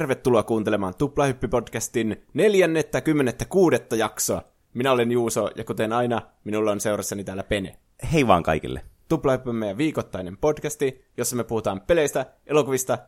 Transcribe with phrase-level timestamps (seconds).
[0.00, 4.42] Tervetuloa kuuntelemaan Tuplahyppi-podcastin neljännettä kymmenettä kuudetta jaksoa.
[4.74, 7.76] Minä olen Juuso, ja kuten aina, minulla on seurassani täällä Pene.
[8.12, 8.82] Hei vaan kaikille.
[9.08, 12.98] Tuplahyppi on meidän viikoittainen podcasti, jossa me puhutaan peleistä, elokuvista,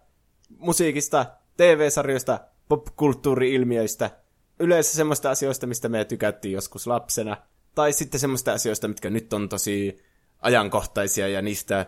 [0.59, 4.11] musiikista, TV-sarjoista, popkulttuuri-ilmiöistä,
[4.59, 7.37] yleensä semmoista asioista, mistä me tykättiin joskus lapsena,
[7.75, 9.99] tai sitten semmoista asioista, mitkä nyt on tosi
[10.43, 11.87] ajankohtaisia ja niistä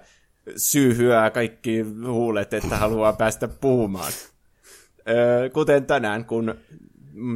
[0.57, 4.13] syyhyää kaikki huulet, että haluaa päästä puhumaan.
[5.09, 6.55] Öö, kuten tänään, kun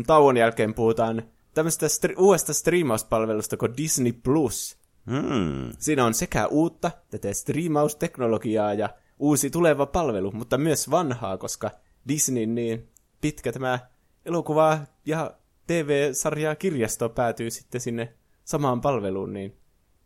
[0.06, 1.22] tauon jälkeen puhutaan
[1.54, 4.78] tämmöistä stri- uudesta striimauspalvelusta kuin Disney Plus.
[5.10, 5.72] Hmm.
[5.78, 11.70] Siinä on sekä uutta tätä striimausteknologiaa ja uusi tuleva palvelu, mutta myös vanhaa, koska
[12.08, 12.88] Disney niin
[13.20, 13.78] pitkä tämä
[14.24, 15.34] elokuva ja
[15.66, 19.56] TV-sarja kirjasto päätyy sitten sinne samaan palveluun, niin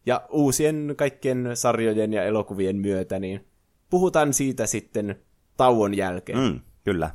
[0.06, 3.46] ja uusien kaikkien sarjojen ja elokuvien myötä, niin
[3.90, 5.16] puhutaan siitä sitten
[5.56, 6.38] tauon jälkeen.
[6.38, 7.10] Mm, kyllä.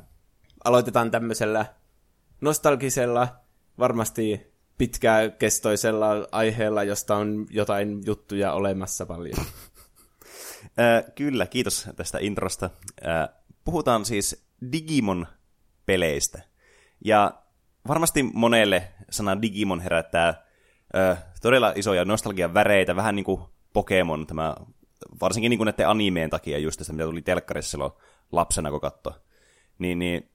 [0.64, 1.66] Aloitetaan tämmöisellä
[2.40, 3.28] nostalgisella,
[3.78, 9.38] varmasti pitkäkestoisella aiheella, josta on jotain juttuja olemassa paljon.
[10.78, 12.70] Äh, kyllä, kiitos tästä introsta.
[13.06, 13.28] Äh,
[13.64, 16.42] puhutaan siis Digimon-peleistä.
[17.04, 17.42] Ja
[17.88, 20.28] varmasti monelle sana Digimon herättää
[20.96, 23.42] äh, todella isoja nostalgian väreitä, vähän niin kuin
[23.72, 24.56] Pokemon, tämä,
[25.20, 27.92] varsinkin niin kuin näiden animeen takia just sitä, mitä tuli telkkarissa silloin
[28.32, 29.12] lapsena, kun katsoi.
[29.78, 30.30] Niin, niin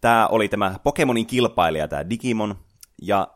[0.00, 2.54] tämä oli tämä Pokemonin kilpailija, tämä Digimon,
[3.02, 3.28] ja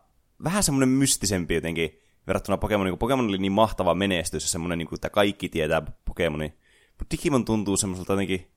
[0.45, 4.89] vähän semmoinen mystisempi jotenkin verrattuna Pokemonin, kun Pokemon oli niin mahtava menestys ja semmoinen, niin
[4.89, 6.55] kuin, että kaikki tietää Pokemoni.
[6.99, 8.51] Mutta Digimon tuntuu semmoiselta jotenkin,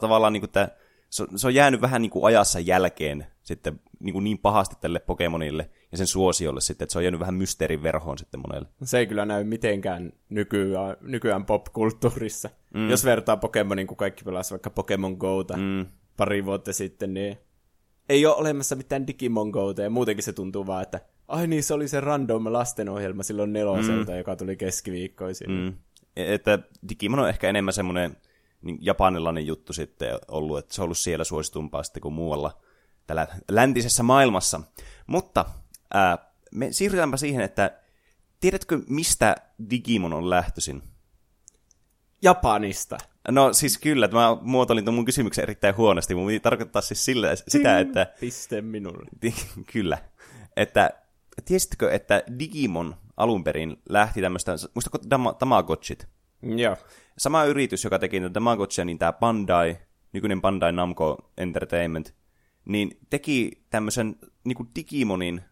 [0.00, 0.68] tavallaan niin kuin, että
[1.10, 5.70] se on jäänyt vähän niin kuin ajassa jälkeen sitten niin, kuin niin pahasti tälle Pokemonille
[5.92, 8.68] ja sen suosiolle sitten, että se on jäänyt vähän mysteerin verhoon sitten monelle.
[8.82, 12.50] Se ei kyllä näy mitenkään nykyään, nykyään popkulttuurissa.
[12.74, 12.90] Mm.
[12.90, 15.86] Jos vertaa Pokemonin, kun kaikki pelasivat vaikka Pokemon Gota mm.
[16.18, 17.38] Pari vuotta sitten, niin
[18.08, 21.74] ei ole olemassa mitään Digimon Gota, ja muutenkin se tuntuu vaan, että ai niin, se
[21.74, 24.18] oli se random lastenohjelma silloin neloselta, mm.
[24.18, 25.50] joka tuli keskiviikkoisin.
[25.50, 25.74] Mm.
[26.16, 26.58] Että
[26.88, 28.16] Digimon on ehkä enemmän semmoinen
[28.62, 32.60] niin japanilainen juttu sitten ollut, että se on ollut siellä suositumpaa sitten kuin muualla
[33.06, 34.60] tällä läntisessä maailmassa.
[35.06, 35.44] Mutta
[35.94, 37.80] ää, me siirrytäänpä siihen, että
[38.40, 39.36] tiedätkö mistä
[39.70, 40.82] Digimon on lähtöisin?
[42.22, 42.98] Japanista.
[43.30, 46.14] No siis kyllä, että mä muotoilin tuon mun kysymyksen erittäin huonosti.
[46.14, 48.06] Mun tarkoittaa siis sillä, sitä, että...
[48.20, 49.06] Piste minulle.
[49.72, 49.98] kyllä.
[50.56, 50.90] Että
[51.44, 54.98] tiesitkö, että Digimon alun perin lähti tämmöistä, muistatko
[55.38, 56.08] Tamagotchit?
[56.42, 56.76] Joo.
[57.18, 59.78] Sama yritys, joka teki tätä Tamagotchia, niin tämä Bandai,
[60.12, 62.14] nykyinen Bandai Namco Entertainment,
[62.64, 65.42] niin teki tämmöisen niin kuin Digimonin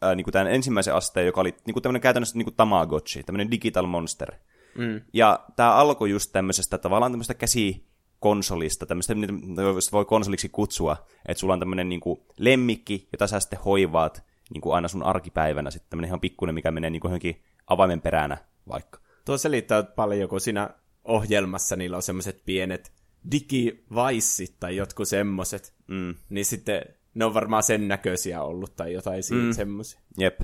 [0.00, 3.22] ää, niin kuin tämän ensimmäisen asteen, joka oli niin kuin tämmöinen käytännössä niin kuin Tamagotchi,
[3.22, 4.32] tämmöinen digital monster.
[4.78, 5.00] Mm.
[5.12, 9.62] Ja tämä alkoi just tämmöisestä tavallaan tämmöistä käsikonsolista, tämmöistä, mitä
[9.92, 14.24] voi konsoliksi kutsua, että sulla on tämmöinen niin kuin lemmikki, jota sä sitten hoivaat
[14.54, 18.00] niin kuin aina sun arkipäivänä, sitten tämmöinen ihan pikkuinen, mikä menee niin kuin johonkin avaimen
[18.00, 18.36] peränä
[18.68, 19.00] vaikka.
[19.24, 20.70] Tuo selittää paljon, kun siinä
[21.04, 22.92] ohjelmassa niillä on semmoiset pienet
[23.30, 26.14] digivaissit tai jotkut semmoset, mm.
[26.28, 26.82] niin sitten
[27.14, 29.52] ne on varmaan sen näköisiä ollut tai jotain mm.
[29.52, 30.00] semmoisia.
[30.18, 30.40] Jep.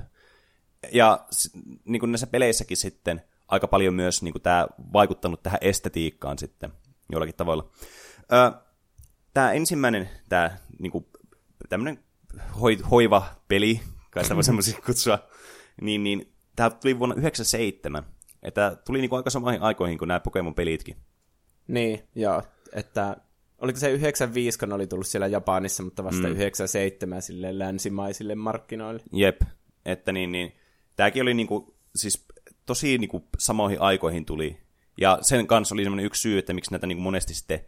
[0.92, 1.26] Ja
[1.84, 6.72] niin kuin näissä peleissäkin sitten aika paljon myös niin kuin tämä vaikuttanut tähän estetiikkaan sitten
[7.12, 7.70] jollakin tavalla.
[8.32, 8.52] Ö,
[9.34, 11.06] tämä ensimmäinen, tämä niin kuin,
[11.68, 11.98] tämmöinen
[12.60, 15.18] hoi, hoiva-peli, kai sitä voi semmoisia kutsua,
[15.80, 18.04] niin, niin tämä tuli vuonna 1997.
[18.42, 20.96] Että tuli niin kuin aika samoihin aikoihin kuin nämä Pokemon-pelitkin.
[21.68, 22.42] Niin, joo
[22.72, 23.16] että
[23.58, 26.32] oliko se 95, kun oli tullut siellä Japanissa, mutta vasta mm.
[26.32, 29.02] 97 sille länsimaisille markkinoille.
[29.12, 29.42] Jep,
[29.84, 30.52] että niin, niin
[30.96, 32.26] tämäkin oli niinku, siis
[32.68, 34.58] tosi niinku samoihin aikoihin tuli.
[35.00, 37.60] Ja sen kanssa oli semmoinen yksi syy, että miksi näitä niinku monesti sitten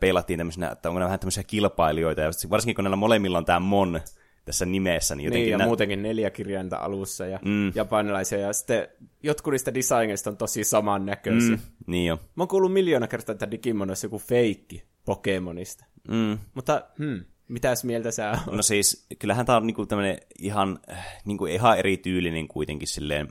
[0.00, 3.60] peilattiin tämmöisenä, että onko nämä vähän tämmöisiä kilpailijoita, ja varsinkin kun näillä molemmilla on tämä
[3.60, 4.00] Mon,
[4.44, 5.14] tässä nimessä.
[5.14, 7.72] Niin, jotenkin niin ja nä- muutenkin neljä kirjainta alussa ja mm.
[7.74, 8.38] japanilaisia.
[8.38, 8.88] Ja sitten
[9.22, 11.56] jotkut niistä designeista on tosi samannäköisiä.
[11.56, 11.62] Mm.
[11.86, 12.16] Niin jo.
[12.16, 15.84] Mä oon kuullut miljoona kertaa, että Digimon olisi joku feikki Pokemonista.
[16.08, 16.38] Mm.
[16.54, 18.56] Mutta hmm, mitäs mieltä sä oot?
[18.56, 20.78] No siis, kyllähän tää on niinku tämmönen ihan,
[21.24, 23.28] niinku ihan erityylinen kuitenkin silleen,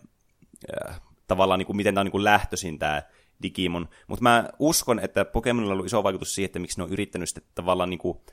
[0.88, 3.10] äh, tavallaan niinku, miten tää on niinku lähtöisin tää
[3.44, 3.90] Digimon.
[4.08, 7.30] Mutta mä uskon, että Pokemonilla on ollut iso vaikutus siihen, että miksi ne on yrittänyt
[7.30, 8.24] sitten tavallaan niinku,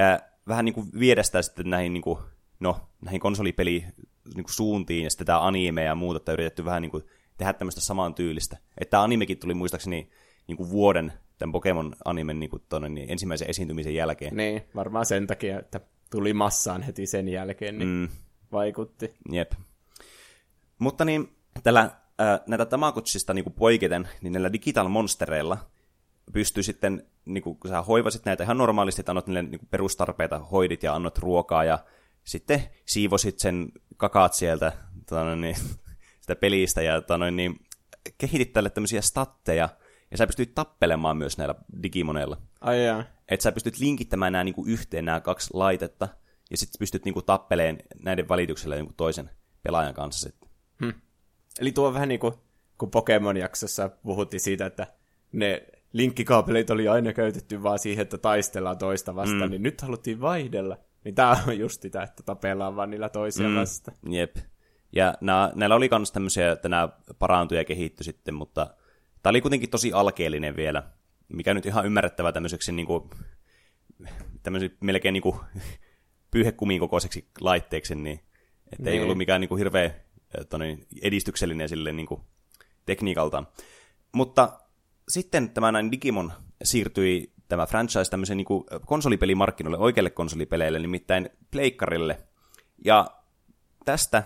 [0.00, 2.18] äh, vähän niin kuin viedä sitä sitten näihin, niin kuin,
[2.60, 3.84] no, näihin konsolipeli
[4.34, 7.04] niin kuin suuntiin ja sitten tämä anime ja muuta, että yritetty vähän niin kuin
[7.36, 8.56] tehdä tämmöistä saman tyylistä.
[8.78, 10.10] Että tämä animekin tuli muistaakseni
[10.46, 14.36] niin kuin vuoden tämän Pokemon animen niin kuin tonne, niin ensimmäisen esiintymisen jälkeen.
[14.36, 15.80] Niin, varmaan sen takia, että
[16.10, 18.08] tuli massaan heti sen jälkeen, niin mm.
[18.52, 19.14] vaikutti.
[19.32, 19.52] Jep.
[20.78, 21.90] Mutta niin, tällä,
[22.46, 25.58] näitä Tamagotsista niin poiketen, niin näillä Digital Monstereilla
[26.32, 30.38] pystyy sitten niin kuin, kun sä hoivasit näitä ihan normaalisti, että annot niille niin perustarpeita,
[30.38, 31.78] hoidit ja annot ruokaa ja
[32.24, 34.72] sitten siivosit sen kakaat sieltä
[35.08, 35.56] tota, niin,
[36.20, 37.60] sitä pelistä ja tota, niin,
[38.18, 39.68] kehitit tälle tämmöisiä statteja,
[40.10, 42.36] ja sä pystyt tappelemaan myös näillä digimoneilla.
[42.60, 43.04] Ai jaa.
[43.28, 46.08] Että sä pystyt linkittämään nämä niinku yhteen nämä kaksi laitetta,
[46.50, 49.30] ja sitten pystyt niinku tappeleen näiden valituksella jonkun toisen
[49.62, 50.45] pelaajan kanssa sitten.
[51.60, 52.34] Eli tuo on vähän niin kuin,
[52.78, 54.86] kun Pokemon-jaksossa puhuttiin siitä, että
[55.32, 59.50] ne linkkikaapelit oli aina käytetty vaan siihen, että taistellaan toista vastaan, mm.
[59.50, 60.78] niin nyt haluttiin vaihdella.
[61.04, 63.54] Niin tää on just sitä, että tapellaan vaan niillä toisia mm.
[63.54, 63.96] vastaan.
[64.10, 64.36] Jep.
[64.92, 66.88] Ja nää, näillä oli myös tämmöisiä, että nämä
[67.18, 68.74] parantui ja kehittyi sitten, mutta
[69.22, 70.82] tämä oli kuitenkin tosi alkeellinen vielä,
[71.28, 73.10] mikä nyt ihan ymmärrettävä tämmöiseksi niin kuin,
[74.42, 75.36] tämmöiseksi melkein niin kuin,
[76.30, 78.20] pyyhekumin kokoiseksi laitteeksi, niin
[78.72, 79.02] että ei Niin.
[79.02, 79.90] ollut mikään niin kuin, hirveä
[80.40, 82.20] että niin, edistyksellinen sille niin kuin,
[82.86, 83.48] tekniikaltaan.
[84.12, 84.60] Mutta
[85.08, 86.32] sitten tämä näin Digimon
[86.64, 88.46] siirtyi tämä franchise tämmöisen niin
[88.86, 92.18] konsolipelimarkkinoille, oikeille konsolipeleille, nimittäin pleikkarille.
[92.84, 93.06] Ja
[93.84, 94.22] tästä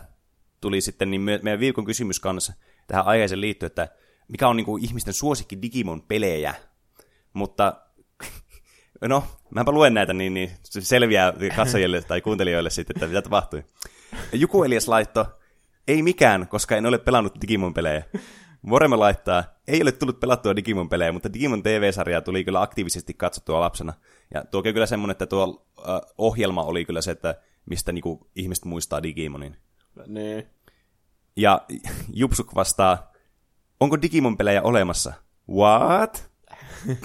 [0.61, 2.53] tuli sitten niin me- meidän viikon kysymys kanssa
[2.87, 3.89] tähän aiheeseen liittyen, että
[4.29, 6.55] mikä on niin kuin ihmisten suosikki Digimon-pelejä.
[7.33, 7.81] Mutta
[9.01, 13.65] no, mäpä luen näitä, niin, niin se selviää katsojille tai kuuntelijoille sitten, että mitä tapahtui.
[14.33, 15.40] Juku Elias laitto,
[15.91, 18.03] ei mikään, koska en ole pelannut Digimon-pelejä.
[18.71, 23.93] Voremme laittaa, ei ole tullut pelattua Digimon-pelejä, mutta Digimon TV-sarjaa tuli kyllä aktiivisesti katsottua lapsena.
[24.35, 27.35] Ja tuo on kyllä semmoinen, että tuo äh, ohjelma oli kyllä se, että
[27.67, 29.57] mistä niinku, ihmiset muistaa Digimonin.
[30.07, 30.47] Niin.
[31.37, 31.63] Ja
[32.21, 33.13] Jupsuk vastaa,
[33.81, 35.13] onko Digimon-pelejä olemassa?
[35.51, 36.31] What?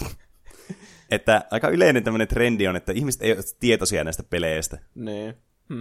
[1.12, 4.78] että aika yleinen tämmöinen trendi on, että ihmiset ei ole tietoisia näistä peleistä.
[4.96, 5.36] Niin.
[5.70, 5.80] Hm.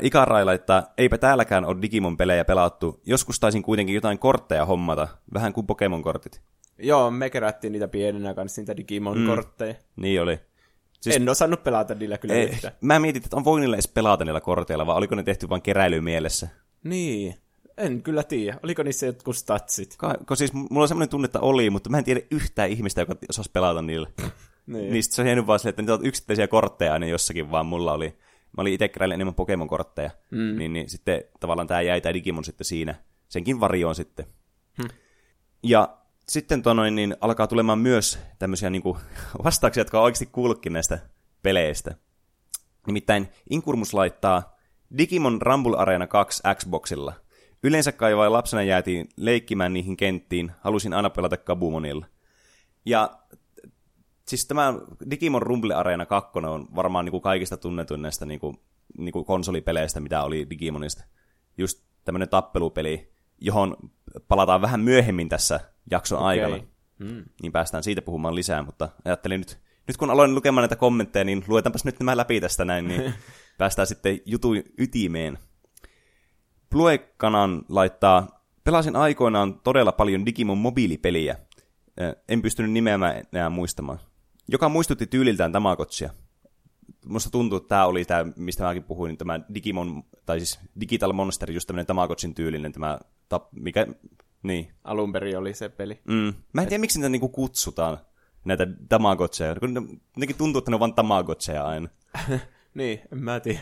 [0.00, 3.00] Ikarai laittaa, eipä täälläkään ole Digimon-pelejä pelattu.
[3.06, 6.40] Joskus taisin kuitenkin jotain kortteja hommata, vähän kuin Pokemon-kortit.
[6.78, 9.72] Joo, me kerättiin niitä pienenä kanssa, niitä Digimon-kortteja.
[9.72, 10.02] Mm.
[10.02, 10.40] Niin oli.
[11.00, 11.16] Siis...
[11.16, 14.40] En osannut pelata niillä kyllä Ei, mä mietin, että on voi niillä edes pelata niillä
[14.40, 16.48] korteilla, vai oliko ne tehty vain keräilymielessä?
[16.84, 17.34] Niin.
[17.76, 18.58] En kyllä tiedä.
[18.62, 19.94] Oliko niissä jotkut statsit?
[19.98, 23.00] Ka- kun siis mulla on semmoinen tunne, että oli, mutta mä en tiedä yhtään ihmistä,
[23.00, 24.08] joka osasi pelata niillä.
[24.66, 24.92] Niin.
[24.92, 27.92] Niistä se on jäänyt vaan silleen, että niitä on yksittäisiä kortteja aina jossakin, vaan mulla
[27.92, 28.18] oli,
[28.56, 30.58] mä olin itse keräillyt enemmän Pokemon-kortteja, mm.
[30.58, 32.94] niin, niin sitten tavallaan tämä jäi tämä Digimon sitten siinä,
[33.28, 34.26] senkin varjoon sitten.
[34.82, 34.88] Hmm.
[35.62, 35.96] Ja
[36.28, 38.98] sitten tonoin, niin alkaa tulemaan myös tämmöisiä niin kuin,
[39.44, 40.98] vastauksia, jotka on oikeasti kuullutkin näistä
[41.42, 41.94] peleistä.
[42.86, 44.56] Nimittäin Inkurmus laittaa
[44.98, 47.12] Digimon Rumble Arena 2 Xboxilla.
[47.62, 52.06] Yleensä kai vain lapsena jäätiin leikkimään niihin kenttiin, halusin aina pelata Kabumonilla.
[52.86, 53.18] Ja
[54.28, 54.74] siis tämä
[55.10, 58.56] Digimon Rumble Arena 2 on varmaan niin kuin kaikista tunnetuin näistä niin kuin,
[58.98, 61.04] niin kuin konsolipeleistä, mitä oli Digimonista.
[61.58, 63.76] Just tämmöinen tappelupeli, johon
[64.28, 65.60] palataan vähän myöhemmin tässä
[65.90, 66.28] jakson Okei.
[66.28, 66.64] aikana.
[66.98, 67.24] Mm.
[67.42, 71.44] Niin päästään siitä puhumaan lisää, mutta ajattelin nyt, nyt kun aloin lukemaan näitä kommentteja, niin
[71.48, 73.14] luetaanpas nyt nämä läpi tästä näin, niin
[73.58, 75.38] päästään sitten jutun ytimeen.
[76.70, 81.36] Pluekanan laittaa, pelasin aikoinaan todella paljon Digimon mobiilipeliä.
[82.28, 83.98] En pystynyt nimeämään enää muistamaan.
[84.48, 86.10] Joka muistutti tyyliltään Tamagotchia.
[87.04, 91.12] Musta tuntuu, että tämä oli tämä, mistä mäkin puhuin, niin tämä Digimon, tai siis Digital
[91.12, 92.98] Monster, just tämmöinen Tamagotchin tyylinen, tämä,
[93.28, 93.86] tap, mikä,
[94.42, 94.72] niin.
[94.84, 96.00] Alun perin oli se peli.
[96.04, 96.34] Mm.
[96.52, 97.98] Mä en tiedä, miksi niitä niinku kutsutaan,
[98.44, 99.82] näitä Tamagotcheja, kun ne,
[100.16, 101.88] jotenkin tuntuu, että ne on vaan Tamagotcheja aina.
[102.74, 103.60] niin, en mä tiedä.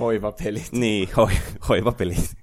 [0.00, 0.72] Hoivapelit.
[0.72, 1.32] Niin, hoi,
[1.68, 2.36] hoivapelit.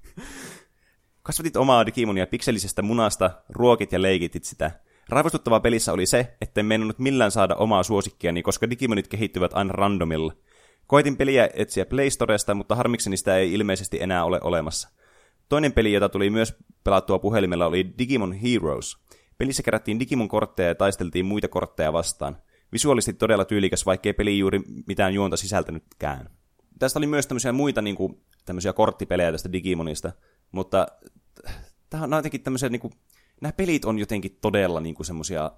[1.24, 4.72] Kasvatit omaa Digimonia pikselisestä munasta, ruokit ja leikitit sitä.
[5.10, 10.34] Raivostuttavaa pelissä oli se, etten mennnyt millään saada omaa suosikkiani, koska Digimonit kehittyvät aina randomilla.
[10.88, 14.90] Koitin peliä etsiä Play Storesta, mutta harmikseni sitä ei ilmeisesti enää ole olemassa.
[15.50, 18.98] Toinen peli, jota tuli myös pelattua puhelimella, oli Digimon Heroes.
[19.38, 22.38] Pelissä kerättiin Digimon-kortteja ja taisteltiin muita kortteja vastaan.
[22.74, 26.30] Visuaalisesti todella tyylikäs, vaikkei peli juuri mitään juonta sisältänytkään.
[26.80, 30.12] Tästä oli myös tämmöisiä muita niin kuin, tämmöisiä korttipelejä tästä Digimonista,
[30.52, 30.88] mutta
[31.90, 32.94] tämä on jotenkin tämmöisiä, niin kuin,
[33.42, 35.52] nämä pelit on jotenkin todella niin kuin semmoisia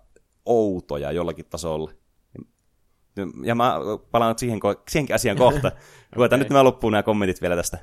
[0.46, 1.91] outoja jollakin tasolla.
[3.43, 3.75] Ja mä
[4.12, 5.72] palaan nyt siihen, siihenkin asiaan kohta.
[6.15, 6.46] Luetaan Okei.
[6.46, 7.77] nyt nämä loppuun nämä kommentit vielä tästä.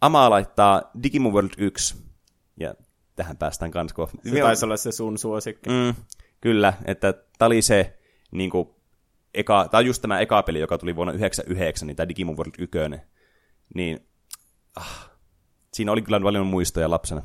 [0.00, 1.96] Ama laittaa Digimon World 1.
[2.60, 2.74] Ja
[3.16, 4.18] tähän päästään kans kohta.
[4.24, 5.70] Se taisi olla se sun suosikki.
[5.70, 5.94] Mm,
[6.40, 7.98] kyllä, että tämä oli se,
[8.30, 8.68] niin kuin,
[9.34, 12.78] eka, tai just tämä eka peli, joka tuli vuonna 1999, niin tämä Digimon World 1.
[13.74, 14.06] Niin,
[14.76, 15.10] ah,
[15.72, 17.22] siinä oli kyllä paljon muistoja lapsena.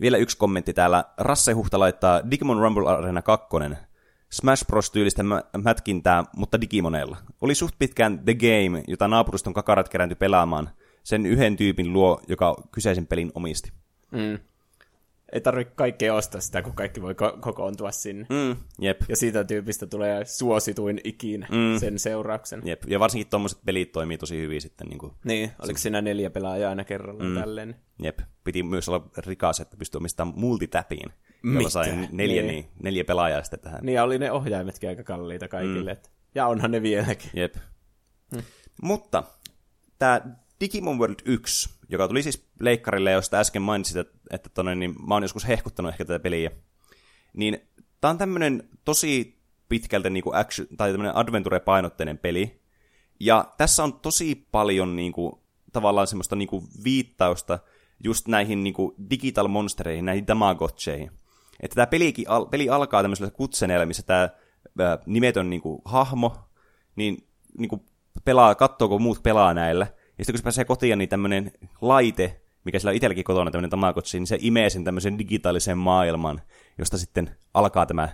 [0.00, 1.04] Vielä yksi kommentti täällä.
[1.18, 3.46] Rasse Huhta laittaa Digimon Rumble Arena 2.
[4.30, 4.90] Smash Bros.
[4.90, 7.16] tyylistä mä- mätkintää, mutta Digimoneilla.
[7.40, 10.70] Oli suht pitkään The Game, jota naapuruston kakarat kerääntyi pelaamaan.
[11.02, 13.72] Sen yhden tyypin luo, joka kyseisen pelin omisti.
[14.10, 14.38] Mm.
[15.32, 18.26] Ei tarvitse kaikkea ostaa sitä, kun kaikki voi ko- kokoontua sinne.
[18.30, 19.00] Mm, jep.
[19.08, 21.78] Ja siitä tyypistä tulee suosituin ikinä mm.
[21.78, 22.62] sen seurauksen.
[22.64, 22.82] Jep.
[22.86, 24.86] Ja varsinkin tuommoiset pelit toimii tosi hyvin sitten.
[24.86, 27.34] Niin, kuin, niin oliko siinä neljä pelaajaa aina kerralla mm.
[27.34, 27.76] tälleen?
[28.02, 28.18] Jep.
[28.44, 31.12] Piti myös olla rikas, että pystyy omistamaan multitapiin.
[31.54, 32.52] Jolla sai neljä, niin.
[32.52, 33.80] Niin, neljä pelaajaa sitten tähän.
[33.82, 35.94] Niin, ja oli ne ohjaimetkin aika kalliita kaikille.
[35.94, 36.00] Mm.
[36.34, 37.30] Ja onhan ne vieläkin.
[37.34, 37.54] Jep.
[38.34, 38.42] Hmm.
[38.82, 39.22] Mutta
[39.98, 40.20] tämä
[40.60, 45.14] Digimon World 1, joka tuli siis leikkarille, josta äsken mainitsit, että, että tonne, niin mä
[45.14, 46.50] oon joskus hehkuttanut ehkä tätä peliä,
[47.32, 47.58] niin
[48.00, 52.60] tää on tämmönen tosi pitkältä niinku action, tai tämmönen adventure-painotteinen peli,
[53.20, 57.58] ja tässä on tosi paljon niinku, tavallaan semmoista niinku viittausta
[58.04, 61.10] just näihin niinku digital monstereihin, näihin tamagotcheihin.
[61.60, 61.86] Että tämä
[62.28, 64.28] al, peli alkaa tämmöisellä kutseneella, missä tämä
[65.06, 66.36] nimetön niinku, hahmo,
[66.96, 67.84] niin niinku,
[68.24, 69.86] pelaa, katsoako muut pelaa näillä,
[70.18, 73.70] ja sitten kun se pääsee kotiin, niin tämmöinen laite, mikä sillä on itselläkin kotona, tämmöinen
[73.70, 76.40] Tamagotchi, niin se imee sen tämmöisen digitaalisen maailman,
[76.78, 78.08] josta sitten alkaa tämä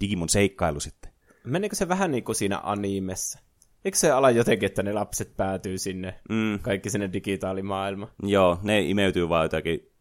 [0.00, 1.12] Digimon seikkailu sitten.
[1.44, 3.38] Menikö se vähän niin kuin siinä animessa?
[3.84, 6.58] Eikö se ala jotenkin, että ne lapset päätyy sinne, mm.
[6.62, 8.12] kaikki sinne digitaalimaailmaan?
[8.22, 9.92] Joo, ne imeytyy vaan jotakin.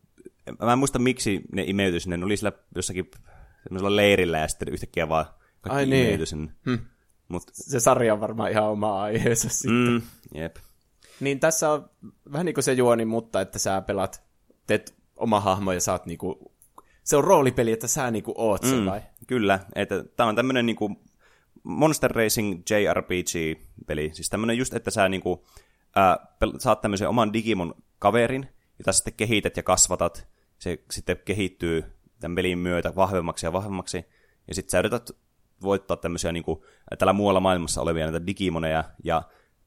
[0.63, 2.17] Mä en muista, miksi ne imeytyy sinne.
[2.17, 3.11] Ne oli sillä jossakin
[3.63, 5.25] semmoisella leirillä ja sitten yhtäkkiä vaan
[5.61, 6.05] kaikki Ai niin.
[6.05, 6.51] imeytyi sinne.
[6.65, 6.77] Hm.
[7.27, 7.43] Mut...
[7.53, 9.91] Se sarja on varmaan ihan oma aiheensa sitten.
[9.91, 10.01] Mm,
[10.33, 10.55] jep.
[11.19, 11.89] Niin tässä on
[12.31, 14.23] vähän niin kuin se juoni, mutta että sä pelat,
[14.67, 16.51] teet oma hahmo ja saat niinku,
[17.03, 19.01] se on roolipeli, että sä niinku oot se mm, vai?
[19.27, 21.01] Kyllä, että tämä on tämmöinen niinku
[21.63, 25.45] Monster Racing JRPG-peli, siis tämmöinen just, että sä niinku,
[25.95, 26.17] ää,
[26.59, 28.47] saat tämmöisen oman Digimon kaverin,
[28.79, 30.27] jota sitten kehität ja kasvatat,
[30.59, 31.83] se sitten kehittyy
[32.19, 34.05] tämän pelin myötä vahvemmaksi ja vahvemmaksi,
[34.47, 35.11] ja sitten sä yrität
[35.61, 36.65] voittaa tämmöisiä niinku,
[36.97, 39.23] tällä muualla maailmassa olevia näitä Digimoneja, ja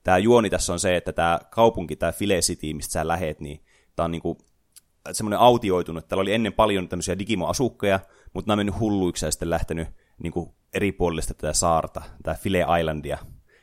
[0.08, 3.64] tämä juoni tässä on se, että tämä kaupunki, tämä File City, mistä sä lähet, niin
[3.96, 4.38] tämä on niinku
[5.12, 6.08] semmoinen autioitunut.
[6.08, 8.00] Täällä oli ennen paljon tämmöisiä Digimo-asukkeja,
[8.34, 9.88] mutta nämä on mennyt hulluiksi ja sitten lähtenyt
[10.22, 13.18] niinku eri puolista tätä saarta, tämä File Islandia.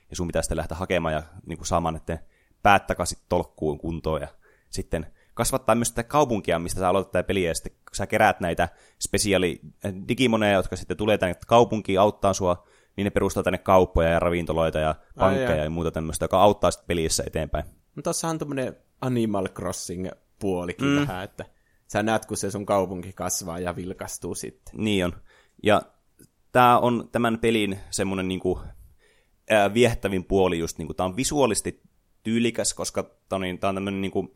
[0.10, 2.25] Ja sun pitää sitten lähteä hakemaan ja niinku saamaan näiden
[2.64, 4.28] päät takaisin tolkkuun kuntoon ja
[4.70, 8.70] sitten kasvattaa myös sitä kaupunkia, mistä sä aloitat tätä peliä, ja sitten sä keräät näitä
[9.02, 9.62] spesiaali
[10.08, 14.80] digimoneja, jotka sitten tulee tänne kaupunkiin auttaa sua niin ne perustaa tänne kauppoja ja ravintoloita
[14.80, 17.66] ja pankkeja Ai, ja muuta tämmöistä, joka auttaa sitten pelissä eteenpäin.
[17.96, 20.10] No tossa on tämmöinen Animal Crossing
[20.40, 20.96] puolikin mm.
[20.96, 21.46] vähän, että
[21.88, 24.74] sä näet, kun se sun kaupunki kasvaa ja vilkastuu sitten.
[24.78, 25.14] Niin on.
[25.64, 25.82] Ja
[26.52, 28.60] tämä on tämän pelin semmoinen niinku,
[29.50, 31.82] ää, viehtävin puoli just, niinku, tämä on visuaalisesti
[32.24, 34.36] tyylikäs, koska tämä on, niin, tää on tämmöinen niinku,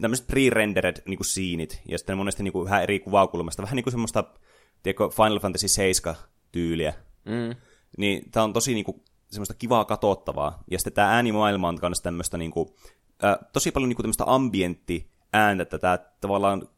[0.00, 4.24] tämmöiset pre-rendered niinku siinit, ja sitten monesti niinku vähän eri kuvakulmasta, vähän niinku semmoista,
[4.82, 6.14] tiedätkö, Final Fantasy 7
[6.52, 6.94] tyyliä.
[7.24, 7.56] Mm
[7.98, 10.62] niin tämä on tosi niinku, semmoista kivaa katsottavaa.
[10.70, 12.76] Ja sitten tämä äänimaailma on myös tämmöistä niinku,
[13.52, 16.68] tosi paljon niinku tämmöistä ambientti ääntä, että tämä tavallaan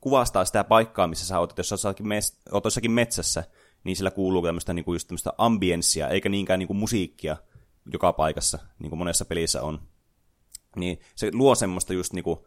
[0.00, 1.88] kuvastaa sitä paikkaa, missä sä oot, jos sä
[2.52, 3.44] oot jossakin metsässä,
[3.84, 7.36] niin sillä kuuluu tämmöistä, niinku, just tämmöistä ambienssia, eikä niinkään niinku, musiikkia
[7.92, 9.80] joka paikassa, niin kuin monessa pelissä on.
[10.76, 12.46] Niin se luo semmoista just niinku,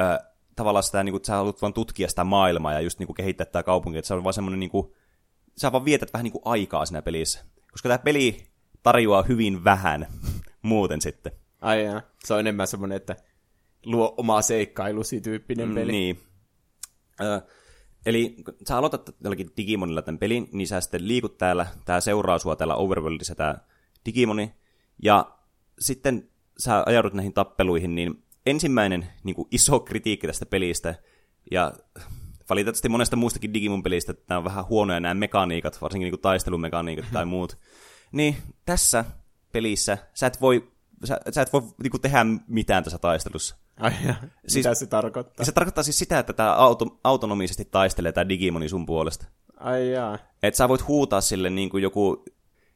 [0.00, 0.20] ä,
[0.56, 3.62] tavallaan sitä, niinku, että sä haluat vaan tutkia sitä maailmaa ja just niinku, kehittää tätä
[3.62, 4.94] kaupunkia, että se on vaan semmoinen, niinku,
[5.60, 8.46] sä vaan vietät vähän niinku, aikaa siinä pelissä koska tämä peli
[8.82, 10.06] tarjoaa hyvin vähän
[10.62, 11.32] muuten sitten.
[11.60, 12.02] Ai jaa.
[12.24, 13.16] Se on enemmän semmoinen, että
[13.84, 15.92] luo omaa seikkailusi tyyppinen mm, peli.
[15.92, 16.20] Niin.
[17.20, 17.42] Ö,
[18.06, 22.38] eli kun sä aloitat jollakin Digimonilla tämän pelin, niin sä sitten liikut täällä, tää seuraa
[22.38, 23.66] sua täällä Overworldissa tää
[24.06, 24.54] Digimoni,
[25.02, 25.36] ja
[25.78, 30.94] sitten sä ajaudut näihin tappeluihin, niin ensimmäinen niin kuin iso kritiikki tästä pelistä,
[31.50, 31.72] ja
[32.50, 37.04] valitettavasti monesta muustakin Digimon-pelistä, että nämä on vähän huonoja nämä mekaniikat, varsinkin niin kuin taistelumekaniikat
[37.12, 37.58] tai muut.
[38.12, 39.04] Niin tässä
[39.52, 40.70] pelissä sä et voi,
[41.04, 43.56] sä, sä et voi niin kuin tehdä mitään tässä taistelussa.
[43.80, 44.14] Ai ja,
[44.46, 45.46] siis, mitä se tarkoittaa?
[45.46, 49.26] Se tarkoittaa siis sitä, että tämä auto, autonomisesti taistelee tämä Digimoni sun puolesta.
[49.56, 50.18] Ai jaa.
[50.42, 52.24] Että sä voit huutaa sille niin kuin joku,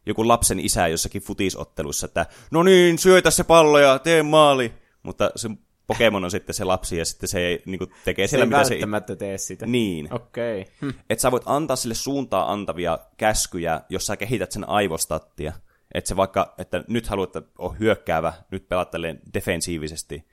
[0.07, 4.75] joku lapsen isä jossakin futisottelussa, että no niin, syötä se pallo ja tee maali.
[5.03, 5.51] Mutta se
[5.87, 8.65] Pokemon on sitten se lapsi ja sitten se ei, niin kuin, tekee se siellä, mitä
[8.65, 8.71] se...
[8.75, 9.67] välttämättä tee sitä.
[9.67, 10.15] Niin.
[10.15, 10.61] Okei.
[10.61, 10.73] Okay.
[10.81, 10.99] Hm.
[11.11, 15.53] Että sä voit antaa sille suuntaa antavia käskyjä, jos sä kehität sen aivostattia.
[15.95, 18.93] Että se vaikka, että nyt haluat, että on hyökkäävä, nyt pelaat
[19.35, 20.25] defensiivisesti,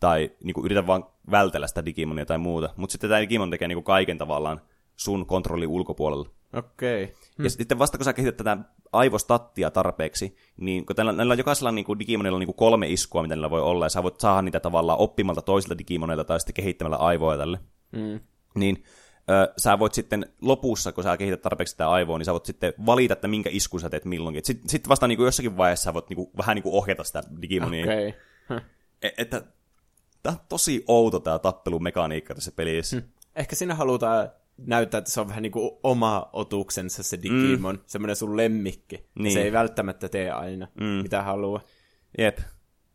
[0.00, 2.70] tai niin kuin, yritä vaan vältellä sitä Digimonia tai muuta.
[2.76, 4.60] Mutta sitten tämä Digimon tekee niin kuin kaiken tavallaan
[4.96, 6.28] sun kontrolli ulkopuolella.
[6.52, 7.04] Okei.
[7.04, 7.16] Okay.
[7.38, 7.44] Hm.
[7.44, 8.56] Ja sitten vasta kun sä kehität tätä
[8.92, 12.88] aivostattia tarpeeksi, niin kun tällä, näillä on jokaisella niin kuin Digimonilla on niin kuin kolme
[12.88, 16.40] iskua, mitä niillä voi olla, ja sä voit saada niitä tavallaan oppimalta toisilta Digimonilta tai
[16.40, 17.58] sitten kehittämällä aivoja tälle.
[17.92, 18.20] Mm.
[18.54, 18.84] Niin
[19.30, 22.74] ö, sä voit sitten lopussa, kun sä kehität tarpeeksi sitä aivoa, niin sä voit sitten
[22.86, 24.44] valita, että minkä iskun sä teet milloinkin.
[24.44, 27.04] Sitten sit vasta niin kuin jossakin vaiheessa sä voit niin kuin, vähän niin kuin ohjata
[27.04, 27.84] sitä Digimonia.
[27.84, 28.12] Okay.
[28.48, 28.60] Huh.
[29.02, 29.42] E- että
[30.26, 32.96] Tämä on tosi outo tämä tappelumekaniikka tässä pelissä.
[32.96, 33.08] Hmm.
[33.36, 37.82] Ehkä siinä halutaan näyttää, että se on vähän niin kuin oma otuksensa se Digimon, mm.
[37.86, 39.06] semmoinen sun lemmikki.
[39.18, 39.32] Niin.
[39.32, 40.86] Se ei välttämättä tee aina, mm.
[40.86, 41.60] mitä haluaa.
[42.18, 42.38] Jep.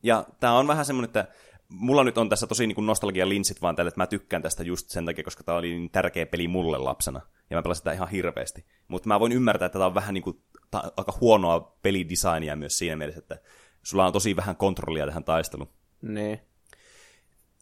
[0.03, 1.27] Ja tää on vähän semmoinen, että
[1.69, 4.89] mulla nyt on tässä tosi niin nostalgia linsit vaan tälle, että mä tykkään tästä just
[4.89, 7.21] sen takia, koska tää oli niin tärkeä peli mulle lapsena.
[7.49, 8.65] Ja mä pelasin sitä ihan hirveästi.
[8.87, 12.95] Mutta mä voin ymmärtää, että tää on vähän niin kuin, aika huonoa pelidesignia myös siinä
[12.95, 13.39] mielessä, että
[13.83, 15.69] sulla on tosi vähän kontrollia tähän taisteluun.
[16.01, 16.39] Niin.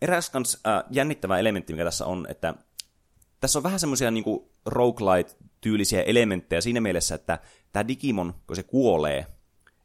[0.02, 2.54] Eräs kans äh, jännittävä elementti, mikä tässä on, että
[3.40, 4.26] tässä on vähän semmoisia niin
[4.66, 7.40] roguelite-tyylisiä elementtejä siinä mielessä, että
[7.72, 9.26] tämä Digimon, kun se kuolee,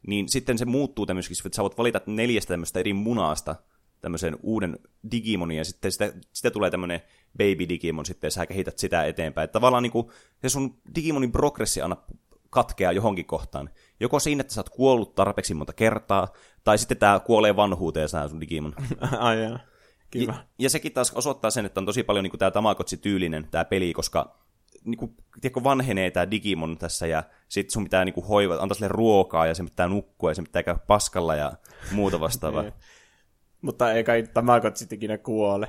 [0.07, 3.55] niin sitten se muuttuu tämmöiseksi, että sä voit valita neljästä tämmöistä eri munasta
[4.01, 4.79] tämmöisen uuden
[5.11, 7.01] Digimonin, ja sitten sitä, sitä tulee tämmöinen
[7.37, 9.43] Baby Digimon, sitten ja sä kehität sitä eteenpäin.
[9.43, 11.97] Että tavallaan niin se sun Digimonin progressi aina
[12.49, 13.69] katkeaa johonkin kohtaan.
[13.99, 16.27] Joko siinä, että sä oot kuollut tarpeeksi monta kertaa,
[16.63, 18.75] tai sitten tämä kuolee vanhuuteen sä sun Digimon.
[19.19, 19.59] Ai jaa.
[20.11, 20.31] Kiva.
[20.31, 23.93] Ja, ja sekin taas osoittaa sen, että on tosi paljon niin tämä Tamagotchi-tyylinen tämä peli,
[23.93, 24.37] koska
[24.83, 28.75] niin kuin, tiedätkö, vanhenee tämä Digimon tässä ja sitten sun pitää niin kuin, hoiva, antaa
[28.75, 31.53] sille ruokaa ja se pitää nukkua ja se pitää käydä paskalla ja
[31.91, 32.61] muuta vastaavaa.
[32.65, 32.73] Niin.
[33.61, 35.67] Mutta ei kai Tamagotchit ikinä kuole.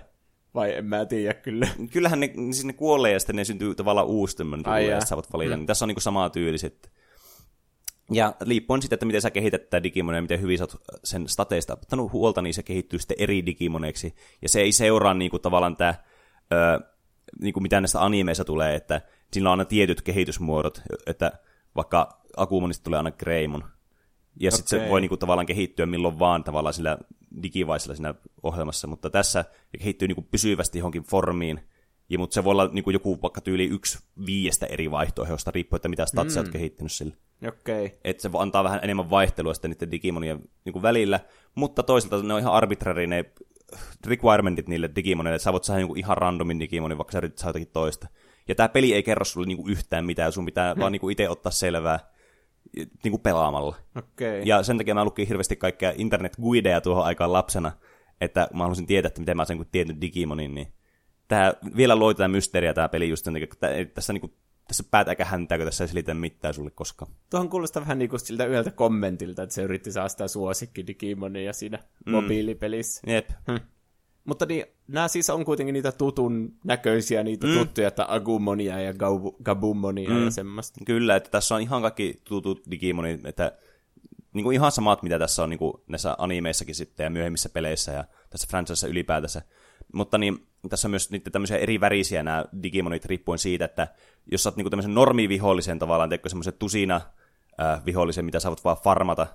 [0.54, 1.68] Vai en mä tiedä kyllä.
[1.92, 5.32] Kyllähän ne, siis ne kuolee ja sitten ne syntyy tavallaan uusi tämmöinen, ja sä voit
[5.32, 5.56] valita.
[5.56, 5.58] Mm.
[5.58, 6.92] Niin tässä on niin kuin samaa tyyli sitten.
[8.12, 11.28] Ja liippuen sitten, että miten sä kehität tätä Digimonia ja miten hyvin sä oot sen
[11.28, 14.14] stateista ottanut huolta, niin se kehittyy sitten eri Digimoneiksi.
[14.42, 15.94] Ja se ei seuraa niin kuin tavallaan tämä,
[16.52, 16.80] ö,
[17.40, 19.00] niin kuin mitä näistä animeissa tulee, että
[19.32, 21.32] sillä on aina tietyt kehitysmuodot, että
[21.76, 23.64] vaikka Akumonista tulee aina Greymon.
[24.40, 24.56] Ja okay.
[24.56, 26.98] sitten se voi niin kuin, tavallaan kehittyä milloin vaan tavallaan sillä
[27.42, 31.60] digivaisella siinä ohjelmassa, mutta tässä se kehittyy niin kuin, pysyvästi johonkin formiin,
[32.08, 35.78] ja, mutta se voi olla niin kuin joku vaikka tyyli yksi viiestä eri vaihtoehdosta, riippuen,
[35.78, 36.44] että mitä statsia mm.
[36.44, 37.16] olet kehittänyt sille.
[37.48, 37.90] Okay.
[38.04, 41.20] Että se antaa vähän enemmän vaihtelua sitten niiden Digimonien niin kuin välillä,
[41.54, 43.24] mutta toisaalta ne on ihan arbitrary ne
[44.06, 47.50] requirementit niille Digimoneille, että sä voit saada niin ihan randomin Digimonin, vaikka sä yrität saada
[47.50, 48.08] jotakin toista.
[48.48, 50.80] Ja tämä peli ei kerro sulle niin kuin yhtään mitään, sun pitää hmm.
[50.80, 51.98] vaan niin kuin itse ottaa selvää
[52.76, 53.76] niin kuin pelaamalla.
[53.96, 54.42] Okay.
[54.44, 57.72] Ja sen takia mä lukin hirveästi kaikkea internet-guideja tuohon aikaan lapsena,
[58.20, 60.72] että mä haluaisin tietää, että miten mä sen kuin tietyn Digimonin, niin
[61.28, 64.34] tämä vielä loi tätä mysteeriä tämä peli just sen takia, että tässä niinku
[64.68, 67.12] tässä päät eikä häntää, kun tässä ei selitä mitään sulle koskaan.
[67.30, 71.52] Tuohon kuulostaa vähän niin kuin siltä yhdeltä kommentilta, että se yritti saada sitä suosikki Digimonia
[71.52, 72.12] siinä mm.
[72.12, 73.00] mobiilipelissä.
[73.06, 73.30] Jep.
[73.30, 73.56] Hm.
[74.24, 77.58] Mutta niin, nämä siis on kuitenkin niitä tutun näköisiä, niitä mm.
[77.58, 78.94] tuttuja, että Agumonia ja
[79.42, 80.24] Gabumonia mm.
[80.24, 80.80] ja semmoista.
[80.84, 83.52] Kyllä, että tässä on ihan kaikki tutut Digimonit, että
[84.32, 87.92] niin kuin ihan samat, mitä tässä on niin kuin näissä animeissakin sitten ja myöhemmissä peleissä
[87.92, 89.42] ja tässä franchisessa ylipäätänsä.
[89.92, 93.88] Mutta niin, tässä on myös niitä tämmöisiä eri värisiä nämä Digimonit riippuen siitä, että
[94.32, 97.00] jos sä oot niinku tämmöisen normivihollisen tavallaan, teekö semmoisen tusina
[97.60, 99.26] äh, vihollisen, mitä sä voit vaan farmata,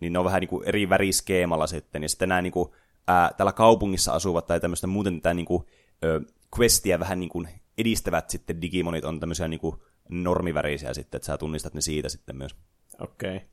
[0.00, 2.02] niin ne on vähän niinku eri väriskeemalla sitten.
[2.02, 2.74] Ja sitten nämä niinku,
[3.10, 5.68] äh, täällä kaupungissa asuvat tai tämmöistä muuten tätä niinku,
[6.04, 7.44] äh, questia vähän niinku
[7.78, 12.56] edistävät sitten Digimonit on tämmöisiä niinku normivärisiä sitten, että sä tunnistat ne siitä sitten myös.
[13.00, 13.36] Okei.
[13.36, 13.48] Okay.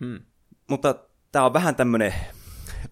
[0.00, 0.20] Hmm.
[0.68, 0.94] Mutta
[1.32, 2.14] tämä on vähän tämmöinen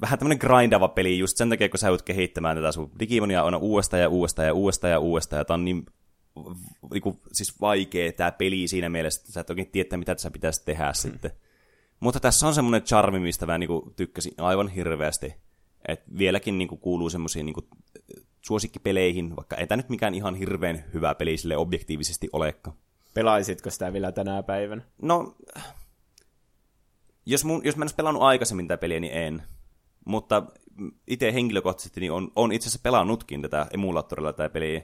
[0.00, 3.56] vähän tämmöinen grindava peli just sen takia, kun sä joudut kehittämään tätä sun Digimonia aina
[3.56, 5.86] uudestaan ja uudestaan ja uudestaan ja uudestaan, ja tää on niin
[6.92, 10.64] niinku, siis vaikea tämä peli siinä mielessä, että sä et oikein tiedä, mitä tässä pitäisi
[10.64, 10.94] tehdä hmm.
[10.94, 11.30] sitten.
[12.00, 15.34] Mutta tässä on semmoinen charmi, mistä mä niinku tykkäsin aivan hirveästi.
[15.88, 17.68] Et vieläkin niinku kuuluu semmoisiin niinku
[18.46, 22.76] suosikkipeleihin, vaikka ei tämä nyt mikään ihan hirveän hyvä peli sille objektiivisesti olekaan.
[23.14, 24.82] Pelaisitko sitä vielä tänä päivänä?
[25.02, 25.36] No,
[27.26, 29.42] jos, mun, jos mä en olisi pelannut aikaisemmin tätä peliä, niin en.
[30.04, 30.42] Mutta
[31.06, 34.82] itse henkilökohtaisesti niin on, on itse asiassa pelannutkin tätä emulaattorilla tätä peliä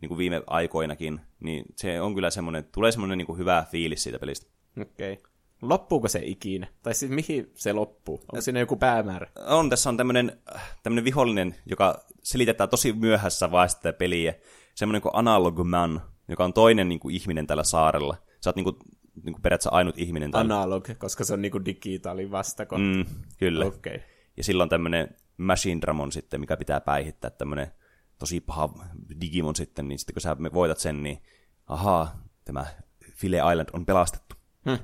[0.00, 4.02] niin kuin viime aikoinakin, niin se on kyllä semmoinen, tulee semmoinen niin kuin hyvä fiilis
[4.02, 4.46] siitä pelistä.
[4.80, 5.12] Okei.
[5.12, 5.24] Okay.
[5.62, 6.66] Loppuuko se ikinä?
[6.82, 8.14] Tai siis mihin se loppuu?
[8.14, 9.30] Onko siinä joku päämäärä?
[9.46, 10.40] On, tässä on tämmöinen,
[10.82, 14.34] tämmöinen vihollinen, joka selitetään tosi myöhässä vaiheessa tätä peliä.
[14.74, 18.16] Semmoinen kuin Analog Man, joka on toinen niin kuin ihminen tällä saarella.
[18.40, 18.76] Sä oot niin kuin,
[19.24, 20.54] niin kuin periaatteessa ainut ihminen täällä.
[20.54, 22.78] Analog, koska se on niin kuin digitaali vastako.
[22.78, 23.04] Mm,
[23.38, 23.66] kyllä.
[23.66, 23.94] Okei.
[23.94, 24.08] Okay.
[24.38, 27.72] Ja silloin tämmöinen Machine Dramon sitten, mikä pitää päihittää, tämmöinen
[28.18, 28.74] tosi paha
[29.20, 31.22] Digimon sitten, niin sitten kun sä voitat sen, niin
[31.66, 32.66] ahaa, tämä
[33.14, 34.34] File Island on pelastettu.
[34.64, 34.78] Hmm.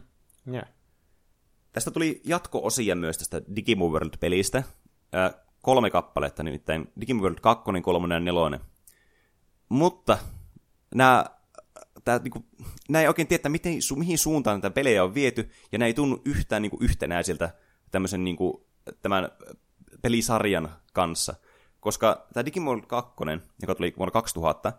[0.52, 0.68] Yeah.
[1.72, 4.58] Tästä tuli jatko-osia myös tästä Digimon World-pelistä.
[5.14, 8.60] Äh, kolme kappaletta, nimittäin Digimon World 2, 3 ja 4.
[9.68, 10.18] Mutta
[10.94, 11.24] nämä
[12.04, 12.44] tää, niinku,
[12.88, 15.94] nää ei oikein tiedä, miten, su, mihin suuntaan tätä pelejä on viety, ja nämä ei
[15.94, 17.54] tunnu yhtään niinku, yhtenäisiltä
[17.90, 18.63] tämmöisen niinku,
[19.02, 19.28] tämän
[20.02, 21.34] pelisarjan kanssa.
[21.80, 23.12] Koska tämä Digimon 2,
[23.62, 24.72] joka tuli vuonna 2000,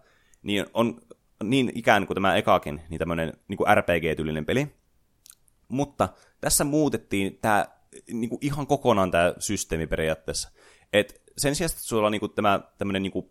[0.43, 1.01] niin on
[1.43, 4.75] niin ikään kuin tämä ekakin, niin tämmöinen niin kuin RPG-tyylinen peli.
[5.67, 6.09] Mutta
[6.41, 7.65] tässä muutettiin tämä
[8.11, 10.51] niin kuin ihan kokonaan tämä systeemi periaatteessa.
[10.93, 13.29] Et sen sijaan, että sulla on niin kuin tämä tämmöinen niin kuin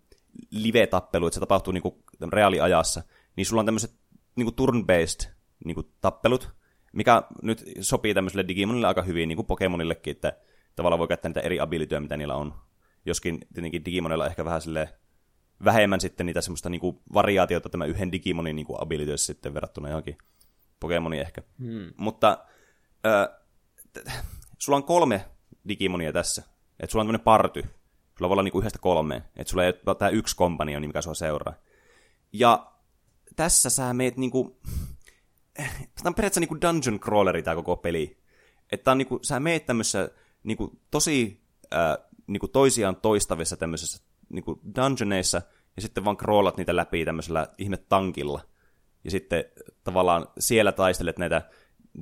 [0.50, 3.02] live-tappelu, että se tapahtuu niinku reaaliajassa,
[3.36, 3.94] niin sulla on tämmöiset
[4.36, 5.30] niinku turn-based
[5.64, 6.54] niinku tappelut,
[6.92, 10.36] mikä nyt sopii tämmöiselle Digimonille aika hyvin, niin kuin Pokemonillekin, että
[10.76, 12.54] tavallaan voi käyttää niitä eri abilityjä, mitä niillä on.
[13.06, 14.94] Joskin tietenkin Digimonilla ehkä vähän sille
[15.64, 20.18] vähemmän sitten niitä semmoista niinku variaatiota tämän yhden Digimonin niinku abilityössä sitten verrattuna johonkin
[20.80, 21.42] Pokemoniin ehkä.
[21.58, 21.92] Hmm.
[21.96, 22.44] Mutta
[23.06, 23.28] äh,
[23.92, 24.10] t-
[24.58, 25.24] sulla on kolme
[25.68, 26.42] Digimonia tässä.
[26.80, 27.62] Että sulla on tämmöinen party.
[28.18, 29.24] Sulla voi olla niinku yhdestä kolmeen.
[29.36, 31.54] Että sulla ei ole tämä yksi kompanioni, mikä sua seuraa.
[32.32, 32.72] Ja
[33.36, 34.60] tässä sä meet niinku...
[35.54, 38.22] Tämä on periaatteessa niinku dungeon crawleri tämä koko peli.
[38.72, 40.10] Että on niinku, sä meet tämmöisessä
[40.44, 41.40] niinku, tosi
[41.74, 45.42] äh, niinku toisiaan toistavissa tämmöisessä niinku dungeoneissa,
[45.76, 48.40] ja sitten vaan crawlat niitä läpi tämmöisellä ihme tankilla.
[49.04, 49.44] Ja sitten
[49.84, 51.42] tavallaan siellä taistelet näitä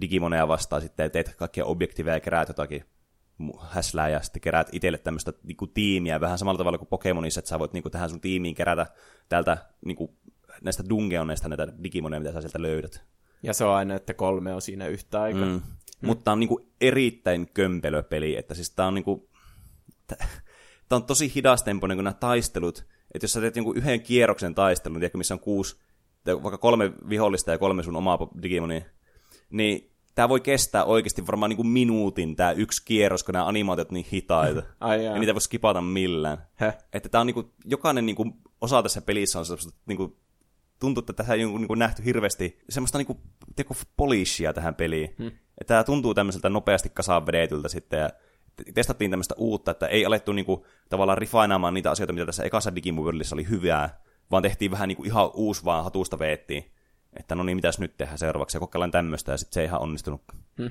[0.01, 2.85] digimoneja vastaan sitten ja teet kaikkia objektiiveja ja keräät jotakin
[3.61, 7.59] häslää ja sitten keräät itselle tämmöistä niinku, tiimiä, vähän samalla tavalla kuin Pokemonissa, että sä
[7.59, 8.87] voit niinku, tähän sun tiimiin kerätä
[9.29, 10.17] täältä niinku,
[10.63, 13.05] näistä dungeoneista näitä digimoneja, mitä sä sieltä löydät.
[13.43, 15.47] Ja se on aina, että kolme on siinä yhtä aikaa.
[15.47, 15.61] Mm.
[16.03, 16.07] Mm.
[16.07, 19.29] Mutta on niinku erittäin kömpelö peli, että siis tää on niinku,
[20.89, 24.99] tää on tosi hidastempoinen kuin nämä taistelut, että jos sä teet jonkun yhden kierroksen taistelun,
[24.99, 25.77] tiedätkö, missä on kuusi,
[26.27, 28.83] vaikka kolme vihollista ja kolme sun omaa Digimonia,
[29.51, 34.07] niin tämä voi kestää oikeasti varmaan niinku minuutin tämä yksi kierros, kun nämä animaatiot niin
[34.13, 34.63] hitaita.
[34.81, 36.47] Ai ja niitä voi skipata millään.
[36.61, 36.75] Heh.
[36.93, 40.17] Että tää on niinku, jokainen niinku osa tässä pelissä on sellaista niinku,
[40.83, 43.21] tuntuu, että tässä ei niinku nähty hirveästi semmoista niinku,
[43.57, 45.15] teko polishia tähän peliin.
[45.19, 45.27] Hmm.
[45.27, 48.11] Että tämä tuntuu tämmöiseltä nopeasti kasaan vedetyltä sitten ja
[48.75, 53.37] testattiin tämmöistä uutta, että ei alettu niinku, tavallaan rifainaamaan niitä asioita, mitä tässä ekassa Digimovellissa
[53.37, 56.73] oli hyvää, vaan tehtiin vähän niinku ihan uusi vaan hatusta veettiin.
[57.19, 59.81] Että no niin, mitäs nyt tehdään seuraavaksi, ja kokeillaan tämmöistä, ja sitten se ei ihan
[59.81, 60.23] onnistunut.
[60.59, 60.71] Hmm.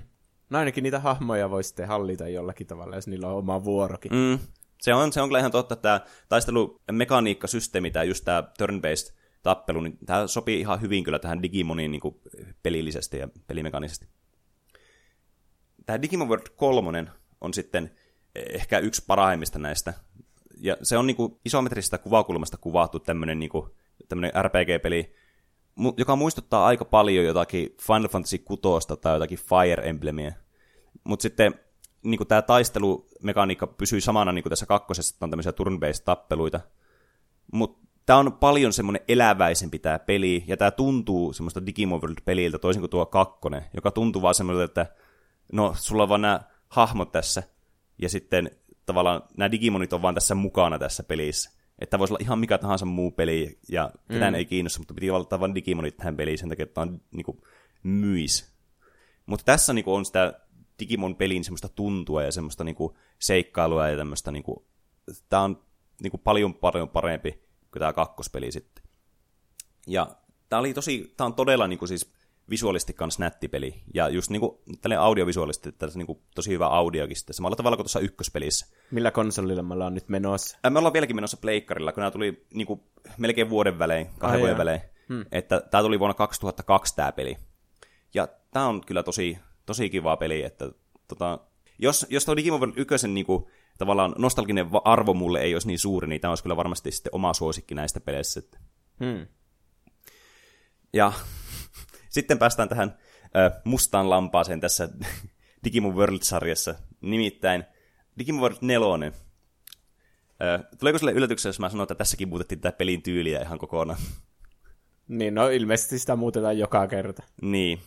[0.50, 4.12] No ainakin niitä hahmoja voi sitten hallita jollakin tavalla, jos niillä on oma vuorokin.
[4.12, 4.40] Mm.
[4.82, 9.82] Se, on, se on kyllä ihan totta, että tämä taistelumekaniikkasysteemi, tämä just tämä turn-based tappelu,
[9.82, 12.16] niin tämä sopii ihan hyvin kyllä tähän Digimoniin niin kuin
[12.64, 14.08] pelillisesti ja pelimekanisesti.
[15.86, 17.06] Tämä Digimon World 3
[17.42, 17.92] on sitten
[18.36, 19.94] ehkä yksi parhaimmista näistä.
[20.58, 23.70] Ja se on niin kuin isometristä kuvakulmasta kuvattu tämmöinen, niin kuin,
[24.10, 25.16] tämmöinen RPG-peli,
[25.98, 28.62] joka muistuttaa aika paljon jotakin Final Fantasy 6
[29.02, 30.32] tai jotakin Fire Emblemia.
[31.04, 31.60] Mutta sitten
[32.04, 36.60] niin tämä taistelumekaniikka pysyy samana niin kuin tässä kakkosessa, että on tämmöisiä turn-based tappeluita.
[37.54, 42.82] Mutta tämä on paljon semmoinen eläväisempi tämä peli, ja tämä tuntuu semmoista Digimon World-peliltä, toisin
[42.82, 44.96] kuin tuo kakkonen, joka tuntuu vaan semmoiselta, että
[45.54, 47.44] no, sulla on vaan nämä hahmot tässä,
[48.02, 48.52] ja sitten
[48.86, 51.52] tavallaan nämä Digimonit on vaan tässä mukana tässä pelissä.
[51.80, 54.38] Että voisi olla ihan mikä tahansa muu peli, ja ketään mm.
[54.38, 57.42] ei kiinnosta, mutta piti olla vain Digimonit tähän peliin sen takia, että on niin kuin,
[57.84, 58.54] myis.
[59.26, 60.40] Mutta tässä niin kuin, on sitä
[60.80, 64.66] Digimon-pelin semmoista tuntua ja semmoista niin kuin, seikkailua ja tämmöistä, niin kuin,
[65.30, 65.64] tämä on
[66.02, 68.84] niin kuin, paljon paljon parempi kuin tämä kakkospeli sitten.
[69.88, 70.08] Ja
[70.50, 72.14] tämä oli tosi, tämä on todella niin kuin, siis
[72.50, 73.82] visuaalisesti kans nätti peli.
[73.94, 77.86] Ja just niinku tälle audiovisuaalisesti, että tässä niinku tosi hyvä audiokin sitten, samalla tavalla kuin
[77.86, 78.68] tuossa ykköspelissä.
[78.92, 80.58] Millä konsolilla me ollaan nyt menossa?
[80.66, 82.84] Ä, me ollaan vieläkin menossa pleikkarilla, kun nämä tuli niinku
[83.18, 84.82] melkein vuoden välein, kahden Ai vuoden välein.
[85.10, 85.26] Hmm.
[85.32, 87.38] Että tämä tuli vuonna 2002 tämä peli.
[88.14, 90.70] Ja tämä on kyllä tosi, tosi kiva peli, että
[91.08, 91.40] tota,
[91.80, 93.50] jos, jos tuo Digimon ykkösen niinku,
[93.82, 97.34] tavallaan nostalginen arvo mulle ei olisi niin suuri, niin tämä olisi kyllä varmasti sitten oma
[97.34, 98.42] suosikki näistä peleissä.
[99.00, 99.28] Hmm.
[100.94, 101.14] Ja
[102.10, 104.90] sitten päästään tähän ö, mustaan lampaaseen tässä
[105.64, 106.76] Digimon World-sarjassa.
[107.02, 107.64] Nimittäin
[108.20, 109.12] Digimon World 4.
[110.42, 114.00] Ö, tuleeko sille yllätyksessä, jos mä sanon, että tässäkin muutettiin tätä pelin tyyliä ihan kokonaan?
[115.08, 117.24] Niin, no ilmeisesti sitä muutetaan joka kerta.
[117.42, 117.80] Niin.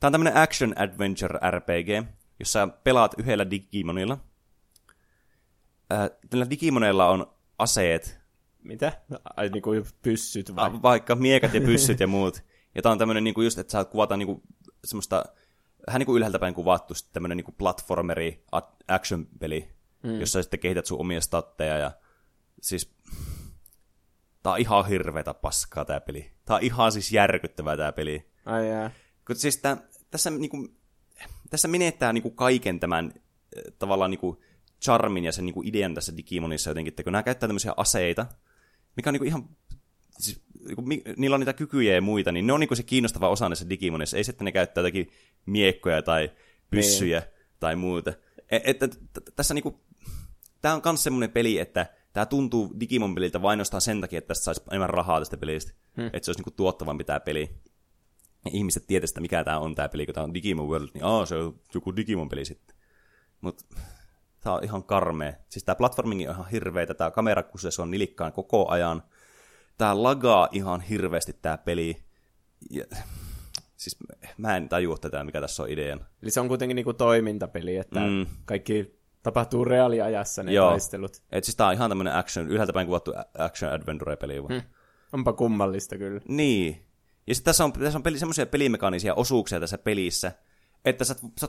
[0.00, 4.18] Tämä on tämmöinen action adventure RPG, jossa pelaat yhdellä Digimonilla.
[6.30, 8.20] Tällä Digimoneilla on aseet.
[8.62, 8.92] Mitä?
[9.36, 10.82] Ai niin kuin pyssyt vai?
[10.82, 12.42] Vaikka miekat ja pyssyt ja muut.
[12.74, 14.42] Ja tämä on tämmöinen niinku just, että sä kuvataan niinku
[14.84, 15.24] semmoista,
[15.86, 18.44] vähän niin kuin ylhäältä päin kuvattu tämmöinen niinku platformeri
[18.88, 19.68] action-peli,
[20.02, 20.20] mm.
[20.20, 21.92] jossa sitten kehität sun omia statteja ja
[22.62, 22.94] siis
[24.42, 26.30] tää on ihan hirveätä paskaa tää peli.
[26.44, 28.30] Tää on ihan siis järkyttävää tää peli.
[28.46, 28.90] Ai jää.
[29.26, 29.76] Kun siis tää,
[30.10, 30.68] tässä, niinku,
[31.50, 33.14] tässä menettää niinku kaiken tämän
[33.78, 34.42] tavallaan niinku
[34.82, 38.26] charmin ja sen niinku idean tässä Digimonissa jotenkin, että kun nämä käyttää tämmöisiä aseita,
[38.96, 39.48] mikä on niinku ihan
[40.18, 40.42] siis,
[41.16, 44.16] niillä on niitä kykyjä ja muita, niin ne on niin se kiinnostava osa näissä Digimonissa.
[44.16, 45.10] Ei sitten ne käyttää jotakin
[45.46, 46.30] miekkoja tai
[46.70, 47.30] pyssyjä niin.
[47.60, 48.12] tai muuta.
[48.50, 48.88] E, että
[49.36, 49.80] tässä niinku,
[50.62, 54.62] tämä on myös semmoinen peli, että tämä tuntuu Digimon-peliltä vain sen takia, että tästä saisi
[54.70, 55.72] enemmän rahaa tästä pelistä.
[55.96, 56.06] Hmm.
[56.06, 57.50] Että se olisi niinku tuottavampi tämä peli.
[58.44, 61.04] Ja ihmiset tietävät, että mikä tämä on tämä peli, kun tämä on Digimon World, niin
[61.04, 62.76] aa, se on joku Digimon-peli sitten.
[63.40, 63.64] Mutta
[64.40, 65.32] tää on ihan karmea.
[65.48, 69.02] Siis tää platformingi on ihan hirveetä, tää kamera se on nilikkaan koko ajan.
[69.78, 71.96] Tää lagaa ihan hirveästi tää peli.
[72.70, 72.84] Ja,
[73.76, 73.96] siis
[74.38, 76.06] mä en tajua tätä, mikä tässä on idean.
[76.22, 78.26] Eli se on kuitenkin niinku toimintapeli, että mm.
[78.44, 80.70] kaikki tapahtuu reaaliajassa ne Joo.
[80.70, 81.22] taistelut.
[81.32, 84.38] Et siis tää on ihan tämmönen action, ylhäältä päin kuvattu action adventure peli.
[84.38, 84.62] Hmm.
[85.12, 86.20] Onpa kummallista kyllä.
[86.28, 86.86] Niin.
[87.26, 90.32] Ja sitten tässä on, tässä on peli, semmoisia pelimekaanisia osuuksia tässä pelissä,
[90.84, 91.48] että sä, sä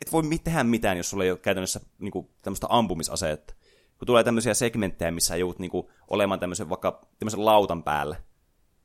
[0.00, 3.54] et voi tehdä mitään, jos sulla ei ole käytännössä niinku, tämmöistä ampumisasetta.
[3.98, 8.16] Kun tulee tämmöisiä segmenttejä, missä joudut niinku, olemaan tämmöisen vaikka tämmöisen lautan päällä,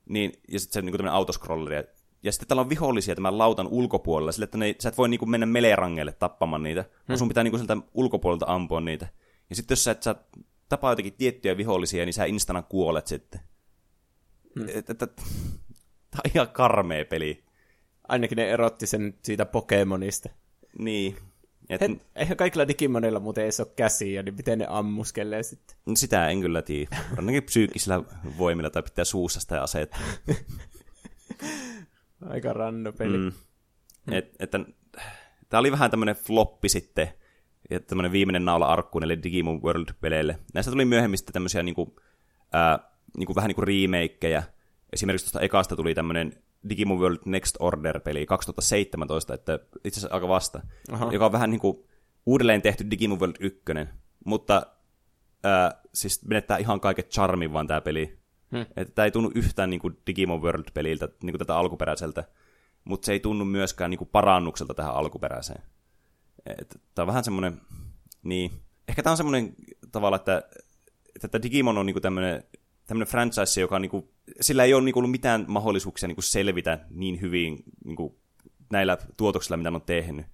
[0.05, 1.87] niin, ja sitten se niinku tämmöinen autoscrolleri,
[2.23, 5.25] ja sitten täällä on vihollisia tämän lautan ulkopuolella, sille, että ne, sä et voi niinku
[5.25, 6.91] mennä melerangeille tappamaan niitä, hmm.
[7.07, 9.07] vaan sun pitää niinku sieltä ulkopuolelta ampua niitä.
[9.49, 10.15] Ja sitten jos sä, et, sä
[10.69, 13.41] tapaa jotenkin tiettyjä vihollisia, niin sä instana kuolet sitten.
[14.59, 14.65] Hmm.
[16.11, 17.43] Tää on ihan karmea peli.
[18.07, 20.29] Ainakin ne erotti sen siitä Pokemonista.
[20.77, 21.17] Niin.
[21.69, 21.81] Et...
[21.81, 25.77] He, eihän kaikilla Digimonilla muuten ei ole käsiä, niin miten ne ammuskelee sitten?
[25.85, 26.97] No sitä en kyllä tiedä.
[27.17, 28.03] Ainakin psyykkisillä
[28.37, 29.97] voimilla tai pitää suussa sitä aseetta.
[32.29, 33.17] Aika ranno peli.
[33.17, 33.31] Mm.
[34.11, 34.59] Et, että,
[35.49, 37.07] tämä oli vähän tämmöinen floppi sitten,
[37.69, 40.39] ja tämmöinen viimeinen naula arkku näille Digimon World-peleille.
[40.53, 41.95] Näistä tuli myöhemmin sitten tämmöisiä niinku,
[42.53, 42.79] ää,
[43.17, 44.43] niinku, vähän niinku remakeja.
[44.93, 50.61] Esimerkiksi tuosta ekasta tuli tämmöinen Digimon World Next Order-peli 2017, että itse asiassa aika vasta,
[50.91, 51.11] Aha.
[51.11, 51.83] joka on vähän niin kuin
[52.25, 53.61] uudelleen tehty Digimon World 1,
[54.25, 54.65] mutta
[55.43, 58.19] ää, siis menettää ihan kaiken charmin vaan tämä peli.
[58.51, 58.65] Hmm.
[58.75, 62.23] Että tämä ei tunnu yhtään niin kuin Digimon World-peliltä, niin kuin tätä alkuperäiseltä,
[62.83, 65.63] mutta se ei tunnu myöskään niin kuin parannukselta tähän alkuperäiseen.
[66.95, 67.61] Tämä on vähän semmoinen,
[68.23, 68.51] niin,
[68.87, 69.55] ehkä tämä on semmoinen
[69.91, 70.43] tavalla, että,
[71.23, 72.43] että Digimon on niin kuin tämmöinen
[72.89, 77.63] tämmöinen franchise, joka niinku, sillä ei ole niinku ollut mitään mahdollisuuksia niinku selvitä niin hyvin
[77.85, 78.19] niinku,
[78.71, 80.25] näillä tuotoksilla, mitä ne on tehnyt.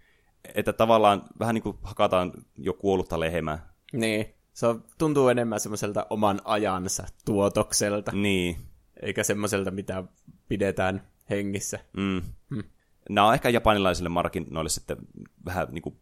[0.55, 3.73] Että tavallaan vähän niin kuin hakataan jo kuollutta lehmää.
[3.93, 8.11] Niin, se on, tuntuu enemmän semmoiselta oman ajansa tuotokselta.
[8.11, 8.57] Niin.
[9.01, 10.03] Eikä semmoiselta, mitä
[10.47, 11.79] pidetään hengissä.
[11.97, 12.21] Mm.
[12.49, 12.63] Hmm.
[13.09, 14.97] Nämä on ehkä japanilaisille markkinoille sitten
[15.45, 15.95] vähän niin kuin,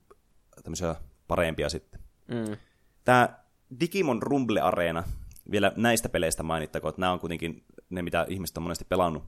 [0.64, 0.96] tämmöisiä
[1.28, 2.02] parempia sitten.
[2.28, 2.58] Mm.
[3.04, 3.30] Tämä
[3.80, 5.04] Digimon Rumble Arena
[5.52, 9.24] vielä näistä peleistä mainittakoon, että nämä on kuitenkin ne, mitä ihmiset on monesti pelannut.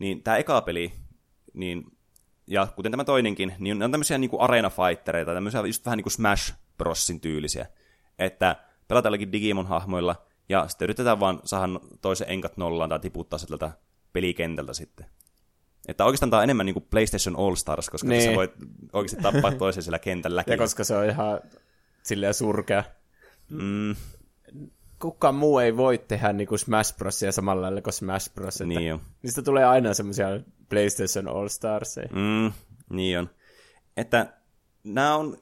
[0.00, 0.92] Niin tämä eka peli,
[1.54, 1.84] niin,
[2.46, 6.12] ja kuten tämä toinenkin, niin on tämmöisiä niin kuin arena-fightereita, tämmöisiä just vähän niin kuin
[6.12, 7.66] Smash Brosin tyylisiä.
[8.18, 8.56] Että
[8.88, 13.70] pelataan jollakin Digimon-hahmoilla, ja sitten yritetään vaan saada toisen enkat nollaan tai tiputtaa se tältä
[14.12, 15.06] pelikentältä sitten.
[15.88, 18.20] Että oikeastaan tämä on enemmän niin kuin PlayStation All Stars, koska niin.
[18.20, 18.52] tässä voit
[18.92, 20.44] oikeasti tappaa toisen siellä kentällä.
[20.46, 21.40] Ja koska se on ihan
[22.02, 22.84] silleen surkea.
[23.50, 23.96] Mm,
[25.00, 28.60] kukaan muu ei voi tehdä niin kuin Smash Brosia samalla lailla kuin Smash Bros.
[28.60, 29.00] Että niin on.
[29.22, 30.26] Niistä tulee aina semmoisia
[30.68, 31.96] PlayStation All Stars.
[31.96, 32.52] Mm,
[32.90, 33.30] niin on.
[33.96, 34.32] Että
[34.84, 35.36] nämä on,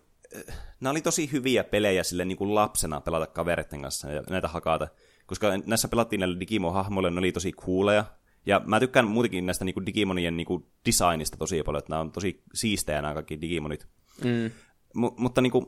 [0.81, 4.89] nämä oli tosi hyviä pelejä sille niin kuin lapsena pelata kavereiden kanssa ja näitä hakata.
[5.27, 8.05] Koska näissä pelattiin näillä Digimon-hahmoilla, ne oli tosi cooleja.
[8.47, 12.01] Ja mä tykkään muutenkin näistä niin kuin Digimonien niin kuin designista tosi paljon, että nämä
[12.01, 13.87] on tosi siistejä nämä kaikki Digimonit.
[14.25, 14.51] Mm.
[14.95, 15.67] M- mutta niin kuin,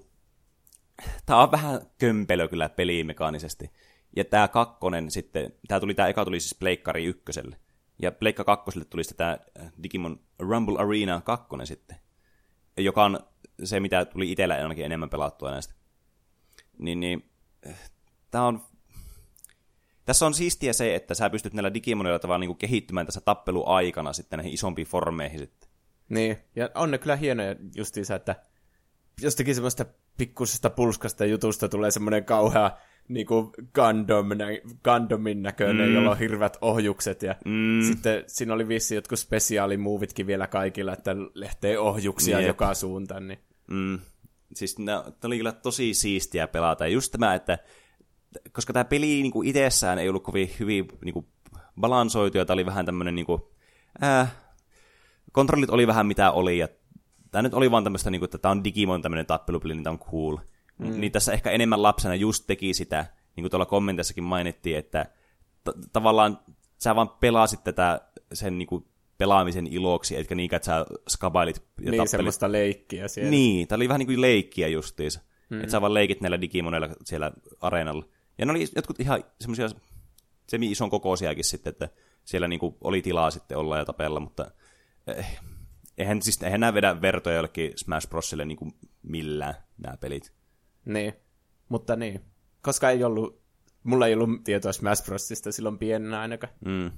[1.26, 3.70] tämä on vähän kömpelö kyllä pelimekaanisesti.
[4.16, 7.56] Ja tämä kakkonen sitten, tämä tuli, tämä eka tuli siis Pleikkari ykköselle.
[8.02, 11.96] Ja Pleikka kakkoselle tuli sitten tämä äh, Digimon Rumble Arena kakkonen sitten.
[12.76, 13.20] Joka on
[13.64, 15.74] se, mitä tuli itsellä ainakin enemmän pelattua näistä.
[16.78, 17.30] Niin, niin
[17.66, 17.90] äh,
[18.30, 18.64] tämä on
[20.04, 24.12] tässä on siistiä se, että sä pystyt näillä Digimoneilla tavallaan niin kuin kehittymään tässä tappeluaikana
[24.12, 25.68] sitten näihin isompiin formeihin sitten.
[26.08, 28.36] Niin, ja on ne kyllä hienoja justiinsa, että
[29.22, 29.84] jostakin semmoista
[30.18, 32.70] pikkusesta pulskasta jutusta tulee semmoinen kauhea
[33.08, 34.26] niin kuin Gundam,
[34.84, 35.94] Gundamin näköinen, mm.
[35.94, 37.22] jolla on hirveät ohjukset.
[37.22, 37.82] Ja mm.
[37.82, 42.48] sitten siinä oli vissi jotkut spesiaalimuuvitkin vielä kaikilla, että lehtee ohjuksia Jep.
[42.48, 43.28] joka suuntaan.
[43.28, 43.38] Niin.
[43.66, 43.98] Mm.
[44.54, 46.84] Siis ne, ne oli kyllä tosi siistiä pelata.
[46.86, 47.58] Ja just tämä, että
[48.52, 51.26] koska tämä peli niin kuin itsessään ei ollut kovin hyvin niin kuin
[51.80, 53.42] balansoitu, ja tämä oli vähän tämmöinen, niin kuin,
[54.02, 54.32] äh,
[55.32, 56.68] kontrollit oli vähän mitä oli, ja
[57.36, 59.92] tämä nyt oli vaan tämmöistä, niin kuin, että tämä on Digimon tämmöinen tappelupeli, niin tämä
[59.92, 60.36] on cool.
[60.78, 61.00] Mm.
[61.00, 65.06] Niin tässä ehkä enemmän lapsena just teki sitä, niin kuin tuolla kommenteissakin mainittiin, että
[65.64, 66.38] t- tavallaan
[66.78, 68.00] sä vaan pelasit tätä
[68.32, 68.84] sen niin kuin
[69.18, 72.10] pelaamisen iloksi, etkä niinkään, että sä skabailit ja Niin, tappelit.
[72.10, 73.30] semmoista leikkiä siellä.
[73.30, 75.20] Niin, tämä oli vähän niin kuin leikkiä justiinsa.
[75.50, 75.60] Mm.
[75.60, 78.04] Että sä vaan leikit näillä Digimoneilla siellä areenalla.
[78.38, 79.68] Ja ne oli jotkut ihan semmoisia
[80.48, 81.88] semi-ison kokoisiakin sitten, että
[82.24, 84.50] siellä niin kuin oli tilaa sitten olla ja tapella, mutta
[85.06, 85.40] eh,
[85.98, 90.32] eihän, siis, eihän nämä vedä vertoja jollekin Smash Brosille niin kuin millään, nämä pelit.
[90.84, 91.12] Niin,
[91.68, 92.20] mutta niin.
[92.62, 93.42] Koska ei ollut,
[93.82, 96.52] mulla ei ollut tietoa Smash Brosista silloin pienenä ainakaan.
[96.64, 96.90] Mm.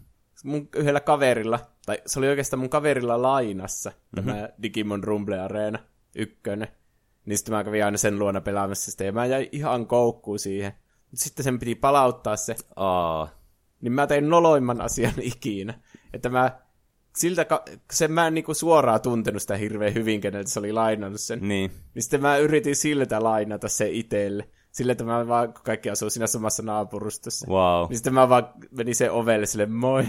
[0.45, 4.33] Mun yhdellä kaverilla, tai se oli oikeastaan mun kaverilla lainassa, mm-hmm.
[4.33, 5.79] tämä Digimon Rumble Arena
[6.17, 6.69] ykkönen.
[7.25, 10.73] Niin sitten mä kävin aina sen luona pelaamassa sitä, ja mä jäin ihan koukkuun siihen.
[11.11, 13.29] Mutta sitten sen piti palauttaa se, Aa,
[13.81, 15.81] niin mä tein noloimman asian ikinä.
[16.13, 16.61] Että mä
[17.17, 21.21] siltä, ka- sen mä en niinku suoraan tuntenut sitä hirveän hyvin, keneltä se oli lainannut
[21.21, 21.39] sen.
[21.49, 21.71] niin.
[21.95, 24.49] Niin sitten mä yritin siltä lainata se itselle.
[24.73, 27.47] Sillä, että mä vaan, kun kaikki asuu siinä samassa naapurustossa.
[27.51, 27.89] Wow.
[27.89, 30.05] Niin sitten mä vaan menin sen ovelle sille, moi,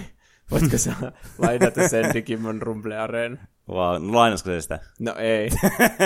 [0.52, 0.94] voitko sä
[1.38, 3.38] lainata sen Digimon Rumble Arena?
[3.70, 4.04] Wow.
[4.06, 4.80] No, lainasko se sitä?
[5.00, 5.50] No ei.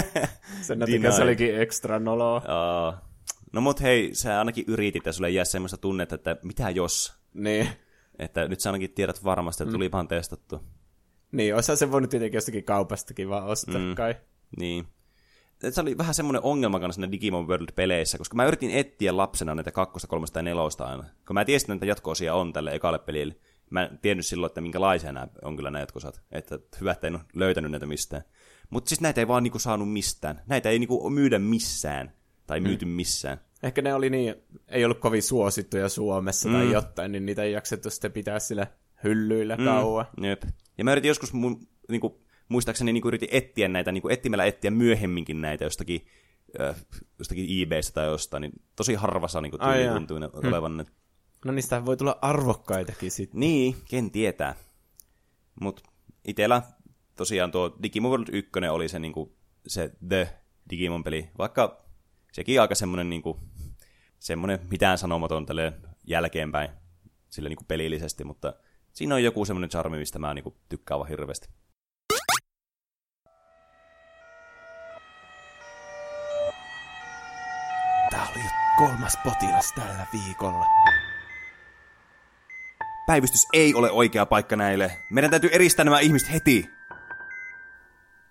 [0.61, 2.41] Sen takia se olikin ekstra noloa.
[2.47, 3.09] Aa.
[3.53, 7.13] No mut hei, sä ainakin yritit ja sulle ei jää semmoista tunnetta, että mitä jos?
[7.33, 7.67] Niin.
[8.19, 10.63] Että nyt sä ainakin tiedät varmasti, että tulipahan testattu.
[11.33, 13.95] Niin, osa se voinut tietenkin jostakin kaupastakin vaan ostaa mm.
[13.95, 14.15] kai.
[14.57, 14.85] Niin.
[15.69, 19.71] Se oli vähän semmoinen ongelma kanssa siinä Digimon World-peleissä, koska mä yritin etsiä lapsena näitä
[19.71, 21.03] kakkosta, kolmosta ja nelosta aina.
[21.27, 23.35] Kun mä tiesin, että jatko-osia on tälle ekalle pelille.
[23.69, 26.21] Mä en tiennyt silloin, että minkälaisia nämä on kyllä nämä jatkosat.
[26.31, 28.23] Että hyvä, että en ole löytänyt näitä mistään.
[28.69, 30.41] Mutta siis näitä ei vaan niinku saanut mistään.
[30.47, 32.13] Näitä ei niinku myydä missään.
[32.47, 33.39] Tai myyty missään.
[33.63, 34.35] Ehkä ne oli niin,
[34.67, 36.55] ei ollut kovin suosittuja Suomessa mm.
[36.55, 38.67] tai jotain, niin niitä ei jaksettu sitten pitää sillä
[39.03, 39.65] hyllyillä mm.
[39.65, 40.05] kauan.
[40.21, 40.43] Jep.
[40.77, 45.41] Ja mä yritin joskus mun, niinku, muistaakseni niinku yritin etsiä näitä, niinku etsimällä etsiä myöhemminkin
[45.41, 46.05] näitä jostakin,
[46.61, 46.75] äh,
[47.19, 49.93] jostakin eBaystä tai jostain, niin tosi harvassa niinku Ai tyyli jaa.
[49.95, 50.85] tuntuu ne olevan ne.
[51.45, 53.39] No niistä voi tulla arvokkaitakin sitten.
[53.39, 54.55] Niin, ken tietää.
[55.61, 55.83] Mut
[56.27, 56.61] itellä
[57.15, 59.35] tosiaan tuo Digimon World 1 oli se, niinku,
[59.67, 60.29] se The
[60.69, 61.85] Digimon-peli, vaikka
[62.31, 63.39] sekin aika semmonen, niinku,
[64.19, 65.73] semmonen mitään sanomaton tälle
[66.07, 66.69] jälkeenpäin
[67.29, 68.53] sille niinku pelillisesti, mutta
[68.93, 71.47] siinä on joku semmonen charmi, mistä mä niinku tykkään vaan hirveästi.
[78.11, 78.43] Tää oli
[78.77, 80.65] kolmas potilas tällä viikolla.
[83.07, 84.91] Päivystys ei ole oikea paikka näille.
[85.11, 86.69] Meidän täytyy eristää nämä ihmiset heti.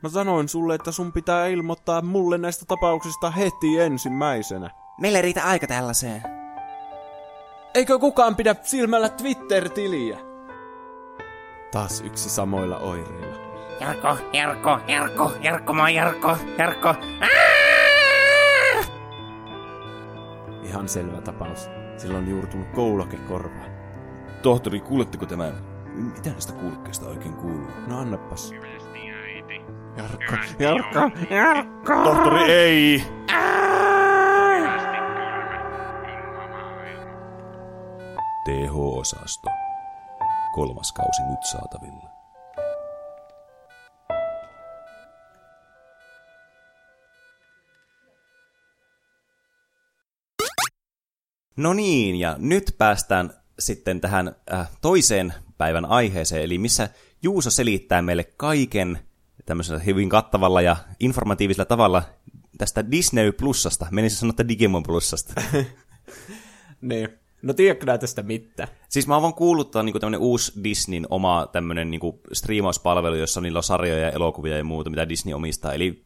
[0.02, 4.70] Mä sanoin sulle, että sun pitää ilmoittaa mulle näistä tapauksista heti ensimmäisenä.
[5.00, 6.22] Meillä ei riitä aika tällaiseen.
[7.74, 10.31] Eikö kukaan pidä silmällä Twitter-tiliä?
[11.72, 13.36] Taas yksi samoilla oireilla.
[13.80, 16.94] Jarkko, Jarkko, Jarkko, Jarkko, mä oon Jarkko, Jarkko.
[20.62, 21.68] Ihan selvä tapaus.
[21.96, 23.70] Sillä on juurtunut kouloke korvaan.
[24.42, 25.52] Tohtori, kuuletteko tämän?
[25.94, 27.68] Mitä näistä kuulokkeista oikein kuuluu?
[27.86, 28.52] No annapas.
[29.96, 32.04] Jarkko, Jarkko, Jarkko!
[32.04, 33.04] Tohtori, ei!
[38.44, 39.48] TH-osasto.
[40.54, 42.12] Kolmas kausi nyt saatavilla.
[51.56, 56.88] No niin, ja nyt päästään sitten tähän äh, toiseen päivän aiheeseen, eli missä
[57.22, 58.98] Juuso selittää meille kaiken
[59.46, 62.02] tämmöisellä hyvin kattavalla ja informatiivisella tavalla
[62.58, 65.42] tästä Disney Plusasta, menisin sanoa, että Digimon Plusasta.
[66.80, 67.21] Niin.
[67.42, 68.68] No tiedätkö nää tästä mitään?
[68.88, 73.16] Siis mä oon vaan kuullut, että on niinku tämmönen uusi Disneyn oma tämmönen niinku striimauspalvelu,
[73.16, 76.04] jossa niillä on sarjoja ja elokuvia ja muuta, mitä Disney omistaa, eli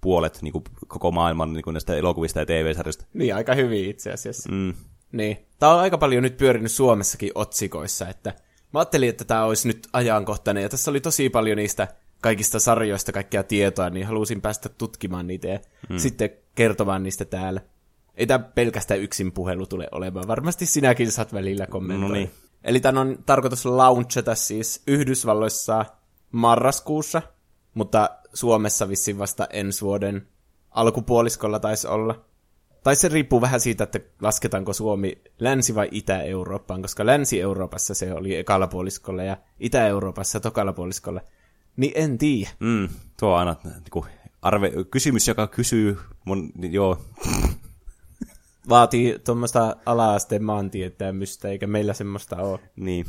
[0.00, 3.04] puolet niinku koko maailman niinku näistä elokuvista ja TV-sarjoista.
[3.14, 4.52] Niin, aika hyvin itse asiassa.
[4.52, 4.74] Mm.
[5.12, 5.38] Niin.
[5.58, 8.34] Tää on aika paljon nyt pyörinyt Suomessakin otsikoissa, että
[8.72, 11.88] mä ajattelin, että tämä olisi nyt ajankohtainen, ja tässä oli tosi paljon niistä
[12.20, 15.98] kaikista sarjoista kaikkea tietoa, niin halusin päästä tutkimaan niitä ja mm.
[15.98, 17.60] sitten kertomaan niistä täällä.
[18.18, 20.28] Ei tämä pelkästään yksin puhelu tule olemaan.
[20.28, 22.08] Varmasti sinäkin saat välillä kommentoida.
[22.08, 22.30] No niin.
[22.64, 25.84] Eli tämän on tarkoitus launchata siis Yhdysvalloissa
[26.32, 27.22] marraskuussa,
[27.74, 30.28] mutta Suomessa vissiin vasta ensi vuoden
[30.70, 32.24] alkupuoliskolla taisi olla.
[32.84, 38.36] Tai se riippuu vähän siitä, että lasketaanko Suomi Länsi- vai Itä-Eurooppaan, koska Länsi-Euroopassa se oli
[38.36, 41.20] ekalla puoliskolla ja Itä-Euroopassa tokalla puoliskolla.
[41.76, 42.50] Niin en tiedä.
[42.60, 42.88] Mm,
[43.20, 44.06] tuo on aina niinku,
[44.42, 46.98] arve, kysymys, joka kysyy mun, joo,
[48.68, 52.60] Vaatii tuommoista ala-asteen maantietämystä, eikä meillä semmoista ole.
[52.76, 53.06] niin.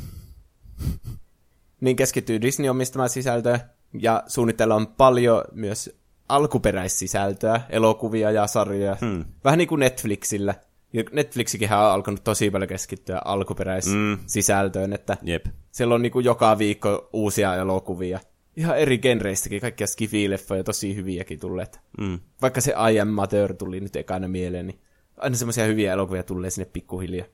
[1.80, 3.60] Niin keskittyy Disney omistamaan sisältöä,
[4.00, 8.96] ja suunnitteilla on paljon myös alkuperäissisältöä, elokuvia ja sarjoja.
[9.00, 9.24] Hmm.
[9.44, 10.54] Vähän niin kuin Netflixillä.
[11.12, 15.46] Netflixikin on alkanut tosi paljon keskittyä alkuperäissisältöön, että Jep.
[15.70, 18.20] siellä on niin kuin joka viikko uusia elokuvia.
[18.56, 21.80] Ihan eri genreistäkin, kaikkia skifileffoja, tosi hyviäkin tulleet.
[22.00, 22.20] Mm.
[22.42, 24.80] Vaikka se I Am Mother tuli nyt ekana mieleen, niin
[25.20, 27.26] aina semmoisia hyviä elokuvia tulee sinne pikkuhiljaa.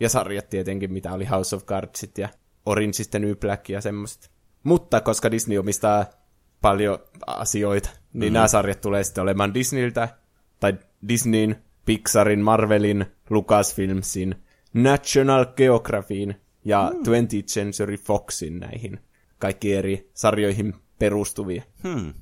[0.00, 2.28] Ja sarjat tietenkin, mitä oli House of Cardsit ja
[2.66, 4.30] Orange is the New Black ja semmoiset.
[4.62, 6.06] Mutta koska Disney omistaa
[6.60, 8.32] paljon asioita, niin mm-hmm.
[8.32, 10.08] nämä sarjat tulee sitten olemaan Disneyltä,
[10.60, 10.74] tai
[11.08, 14.34] Disneyn, Pixarin, Marvelin, Lucasfilmsin,
[14.74, 16.34] National Geographyin
[16.64, 17.00] ja mm.
[17.00, 19.00] 20th Century Foxin näihin
[19.38, 21.62] kaikki eri sarjoihin perustuvia.
[21.82, 22.14] Hmm.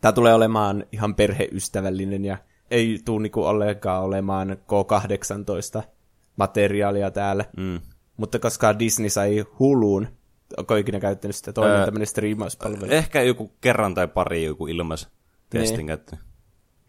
[0.00, 2.38] Tämä tulee olemaan ihan perheystävällinen ja
[2.70, 5.82] ei tule niinku ollenkaan olemaan K18
[6.36, 7.44] materiaalia täällä.
[7.56, 7.80] Mm.
[8.16, 10.06] Mutta koska Disney sai Huluun,
[10.56, 15.08] onko ikinä käyttänyt sitä toinen Öö, tämmöinen striimauspalvelu, Ehkä joku kerran tai pari joku ilmais
[15.50, 15.86] testin Niin.
[15.86, 16.16] käyttö.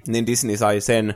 [0.07, 1.13] niin Disney sai sen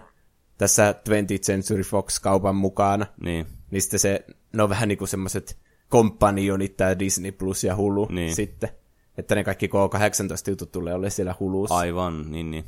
[0.57, 3.05] tässä 20th Century Fox-kaupan mukana.
[3.23, 3.45] Niin.
[3.71, 5.57] Niin sitten se, ne on vähän niinku semmoiset
[5.89, 8.35] kompanionit, tää Disney Plus ja Hulu Niin.
[8.35, 8.69] sitten.
[9.17, 11.75] Että ne kaikki K18 jutut tulee olemaan siellä Hulussa.
[11.75, 12.65] Aivan, niin niin.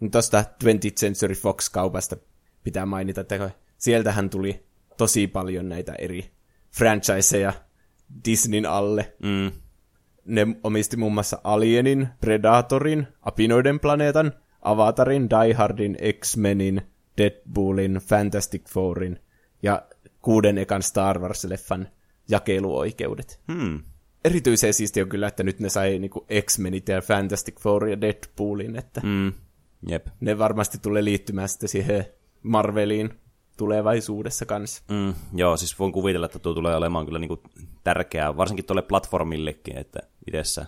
[0.00, 2.16] Niin Tuosta 20th Century Fox-kaupasta
[2.64, 6.30] pitää mainita, että sieltähän tuli tosi paljon näitä eri
[6.70, 7.52] franchiseja
[8.24, 9.12] Disneyn alle.
[9.22, 9.52] Mm.
[10.24, 14.32] Ne omisti muun muassa Alienin, Predatorin, Apinoiden planeetan,
[14.62, 16.82] Avatarin, Die Hardin, X-Menin,
[17.18, 19.18] Deadpoolin, Fantastic Fourin
[19.62, 19.82] ja
[20.22, 21.86] kuuden ekan Star Wars-leffan
[22.28, 23.40] jakeluoikeudet.
[23.52, 23.82] Hmm.
[24.24, 28.76] Erityisen siistiä on kyllä, että nyt ne sai niinku X-Menit ja Fantastic Four ja Deadpoolin,
[28.76, 29.32] että Mm.
[29.86, 30.06] Jep.
[30.20, 32.04] ne varmasti tulee liittymään sitten siihen
[32.42, 33.10] Marveliin
[33.56, 34.82] tulevaisuudessa kanssa.
[34.90, 37.42] Mm, joo, siis voin kuvitella, että tuo tulee olemaan kyllä niinku
[37.84, 40.66] tärkeää, varsinkin tuolle platformillekin, että itessä,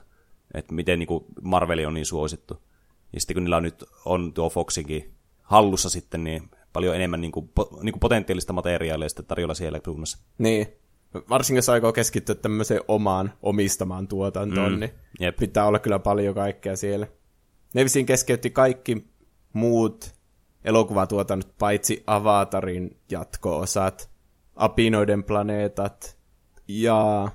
[0.54, 2.62] että miten niinku Marveli on niin suosittu.
[3.12, 7.42] Ja sitten kun niillä on nyt on tuo Foxinkin hallussa sitten, niin paljon enemmän niinku,
[7.54, 10.18] po, niinku potentiaalista materiaalia sitten tarjolla siellä suunnassa.
[10.38, 10.66] Niin.
[11.28, 14.90] Varsinkin jos aikoo keskittyä tämmöiseen omaan omistamaan tuotantoon, mm, niin
[15.20, 15.36] jep.
[15.36, 17.06] pitää olla kyllä paljon kaikkea siellä.
[17.74, 19.06] Ne vissiin keskeytti kaikki
[19.52, 20.14] muut
[20.64, 24.10] elokuvatuotannot, paitsi Avatarin jatko-osat,
[24.56, 26.18] Apinoiden planeetat
[26.68, 27.28] ja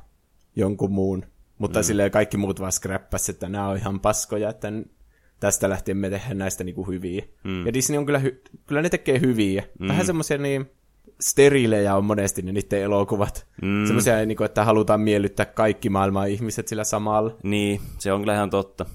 [0.55, 1.25] jonkun muun.
[1.57, 1.83] Mutta mm.
[1.83, 4.67] silleen kaikki muut vaan scrappas, että nämä on ihan paskoja, että
[5.39, 7.25] tästä lähtien me tehdään näistä niinku hyviä.
[7.43, 7.65] Mm.
[7.65, 9.63] Ja Disney on kyllä, hy- kyllä ne tekee hyviä.
[9.79, 9.87] Mm.
[9.87, 10.65] Vähän semmoisia niin
[11.21, 13.47] sterilejä on monesti ne niiden elokuvat.
[13.61, 13.85] Mm.
[13.85, 17.37] Semmoisia, niin kuin, että halutaan miellyttää kaikki maailman ihmiset sillä samalla.
[17.43, 18.85] Niin, se on kyllä ihan totta.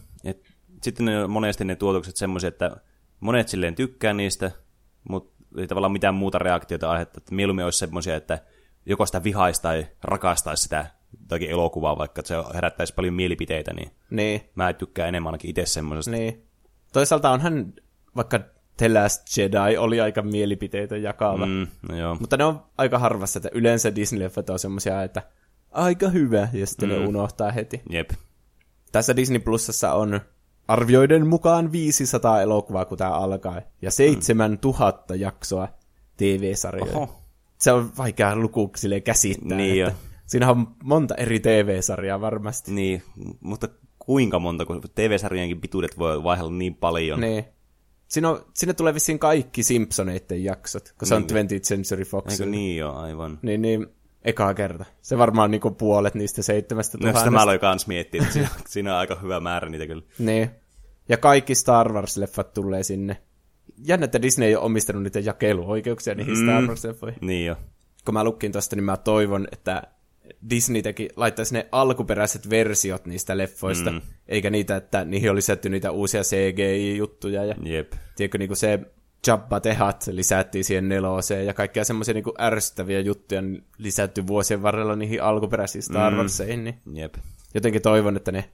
[0.83, 2.77] Sitten ne, monesti ne tuotokset semmoisia, että
[3.21, 4.51] monet silleen tykkää niistä,
[5.09, 7.19] mutta ei tavallaan mitään muuta reaktiota aihetta.
[7.19, 8.39] Että mieluummin olisi semmoisia, että
[8.87, 10.87] joko sitä vihaisi tai rakastaisi sitä
[11.21, 16.11] jotakin elokuvaa, vaikka se herättäisi paljon mielipiteitä, niin Niin, mä tykkään enemmän ainakin itse semmoisesta.
[16.11, 16.47] niin.
[16.93, 17.73] Toisaalta onhan,
[18.17, 18.41] vaikka
[18.77, 21.47] The Last Jedi oli aika mielipiteitä jakava.
[21.47, 22.15] Mm, no joo.
[22.21, 25.23] Mutta ne on aika harvassa, että yleensä Disney-leffat on semmoisia, että
[25.71, 26.95] aika hyvä, ja sitten mm.
[26.95, 27.83] ne unohtaa heti.
[27.91, 28.11] Jep.
[28.93, 30.21] Tässä Disney Plusassa on
[30.71, 35.69] arvioiden mukaan 500 elokuvaa, kun tämä alkaa, ja 7000 jaksoa
[36.17, 36.97] TV-sarjoja.
[36.97, 37.17] Oho.
[37.59, 39.57] Se on vaikea luku silleen käsittää.
[39.57, 40.11] Niin että jo.
[40.27, 42.73] Siinä on monta eri TV-sarjaa varmasti.
[42.73, 43.03] Niin,
[43.41, 43.69] mutta
[43.99, 47.21] kuinka monta, kun TV-sarjojenkin pituudet voi vaihdella niin paljon.
[47.21, 47.45] Niin.
[48.09, 52.33] Siinä, on, sinne tulee vissiin kaikki Simpsoneiden jaksot, kun se on 20th Century Fox.
[52.33, 53.39] Eikö niin jo, aivan.
[53.43, 53.87] Niin, niin,
[54.25, 54.85] eka kerta.
[55.03, 58.49] Se varmaan on niinku puolet niistä seitsemästä No sitä mä aloin kans miettiä, että siinä,
[58.69, 60.03] siinä on aika hyvä määrä niitä kyllä.
[60.19, 60.51] Niin.
[61.11, 63.17] Ja kaikki Star Wars-leffat tulee sinne.
[63.87, 66.45] Jännä, että Disney ei ole omistanut niitä jakeluoikeuksia niihin mm.
[66.45, 67.19] Star Wars-leffoihin.
[67.21, 67.57] Niin jo.
[68.05, 69.83] Kun mä lukin tosta, niin mä toivon, että
[70.51, 74.01] Disney teki, laittaisi ne alkuperäiset versiot niistä leffoista, mm.
[74.29, 77.45] eikä niitä, että niihin oli lisätty niitä uusia CGI-juttuja.
[77.45, 77.93] Ja, Jep.
[78.17, 78.81] tiedätkö, niin kuin se
[79.27, 83.43] Jabba Tehat lisättiin siihen neloseen, ja kaikkia semmoisia niin ärsyttäviä juttuja
[83.79, 87.15] lisätty vuosien varrella niihin alkuperäisiin Star Warseihin, niin Jep.
[87.55, 88.45] jotenkin toivon, että ne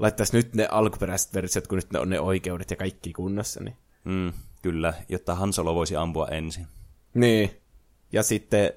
[0.00, 3.64] laittaisi nyt ne alkuperäiset versiot, kun nyt ne on ne oikeudet ja kaikki kunnossa.
[3.64, 3.76] Niin.
[4.04, 4.32] Mm,
[4.62, 6.66] kyllä, jotta Han Solo voisi ampua ensin.
[7.14, 7.50] niin.
[8.12, 8.72] Ja sitten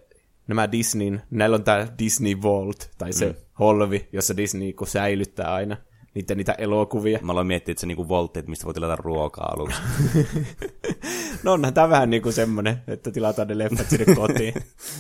[0.48, 3.36] nämä Disneyn, näillä on tämä Disney Vault, tai se mm.
[3.60, 5.78] holvi, jossa Disney kun säilyttää aina
[6.14, 7.20] niitä, niitä elokuvia.
[7.22, 9.82] Mä aloin miettiä, että se niinku voltti, että mistä voi tilata ruokaa aluksi.
[11.44, 14.54] No onhan tämä vähän niin kuin semmoinen, että tilataan ne leffat sinne kotiin.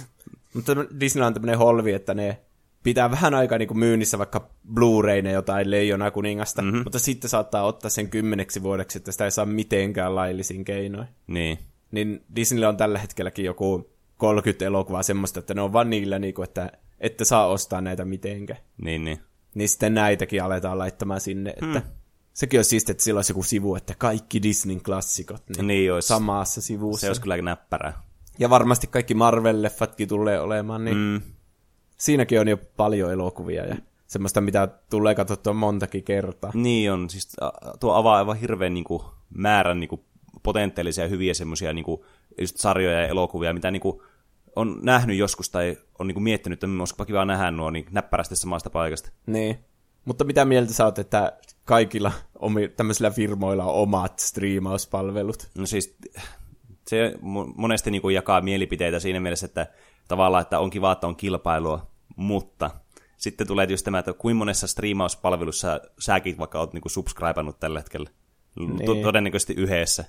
[0.53, 2.38] Mutta Disney on tämmöinen holvi, että ne
[2.84, 6.81] pitää vähän aikaa niin kuin myynnissä vaikka Blu-rayne jotain Leijona kuningasta, mm-hmm.
[6.84, 11.07] mutta sitten saattaa ottaa sen kymmeneksi vuodeksi, että sitä ei saa mitenkään laillisin keinoin.
[11.27, 11.59] niin.
[11.91, 16.34] Niin Disneyllä on tällä hetkelläkin joku 30 elokuvaa semmoista, että ne on vaan niillä, niin
[16.34, 18.59] kuin, että ette saa ostaa näitä mitenkään.
[18.81, 19.19] Niin, niin.
[19.55, 21.81] Niin sitten näitäkin aletaan laittamaan sinne, että
[22.34, 26.07] sekin on siistiä, että sillä olisi joku sivu, että kaikki Disneyn klassikot niin Niin olisi.
[26.07, 27.01] samassa sivussa.
[27.01, 28.01] Se olisi kyllä näppärää.
[28.39, 31.21] Ja varmasti kaikki Marvel-leffatkin tulee olemaan, niin mm.
[31.93, 33.75] Mm, siinäkin on jo paljon elokuvia ja
[34.07, 36.51] semmoista, mitä tulee katsottua montakin kertaa.
[36.53, 37.09] niin on.
[37.09, 37.35] Siis
[37.79, 40.05] tuo avaa aivan hirveän niinku, määrän niinku,
[40.43, 41.69] potentiaalisia hyviä semmoisia
[42.41, 44.03] just sarjoja ja elokuvia, mitä niinku,
[44.55, 48.69] on nähnyt joskus tai on niinku, miettinyt, että olisipa kiva nähdä nuo niin näppärästi samasta
[48.69, 49.11] paikasta.
[49.25, 49.59] Niin.
[50.05, 51.33] Mutta mitä mieltä sä oot, että
[51.65, 55.49] kaikilla omi, tämmöisillä firmoilla on omat striimauspalvelut?
[55.57, 55.97] No siis
[56.87, 59.67] se mo- monesti niin kuin jakaa mielipiteitä siinä mielessä, että
[60.08, 62.72] tavallaan, että on kiva, että on kilpailua, mutta
[63.18, 68.10] sitten tulee just tämä, että kuinka monessa striimauspalvelussa säkin vaikka oot niin subscribannut tällä hetkellä.
[68.60, 68.86] Niin.
[68.86, 70.06] To- todennäköisesti yhdessä.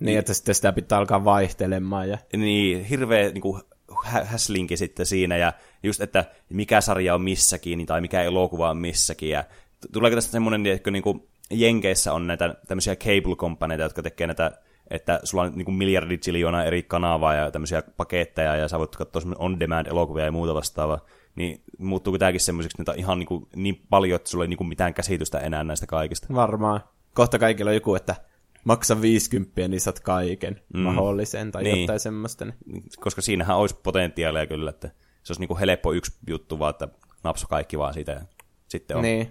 [0.00, 2.08] Niin, että sitten sitä pitää alkaa vaihtelemaan.
[2.08, 2.18] Ja...
[2.36, 3.62] Niin, hirveä niin kuin,
[4.04, 5.52] hä- häslinki sitten siinä, ja
[5.82, 9.44] just, että mikä sarja on missäkin, tai mikä elokuva on missäkin, ja
[9.92, 14.52] tuleeko tästä semmoinen, että niin kuin Jenkeissä on näitä tämmöisiä cable-kompaneita, jotka tekee näitä
[14.92, 18.96] että sulla on niin kuin miljardi ziljoona eri kanavaa ja tämmöisiä paketteja, ja sä voit
[18.96, 21.00] katsoa on-demand-elokuvia ja muuta vastaavaa,
[21.34, 24.68] niin muuttuuko tämäkin semmoiseksi, että ihan niin, kuin, niin paljon, että sulla ei niin kuin
[24.68, 26.26] mitään käsitystä enää näistä kaikista?
[26.34, 26.80] Varmaan.
[27.14, 28.14] Kohta kaikilla on joku, että
[28.64, 30.80] maksa 50, niin saat kaiken mm.
[30.80, 31.80] mahdollisen tai niin.
[31.80, 32.44] jotain semmoista.
[32.44, 32.84] Niin.
[33.00, 34.88] Koska siinähän olisi potentiaalia kyllä, että
[35.22, 36.88] se olisi niin kuin helppo yksi juttu vaan, että
[37.24, 38.20] napsu kaikki vaan siitä ja
[38.68, 39.02] sitten on.
[39.02, 39.28] Niin.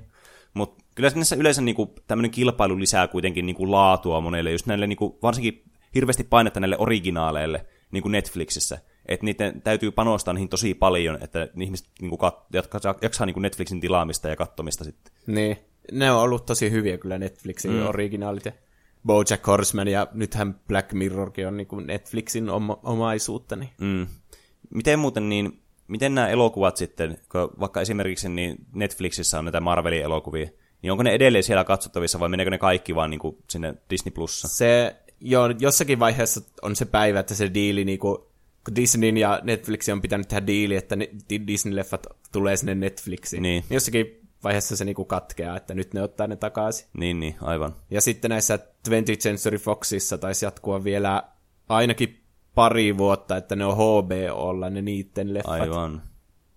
[0.53, 5.20] Mutta kyllä näissä yleensä niinku, tämmöinen kilpailu lisää kuitenkin niinku laatua monelle, just näille niinku,
[5.24, 5.64] varsinkin
[5.96, 8.80] hirveästi painetta näille originaaleille niinku Netflixissä.
[9.06, 13.82] Että niiden täytyy panostaa niihin tosi paljon, että ihmiset niinku kat- jaksaa, jaksaa niinku Netflixin
[13.82, 15.14] tilaamista ja kattomista sitten.
[15.28, 15.58] Niin.
[15.92, 17.88] Ne on ollut tosi hyviä kyllä Netflixin mm.
[17.88, 18.52] originaalit ja
[19.06, 23.56] Bojack Horseman ja nythän Black Mirrorkin on niinku Netflixin oma- omaisuutta.
[23.56, 23.70] Niin.
[23.82, 24.08] Mm.
[24.70, 30.02] Miten muuten niin, miten nämä elokuvat sitten, kun vaikka esimerkiksi niin Netflixissä on näitä Marvelin
[30.02, 30.50] elokuvia,
[30.82, 34.11] niin onko ne edelleen siellä katsottavissa vai meneekö ne kaikki vaan niin kuin sinne Disney
[34.11, 34.47] Plussa?
[34.47, 38.17] Se, joo, jossakin vaiheessa on se päivä, että se diili, niin kuin,
[38.65, 43.43] kun Disneyn ja Netflixin on pitänyt tehdä diili, että ne, Disney-leffat tulee sinne Netflixiin.
[43.43, 43.63] Niin.
[43.69, 46.88] Jossakin vaiheessa se niinku katkeaa, että nyt ne ottaa ne takaisin.
[46.97, 47.75] Niin, niin, aivan.
[47.91, 48.59] Ja sitten näissä
[48.89, 51.23] 20th Century Foxissa taisi jatkua vielä
[51.69, 52.23] ainakin
[52.55, 55.61] pari vuotta, että ne on HBOlla ne niitten leffat.
[55.61, 56.01] Aivan.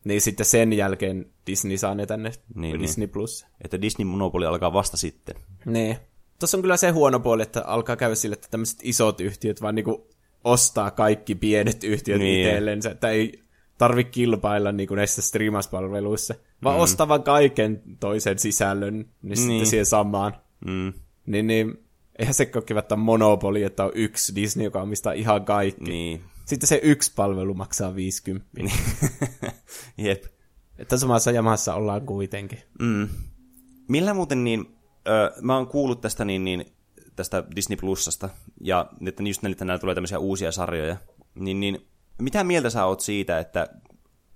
[0.04, 3.46] Niin sitten sen jälkeen Disney saa ne tänne Niin, Disney Plus.
[3.64, 5.36] Että Disney-monopoli alkaa vasta sitten.
[5.66, 5.96] Niin.
[6.40, 9.74] Tuossa on kyllä se huono puoli, että alkaa käydä sille, että tämmöiset isot yhtiöt vaan
[9.74, 10.08] niinku
[10.44, 12.48] ostaa kaikki pienet yhtiöt Niin.
[12.48, 13.42] itsellensä, että ei
[13.78, 16.82] tarvi kilpailla niinku näissä streamauspalveluissa, vaan mm.
[16.82, 19.36] ostaa vaan kaiken toisen sisällön, niin, niin.
[19.36, 19.66] sitten Niin.
[19.66, 20.36] siihen samaan.
[20.66, 20.92] Mm.
[21.26, 21.78] Niin, niin
[22.18, 25.90] eihän se ole monopoli, että on yksi Disney, joka omistaa ihan kaikki.
[25.90, 26.20] Niin.
[26.44, 28.50] Sitten se yksi palvelu maksaa 50.
[28.56, 28.72] Niin.
[30.08, 30.24] Jep.
[30.78, 32.58] että samassa jamassa ollaan kuitenkin.
[32.80, 33.08] Mm.
[33.88, 34.76] Millä muuten niin,
[35.08, 36.66] ö, mä oon kuullut tästä niin, niin
[37.16, 38.28] tästä Disney Plusasta,
[38.60, 40.96] ja että just näillä tulee tämmöisiä uusia sarjoja,
[41.34, 41.88] niin, niin
[42.22, 43.68] mitä mieltä sä oot siitä, että,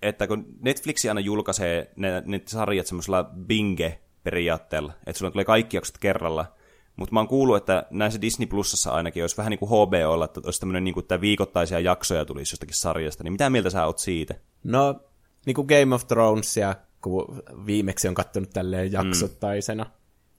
[0.02, 5.98] että kun Netflix aina julkaisee ne, ne sarjat semmoisella binge-periaatteella, että sulla tulee kaikki jaksot
[5.98, 6.54] kerralla,
[6.98, 10.40] mutta mä oon kuullut, että näissä Disney Plusassa ainakin olisi vähän niin kuin HBOlla, että
[10.44, 13.98] olisi tämmöinen niin kuin, että viikoittaisia jaksoja tulisi jostakin sarjasta, niin mitä mieltä sä oot
[13.98, 14.34] siitä?
[14.64, 15.00] No,
[15.46, 19.90] niin kuin Game of Thronesia, kun viimeksi on kattonut tälleen jaksottaisena, mm.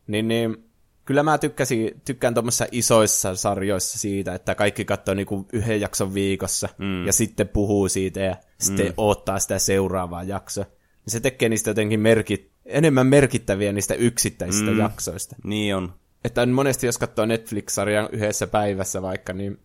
[0.07, 0.69] niin, niin
[1.05, 6.69] kyllä mä tykkäsin, tykkään tuommoissa isoissa sarjoissa siitä, että kaikki katsoo niinku yhden jakson viikossa
[6.77, 7.05] mm.
[7.05, 8.93] ja sitten puhuu siitä ja sitten mm.
[8.97, 10.63] odottaa sitä seuraavaa jaksoa.
[10.63, 14.79] Niin se tekee niistä jotenkin merkit, enemmän merkittäviä niistä yksittäisistä mm.
[14.79, 15.35] jaksoista.
[15.43, 15.93] Niin on.
[16.23, 19.59] Että monesti jos katsoo Netflix-sarjan yhdessä päivässä vaikka, niin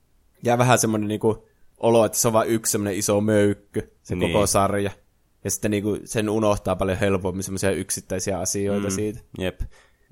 [0.44, 1.48] jää vähän semmoinen niinku
[1.80, 4.32] olo, että se on vain yksi semmoinen iso möykky, se Niin.
[4.32, 4.90] koko sarja.
[5.44, 8.94] Ja sitten niinku sen unohtaa paljon helpommin semmoisia yksittäisiä asioita mm.
[8.94, 9.20] siitä.
[9.38, 9.60] Jep.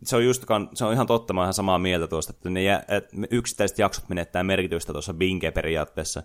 [0.04, 2.62] Se on, just, se on ihan totta, mä oon ihan samaa mieltä tuosta, että ne
[2.62, 6.22] jä, että yksittäiset jaksot menettää merkitystä tuossa binge-periaatteessa.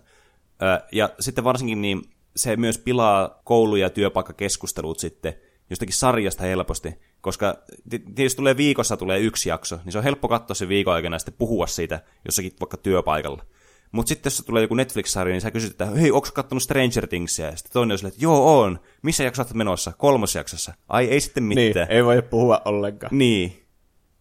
[0.62, 2.02] Ö, ja sitten varsinkin niin
[2.36, 5.34] se myös pilaa koulu- ja työpaikkakeskustelut sitten
[5.70, 7.56] jostakin sarjasta helposti, koska
[7.90, 11.14] ti- tietysti tulee viikossa tulee yksi jakso, niin se on helppo katsoa se viikon aikana
[11.14, 13.44] ja sitten puhua siitä jossakin vaikka työpaikalla.
[13.92, 17.46] Mutta sitten jos tulee joku Netflix-sarja, niin sä kysyt, että hei, onko kattonut Stranger Thingsia?
[17.46, 18.80] Ja sitten toinen on silleen, että joo, on.
[19.02, 19.92] Missä jakso olet menossa?
[19.98, 20.74] Kolmosjaksossa.
[20.88, 21.90] Ai, ei sitten Niin, mitään.
[21.90, 23.18] ei voi puhua ollenkaan.
[23.18, 23.62] Niin,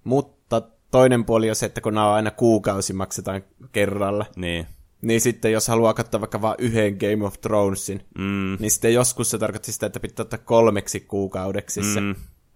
[0.04, 3.42] Mutta toinen puoli on se, että kun nämä on aina kuukausi maksetaan
[3.72, 4.66] kerralla, niin.
[5.02, 9.30] niin sitten jos haluaa katsoa vaikka vain yhden Game of Thronesin, Mm, niin sitten joskus
[9.30, 12.00] se tarkoitti sitä, että pitää ottaa kolmeksi kuukaudeksi se.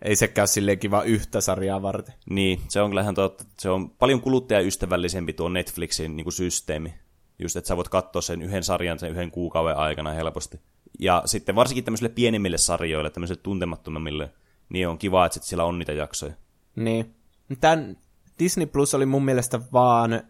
[0.02, 2.16] Ei sekään ole silleenkin vaan yhtä sarjaa varten.
[2.30, 3.44] niin, se on kyllä ihan totta.
[3.60, 6.94] Se on paljon kuluttajaystävällisempi tuo Netflixin niin kuin systeemi.
[7.40, 10.60] Just, että sä voit katsoa sen yhden sarjan sen yhden kuukauden aikana helposti.
[11.00, 14.30] Ja sitten varsinkin tämmöisille pienimmille sarjoille, tämmöisille tuntemattomammille,
[14.70, 16.34] niin on kiva, että sit siellä on niitä jaksoja.
[16.76, 17.16] Niin.
[17.60, 17.98] Tän
[18.40, 20.22] Disney Plus oli mun mielestä vaan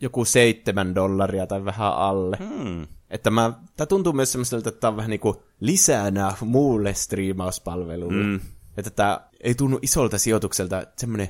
[0.00, 2.36] joku seitsemän dollaria tai vähän alle.
[2.36, 2.86] Hmm.
[3.10, 8.24] Että mä, tää tuntuu myös semmoiselta, että tää on vähän niinku lisänä muulle striimauspalvelulle.
[8.24, 8.40] Mm.
[8.78, 11.28] Että tää ei tunnu isolta sijoitukselta, että semmonen,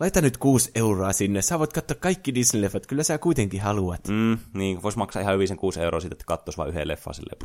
[0.00, 4.08] laita nyt kuusi euroa sinne, sä voit katsoa kaikki Disney-leffat, kyllä sä kuitenkin haluat.
[4.08, 4.38] Mm.
[4.54, 7.38] Niin, vois maksaa ihan hyvin sen 6 euroa siitä, että katsoisi vain yhden leffan silleen.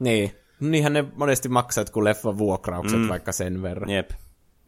[0.00, 0.32] Niin.
[0.60, 3.08] No niinhän ne monesti maksaa kun leffan vuokraukset mm.
[3.08, 3.90] vaikka sen verran.
[3.90, 4.10] Jep.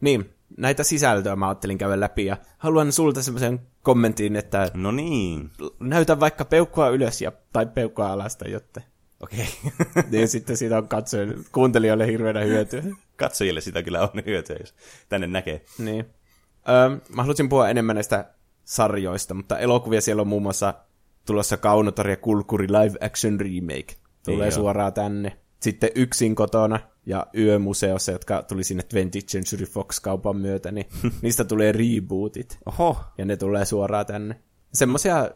[0.01, 5.49] Niin, näitä sisältöä mä ajattelin käydä läpi ja haluan sulta semmoisen kommentin, että No niin.
[5.79, 8.85] näytä vaikka peukkua ylös ja, tai peukkua alas tai jotain.
[9.19, 9.47] Okei.
[10.11, 12.83] Niin sitten siitä on katsojen, kuuntelijoille hirveänä hyötyä.
[13.15, 14.73] Katsojille sitä kyllä on hyötyä, jos
[15.09, 15.65] tänne näkee.
[15.77, 16.05] Niin.
[16.69, 20.73] Öö, mä haluaisin puhua enemmän näistä sarjoista, mutta elokuvia siellä on muun muassa
[21.25, 23.95] tulossa Kaunotar ja Kulkuri live action remake.
[24.25, 24.55] Tulee Joo.
[24.55, 25.37] suoraan tänne.
[25.59, 30.85] Sitten Yksin kotona ja Yömuseossa, jotka tuli sinne 20th Century Fox-kaupan myötä, niin
[31.21, 32.59] niistä tulee rebootit.
[32.65, 34.41] Oho, Ja ne tulee suoraan tänne.
[34.73, 35.29] Semmoisia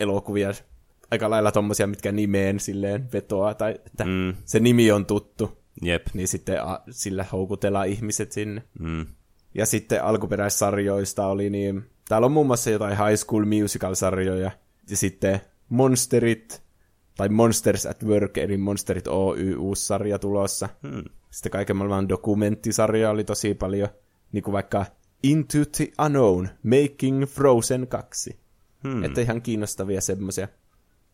[0.00, 0.52] elokuvia,
[1.10, 4.34] aika lailla tommosia, mitkä nimeen silleen vetoaa, tai että Mm.
[4.44, 6.06] se nimi on tuttu, jep.
[6.14, 8.62] niin sitten a, sillä houkutellaan ihmiset sinne.
[8.78, 9.06] Mm.
[9.54, 14.50] Ja sitten alkuperäissarjoista oli niin, täällä on muun muassa jotain High School Musical-sarjoja,
[14.90, 16.62] ja sitten Monsterit,
[17.16, 20.68] tai Monsters at Work, eli Monsterit Oy uusi sarja tulossa.
[20.88, 21.04] Hmm.
[21.30, 23.88] Sitten kaiken maailman dokumenttisarjoja oli tosi paljon,
[24.32, 24.86] niin kuin vaikka
[25.22, 28.38] Into the Unknown, Making Frozen 2.
[28.82, 29.04] Hmm.
[29.04, 30.48] Että ihan kiinnostavia semmoisia.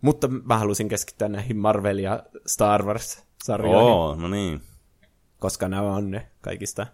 [0.02, 4.60] Mutta mä halusin keskittää näihin Marvel- ja Star Wars-sarjoihin Oo, no niin.
[5.38, 6.86] koska nämä on ne kaikista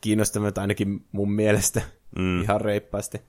[0.00, 1.82] kiinnostavimmat ainakin mun mielestä
[2.18, 2.42] mm.
[2.42, 3.20] ihan reippaasti.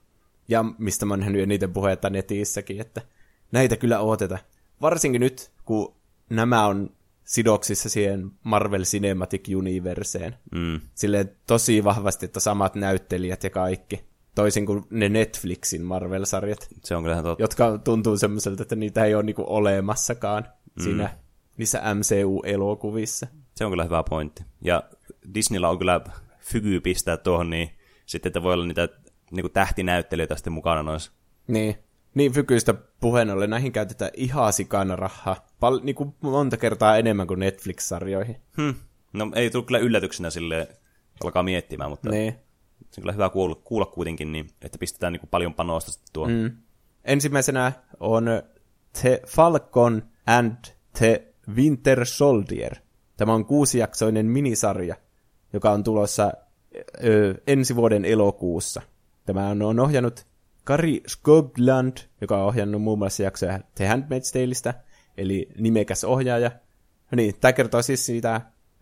[0.48, 3.02] Ja mistä mä oon nähnyt eniten puhetta netissäkin, että
[3.52, 4.38] näitä kyllä ooteta.
[4.80, 5.94] Varsinkin nyt, kun
[6.30, 6.90] nämä on
[7.24, 10.36] sidoksissa siihen Marvel Cinematic Universeen.
[10.54, 10.80] Mm.
[10.94, 14.04] Silleen tosi vahvasti, että samat näyttelijät ja kaikki.
[14.34, 17.42] Toisin kuin ne Netflixin Marvel-sarjat, Se on kyllä totta.
[17.42, 20.44] jotka tuntuu semmoiselta, että niitä ei ole niinku olemassakaan
[20.76, 20.82] mm.
[20.82, 21.10] siinä
[21.56, 23.26] niissä MCU-elokuvissa.
[23.54, 24.42] Se on kyllä hyvä pointti.
[24.60, 24.82] Ja
[25.34, 26.00] Disneyllä on kyllä
[26.40, 27.70] fyky pistää tuohon, niin
[28.06, 28.88] sitten, että voi olla niitä
[29.30, 31.12] niin tähtinäyttelijöitä sitten mukana noissa.
[31.46, 31.76] Niin.
[32.14, 35.46] Niin fykyistä puheen ollen näihin käytetään ihan sikana rahaa.
[35.60, 38.36] Pal- niin kuin monta kertaa enemmän kuin Netflix-sarjoihin.
[38.56, 38.74] Hmm.
[39.12, 40.68] No ei tullut kyllä yllätyksenä sille
[41.24, 42.34] alkaa miettimään, mutta Niin.
[42.94, 46.32] Se on kyllä hyvä kuulla, kuulla kuitenkin, niin, että pistetään niin paljon panosta sitten tuohon.
[46.32, 46.56] Mm.
[47.04, 48.24] Ensimmäisenä on
[49.00, 50.56] The Falcon and
[50.98, 52.76] the Winter Soldier.
[53.16, 54.96] Tämä on kuusijaksoinen minisarja,
[55.52, 56.32] joka on tulossa
[57.04, 58.82] ö, ensi vuoden elokuussa.
[59.26, 60.26] Tämä on, on ohjannut
[60.64, 64.74] Kari Skogland, joka on ohjannut muun muassa jaksoja The Handmaid's Taleista,
[65.16, 66.50] eli nimekäs ohjaaja.
[67.10, 68.40] No Niin, tämä kertoo siis siitä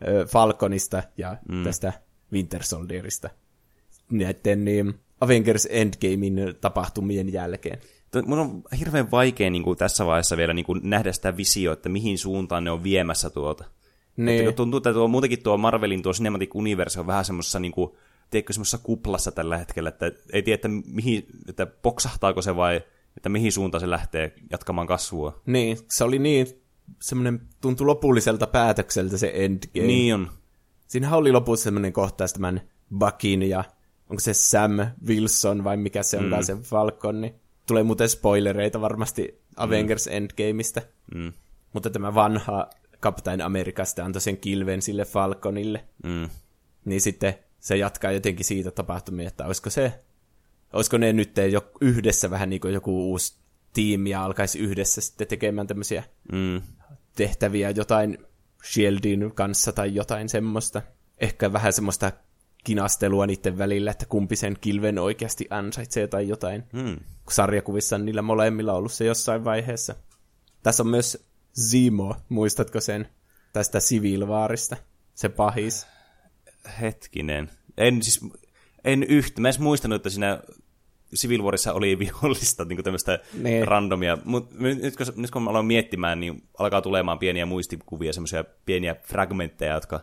[0.08, 1.64] ö, Falconista ja mm.
[1.64, 1.92] tästä
[2.32, 3.30] Winter Soldierista
[4.12, 7.78] näiden niin, Avengers Endgamein tapahtumien jälkeen.
[8.26, 11.88] Mun on hirveän vaikea niin kuin tässä vaiheessa vielä niin kuin nähdä sitä visioa, että
[11.88, 13.64] mihin suuntaan ne on viemässä tuota.
[13.64, 17.60] Että Niin, kun tuntuu, että tuo, muutenkin tuo Marvelin tuo Cinematic Universe on vähän semmoisessa
[17.60, 17.90] niin kuin,
[18.30, 22.80] tiedätkö, semmoisessa kuplassa tällä hetkellä, että ei tiedä, että, mihin, että poksahtaako se vai
[23.16, 25.42] että mihin suuntaan se lähtee jatkamaan kasvua.
[25.46, 26.46] niin, se oli niin
[27.00, 29.86] semmoinen, tuntui lopulliselta päätökseltä se Endgame.
[29.86, 30.30] Niin on.
[30.88, 32.60] Siinähän oli lopussa semmoinen kohtaus tämän
[32.98, 33.64] Buckin ja
[34.12, 34.70] onko se Sam
[35.06, 36.46] Wilson vai mikä se onkaan mm.
[36.46, 37.34] se Falcon, niin
[37.66, 40.12] tulee muuten spoilereita varmasti Avengers mm.
[40.12, 40.82] Endgameista.
[41.14, 41.32] Mm.
[41.72, 42.70] Mutta tämä vanha
[43.02, 45.84] Captain Amerikasta antoi sen kilven sille Falconille.
[46.04, 46.28] Mm.
[46.84, 49.92] Niin sitten se jatkaa jotenkin siitä tapahtumia, että olisiko se,
[50.72, 53.34] olisiko ne nyt jo yhdessä vähän niin kuin joku uusi
[53.72, 56.62] tiimi ja alkaisi yhdessä sitten tekemään tämmöisiä Mm.
[57.16, 58.18] tehtäviä jotain
[58.72, 60.82] Shieldin kanssa tai jotain semmoista.
[61.18, 62.12] Ehkä vähän semmoista
[62.64, 66.64] kinastelua niiden välillä, että kumpi sen kilven oikeasti ansaitsee tai jotain.
[66.72, 66.96] Mm.
[67.24, 69.94] Kun sarjakuvissa on niillä molemmilla ollut se jossain vaiheessa.
[70.62, 71.26] Tässä on myös
[71.60, 73.08] Zemo, muistatko sen
[73.52, 74.76] tästä Civil Warista?
[75.14, 75.86] Se pahis.
[76.80, 77.50] Hetkinen.
[77.76, 78.20] En siis,
[78.84, 79.40] en yhtä.
[79.40, 80.42] Mä en muistanut, että siinä
[81.16, 83.68] Civil Warissa oli vihollista niin tämmöistä Niin.
[83.68, 84.18] randomia.
[84.24, 88.94] Mutta nyt, kun, nyt kun mä aloin miettimään, niin alkaa tulemaan pieniä muistikuvia, semmoisia pieniä
[88.94, 90.00] fragmentteja, jotka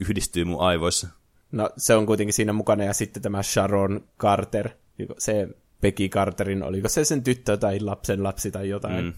[0.00, 1.08] yhdistyy mun aivoissa.
[1.52, 4.70] No se on kuitenkin siinä mukana ja sitten tämä Sharon Carter,
[5.18, 5.48] se
[5.80, 9.12] Peggy Carterin, oliko se sen tyttö tai lapsen lapsi tai jotain, mm.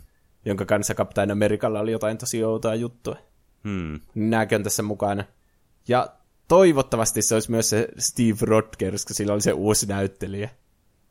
[0.45, 3.16] jonka kanssa Captain Amerikalla oli jotain tosi outoa juttua.
[4.14, 5.24] Niin Nämäkin on tässä mukana.
[5.89, 6.09] Ja
[6.49, 10.51] toivottavasti se olisi myös se Steve Rogers, kun sillä oli se uusi näyttelijä.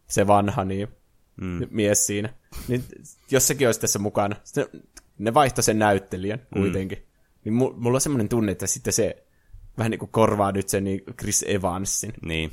[0.07, 0.87] Se vanha niin,
[1.41, 1.67] mm.
[1.69, 2.33] mies siinä.
[2.67, 2.83] Niin
[3.31, 4.35] jos sekin olisi tässä mukana.
[5.17, 6.97] Ne vaihtoi sen näyttelijän kuitenkin.
[6.97, 7.03] Mm.
[7.43, 9.23] Niin mu- mulla on semmoinen tunne, että sitten se
[9.77, 12.51] vähän niin kuin korvaa nyt sen niin Chris Evansin Niin.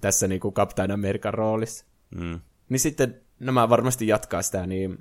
[0.00, 1.84] tässä niin kuin Captain American roolissa.
[2.14, 2.40] Mm.
[2.68, 4.98] Niin sitten nämä varmasti jatkaa sitä niin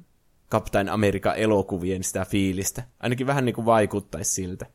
[0.52, 2.84] Captain America elokuvien sitä fiilistä.
[3.00, 4.66] Ainakin vähän niin kuin vaikuttaisi siltä.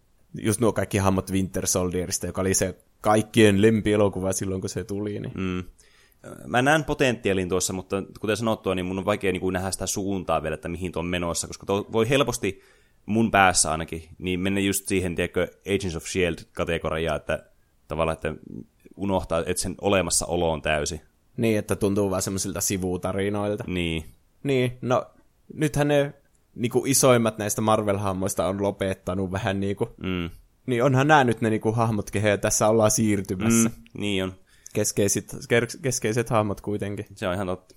[0.40, 5.20] Just nuo kaikki hahmot Winter Soldierista, joka oli se kaikkien lempielokuva silloin, kun se tuli.
[5.20, 5.32] Niin.
[5.34, 5.64] Mm.
[6.46, 9.86] Mä näen potentiaalin tuossa, mutta kuten sanottua, niin mun on vaikea niin kuin nähdä sitä
[9.86, 12.62] suuntaa vielä, että mihin tuo on menossa, koska tuo voi helposti
[13.06, 17.50] mun päässä ainakin, niin mennä just siihen, tiedätkö, Agents of S.H.I.E.L.D.-kategoriaan, että
[17.88, 18.34] tavallaan, että
[18.96, 21.00] unohtaa, että sen olemassaolo on täysi.
[21.36, 23.64] niin, että tuntuu vaan semmoisilta sivutarinoilta.
[23.66, 24.04] Niin.
[24.42, 25.06] Niin, no
[25.54, 26.14] nythän ne
[26.54, 30.30] niin kuin isoimmat näistä Marvel-hahmoista on lopettanut vähän niin kuin, Mm.
[30.66, 33.68] niin onhan nämä nyt ne niin kuin hahmot, kehen tässä ollaan siirtymässä.
[33.68, 33.74] Mm.
[34.00, 34.34] Niin on.
[34.74, 35.36] Keskeiset,
[35.82, 37.06] keskeiset hahmot kuitenkin.
[37.14, 37.74] Se on ihan totta.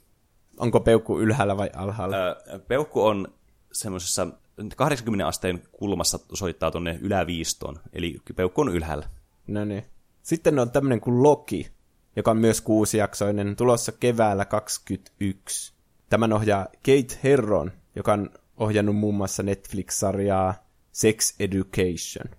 [0.57, 2.17] onko peukku ylhäällä vai alhaalla?
[2.17, 3.27] Ö, peukku on
[3.71, 4.27] semmoisessa
[4.76, 9.10] 80 asteen kulmassa soittaa tuonne yläviistoon, eli peukku on ylhäällä.
[9.47, 9.84] No niin.
[10.22, 11.72] Sitten on tämmöinen kuin Loki,
[12.16, 15.74] joka on myös kuusijaksoinen, tulossa keväällä 21.
[16.10, 20.53] Tämän ohjaa Kate Herron, joka on ohjannut muun muassa Netflix-sarjaa
[20.91, 22.38] Sex Education.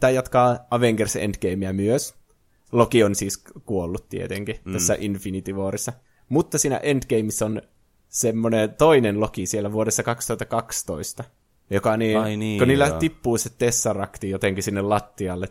[0.00, 2.14] Tämä jatkaa Avengers Endgamea myös.
[2.72, 4.72] Loki on siis kuollut tietenkin mm.
[4.72, 5.92] tässä Infinity Warissa.
[6.28, 7.62] Mutta siinä Endgameissa on
[8.08, 11.24] semmoinen toinen Loki siellä vuodessa 2012,
[11.70, 12.98] joka niin, Ai niin, kun niillä joo.
[12.98, 15.48] tippuu se Tesseracti jotenkin sinne lattialle,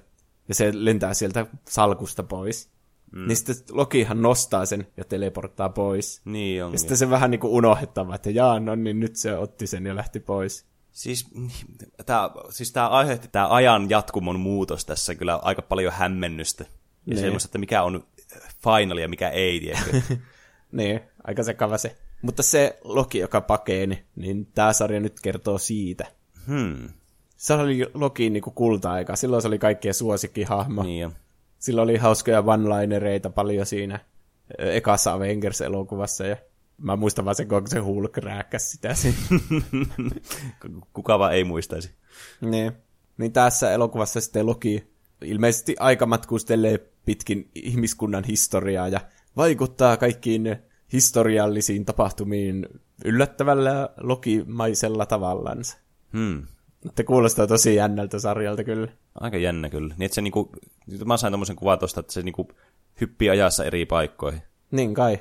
[0.47, 2.70] ja se lentää sieltä salkusta pois.
[3.11, 3.28] Mm.
[3.28, 6.22] Niin sitten Lokihan nostaa sen ja teleporttaa pois.
[6.26, 6.72] Niin on.
[6.72, 9.86] Ja sitten se vähän niin kuin unohdettava, että jaa, no niin nyt se otti sen
[9.86, 10.66] ja lähti pois.
[10.91, 11.28] Siis
[12.05, 16.63] tämä siis tää aiheutti tämä ajan jatkumon muutos tässä kyllä aika paljon hämmennystä.
[16.63, 16.70] Ja
[17.05, 17.20] Niin.
[17.20, 18.07] semmoista, että mikä on
[18.63, 19.74] final ja mikä ei?
[20.72, 21.95] Niin, aika sekava se.
[22.26, 26.05] Mutta se Loki, joka pakeeni, niin tämä sarja nyt kertoo siitä.
[26.47, 26.89] hmm.
[27.38, 29.15] Se oli Lokiin niin kulta-aika.
[29.15, 30.84] Silloin se oli kaikkien suosikkihahmo.
[30.84, 31.11] Niin jo.
[31.59, 33.99] Silloin oli hauskoja one-linereita paljon siinä
[34.57, 36.26] ekassa Avengers-elokuvassa.
[36.26, 36.38] Ja
[36.78, 39.17] mä muistan vaan sen, kun se Hulk rääkkäsi sitä siinä.
[40.93, 41.91] Kuka vaan ei muistaisi.
[42.41, 42.71] niin.
[43.17, 44.88] niin tässä elokuvassa sitten Loki
[45.21, 48.99] ilmeisesti aika matkustelee pitkin ihmiskunnan historiaa ja
[49.38, 50.57] vaikuttaa kaikkiin
[50.93, 52.67] historiallisiin tapahtumiin
[53.05, 55.77] yllättävällä lokimaisella tavallansa.
[56.13, 56.43] Hmm.
[56.86, 58.88] Että kuulostaa tosi jännältä sarjalta kyllä.
[59.15, 59.95] Aika jännä kyllä.
[59.97, 60.51] Niin, että se niinku,
[61.05, 62.47] mä sain tommosen kuvan tosta, että se niinku
[63.01, 64.41] hyppii ajassa eri paikkoihin.
[64.71, 65.19] Niin kai.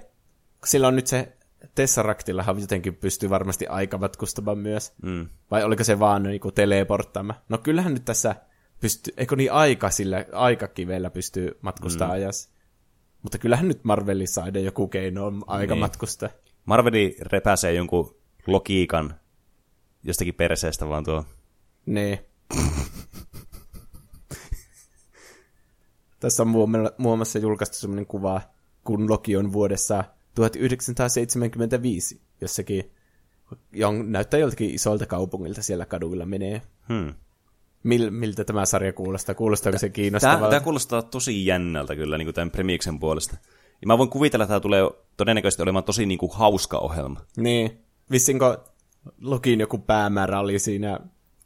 [0.64, 1.36] Sillä on nyt se
[1.74, 4.92] Tesseractillahan jotenkin pystyy varmasti aikamatkustamaan myös.
[5.02, 5.28] Mm.
[5.50, 7.40] Vai oliko se vaan niinku teleporttaamaan?
[7.48, 8.34] No kyllähän nyt tässä
[8.80, 12.14] pystyy, eikö niin aika sillä, aikakivellä pystyy matkustaa mm.
[12.14, 12.50] ajassa.
[13.24, 15.80] Mutta kyllähän nyt Marvelissa aina joku keino on aika Niin.
[16.64, 18.16] Marveli repäsee jonkun
[18.46, 19.14] logiikan
[20.02, 21.24] jostakin perseestä vaan tuo.
[21.86, 22.18] Niin.
[26.20, 28.40] Tässä on muun muun muassa julkaistu sellainen kuva,
[28.84, 30.04] kun Loki on vuodessa
[30.34, 32.92] 1975 jossakin,
[33.72, 36.62] jon, näyttää joltakin isolta kaupungilta siellä kaduilla menee.
[36.88, 37.14] Hmm.
[37.84, 39.34] Mil, miltä tämä sarja kuulostaa?
[39.34, 40.50] Kuulostaako se Tämä, kiinnostavalta?
[40.50, 43.36] tämä kuulostaa tosi jännältä kyllä niin kuin tämän premiiksen puolesta.
[43.80, 44.82] Ja mä voin kuvitella, että tämä tulee
[45.16, 47.20] todennäköisesti olemaan tosi niin kuin hauska ohjelma.
[47.36, 47.78] Niin.
[48.10, 48.56] Vissinko
[49.20, 51.00] Lokin joku päämäärä oli siinä,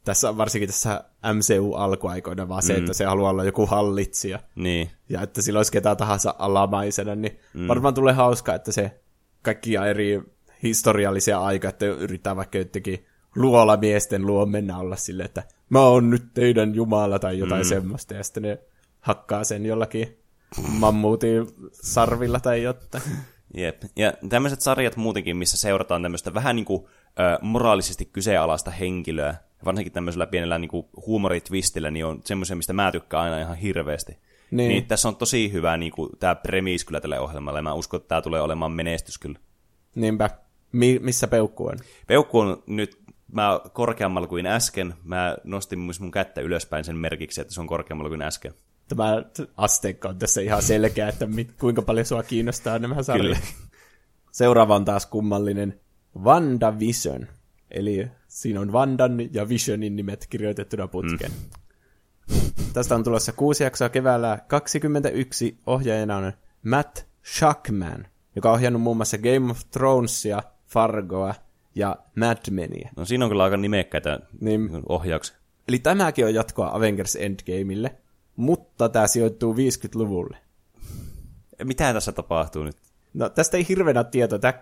[0.04, 4.38] tässä varsinkin tässä MCU-alkuaikoina, vaan se, että se haluaa olla joku hallitsija.
[4.54, 4.90] Niin.
[5.08, 7.68] ja että sillä olisi ketä tahansa alamaisena, niin mm.
[7.68, 9.00] varmaan tulee hauskaa, että se
[9.42, 10.22] kaikkia eri
[10.62, 16.24] historiallisia aikaa, että yrittää vaikka jotenkin luolamiesten luo mennä olla sille, että mä oon nyt
[16.34, 17.68] teidän jumala tai jotain mm.
[17.68, 18.58] semmoista, ja sitten ne
[19.00, 20.18] hakkaa sen jollakin
[20.68, 23.02] mammuutin sarvilla tai jotain.
[23.54, 23.82] Jep.
[23.96, 29.92] Ja tämmöiset sarjat muutenkin, missä seurataan tämmöistä vähän niin kuin ö, moraalisesti kyseenalaista henkilöä, varsinkin
[29.92, 34.18] tämmöisellä pienellä niin kuin huumoritvistillä, niin on semmoisia, mistä mä tykkään aina ihan hirveästi.
[34.50, 34.68] Niin.
[34.68, 37.98] niin tässä on tosi hyvä niin kuin, tämä premis kyllä tälle ohjelmalle, ja mä uskon,
[37.98, 39.38] että tämä tulee olemaan menestys kyllä.
[39.94, 40.30] Niinpä.
[40.72, 41.76] Mi- missä peukku on?
[42.06, 42.98] Peukku on nyt
[43.32, 44.94] mä korkeammalla kuin äsken.
[45.04, 48.54] Mä nostin myös mun kättä ylöspäin sen merkiksi, että se on korkeammalla kuin äsken.
[48.88, 49.22] Tämä
[49.56, 53.38] asteikko on tässä ihan selkeä, että mit, kuinka paljon sua kiinnostaa nämä sarjat.
[53.38, 53.38] Kyllä.
[54.32, 55.80] Seuraava on taas kummallinen
[56.22, 57.26] WandaVision.
[57.70, 61.30] Eli siinä on Vandan ja Visionin nimet kirjoitettuna putkeen.
[61.30, 61.58] Mm.
[62.72, 65.60] Tästä on tulossa kuusi jaksoa keväällä 21.
[65.66, 66.98] Ohjaajana on Matt
[67.38, 68.06] Shuckman,
[68.36, 71.34] joka on ohjannut muun muassa Game of Thronesia, Fargoa
[71.78, 72.90] ja Mad Menia.
[72.96, 74.70] No siinä on kyllä aika nimekkäitä Niin.
[74.88, 75.36] ohjauksia.
[75.68, 77.96] Eli tämäkin on jatkoa Avengers Endgameille,
[78.36, 80.36] mutta tämä sijoittuu 50-luvulle.
[81.64, 82.76] Mitä tässä tapahtuu nyt?
[83.14, 84.38] No tästä ei hirveänä ole tietoa.
[84.38, 84.54] Tämä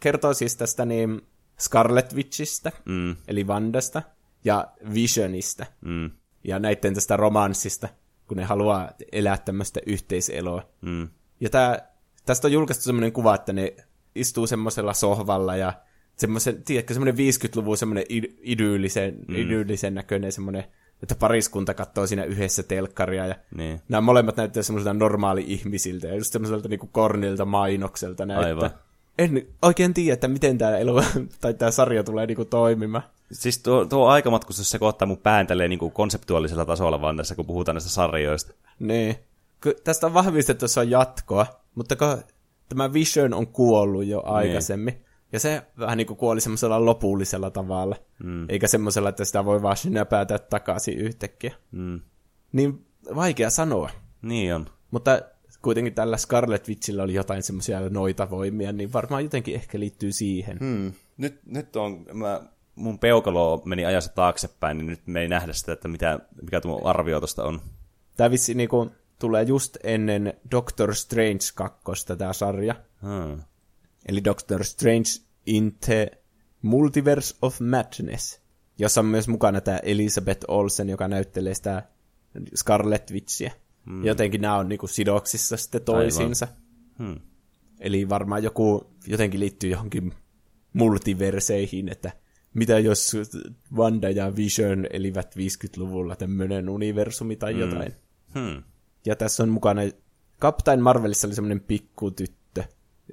[0.00, 1.20] kertoo siis tästä niin
[1.60, 4.02] Scarlet Witchistä, Mm, eli Wandasta,
[4.44, 6.10] ja Visionista, mm,
[6.44, 7.88] ja näiden tästä romanssista,
[8.28, 10.62] kun ne haluaa elää tämmöistä yhteiseloa.
[10.82, 11.08] mm.
[11.40, 11.92] Ja tää,
[12.26, 13.76] tästä on julkaistu semmoinen kuva, että ne
[14.14, 15.72] istuu semmoisella sohvalla ja
[16.16, 19.34] semmoisen, tiedätkö, semmoinen 50-luvun semmoinen id- idyllisen, mm.
[19.36, 20.64] idyllisen näköinen semmoinen,
[21.02, 23.80] että pariskunta katsoo siinä yhdessä telkkaria ja Niin.
[23.88, 28.48] nämä molemmat näyttää semmoiselta normaali-ihmisiltä ja just semmoiselta niinku kornilta mainokselta näyttää.
[28.48, 28.70] Aivan.
[29.18, 31.04] En oikein tiedä, että miten tämä elokuva
[31.40, 33.04] tai tämä sarja tulee niinku toimimaan.
[33.32, 37.46] Siis tuo, tuo aikamatkustus sekoittaa mun pään tälleen niin kuin konseptuaalisella tasolla vaan tässä, kun
[37.46, 38.52] puhutaan näistä sarjoista.
[38.78, 39.16] Niin.
[39.84, 42.22] Tästä on vahvistettu, että se on jatkoa, mutta kun
[42.68, 45.05] tämä Vision on kuollut jo aikaisemmin, niin.
[45.32, 48.46] Ja se vähän niin kuin kuoli semmoisella lopullisella tavalla, mm.
[48.48, 51.54] eikä semmoisella, että sitä voi vaan synäpäätä takaisin yhtäkkiä.
[51.72, 52.00] Mm.
[52.52, 53.90] Niin vaikea sanoa.
[54.22, 54.66] Niin on.
[54.90, 55.20] Mutta
[55.62, 60.58] kuitenkin tällä Scarlet Witchillä oli jotain semmoisia noita voimia, niin varmaan jotenkin ehkä liittyy siihen.
[60.58, 60.92] Hmm.
[61.16, 62.40] Nyt, nyt on, mä,
[62.74, 66.80] mun peukalo meni ajassa taaksepäin, niin nyt me ei nähdä sitä, että mitä, mikä tuo
[66.84, 67.60] arvio tuosta on.
[68.16, 72.74] Tämä vissi niinku tulee just ennen Doctor Strange 2, tämä sarja.
[73.02, 73.42] Hmm.
[74.06, 75.08] Eli Doctor Strange
[75.46, 76.10] in the
[76.62, 78.40] Multiverse of Madness,
[78.78, 81.82] jossa on myös mukana tämä Elizabeth Olsen, joka näyttelee sitä
[82.56, 83.52] Scarlet Witchiä.
[83.86, 84.04] Hmm.
[84.04, 86.48] Jotenkin nämä on niinku sidoksissa sitten toisiinsa.
[86.98, 87.20] Hmm.
[87.80, 90.14] Eli varmaan joku jotenkin liittyy johonkin
[90.72, 92.12] multiverseihin, että
[92.54, 93.12] mitä jos
[93.74, 97.92] Wanda ja Vision elivät 50-luvulla tämmöinen universumi tai jotain.
[98.34, 98.62] Hmm.
[99.06, 99.82] Ja tässä on mukana,
[100.40, 102.35] Captain Marvelissa oli semmoinen pikkutyttö.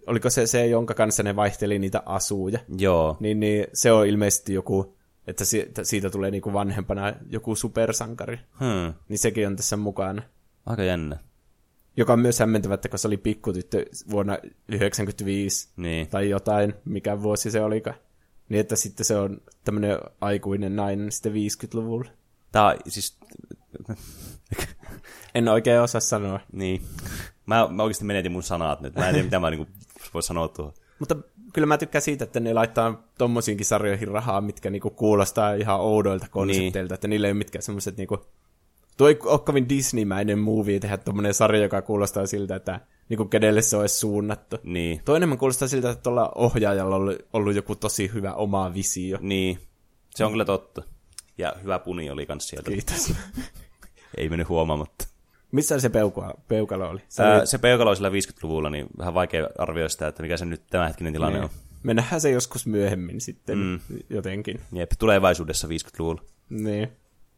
[0.08, 2.60] Oliko se se, jonka kanssa ne vaihteli niitä asuja?
[2.78, 3.18] Joo.
[3.20, 4.98] Niin, niin se on ilmeisesti joku,
[5.28, 8.40] että siitä, siitä tulee niinku vanhempana joku supersankari.
[8.60, 8.94] Hmm.
[9.10, 10.22] Niin sekin on tässä mukana.
[10.66, 11.18] Aika jännä.
[11.98, 16.08] Joka on myös hämmentävä, että kun se oli pikkutyttö vuonna 1995 Niin.
[16.08, 17.96] tai jotain, mikä vuosi se olikaan.
[18.50, 22.10] Niin että sitten se on tämmöinen aikuinen nainen sitten 50-luvulla.
[22.52, 23.18] Tää siis...
[25.36, 26.40] En oikein osaa sanoa.
[26.52, 26.82] niin.
[27.46, 28.96] Mä, mä oikeasti menetin mun sanat nyt.
[28.96, 29.68] Mä en tiedä, mitä mä niinku
[30.14, 30.74] vois sanoa tuohon.
[31.00, 31.16] Mutta
[31.54, 36.28] kyllä mä tykkään siitä, että ne laittaa tommosiinkin sarjoihin rahaa, mitkä niinku kuulostaa ihan oudoilta
[36.32, 36.94] konsepteilta, niin.
[36.94, 38.26] että niillä ei ole mitkään semmoiset niinku...
[38.98, 43.62] Tuo ei ole kovin Disney-mäinen movie tehdä tommonen sarja, joka kuulostaa siltä, että niinku kenelle
[43.62, 44.58] se olisi suunnattu.
[44.64, 45.02] Niin.
[45.06, 49.18] Tuo enemmän kuulostaa siltä, että tuolla ohjaajalla on ollut, ollut joku tosi hyvä oma visio.
[49.22, 49.60] Niin.
[50.10, 50.84] Se on kyllä totta.
[51.38, 52.72] Ja hyvä puni oli kans sieltä.
[52.72, 53.14] Kiitos.
[54.18, 55.08] Ei mennyt huomaamatta.
[55.54, 57.02] Missä se peukalo, peukalo oli?
[57.10, 60.38] Se Ää, oli se peukalo oli sillä 50-luvulla, niin vähän vaikea arvioida sitä, että mikä
[60.38, 61.50] se nyt tämänhetkinen tilanne on.
[61.84, 63.80] Me nähdään se joskus myöhemmin sitten mm.
[64.10, 64.60] jotenkin.
[64.72, 66.22] Jep, tulevaisuudessa 50-luvulla.
[66.50, 66.92] Niin.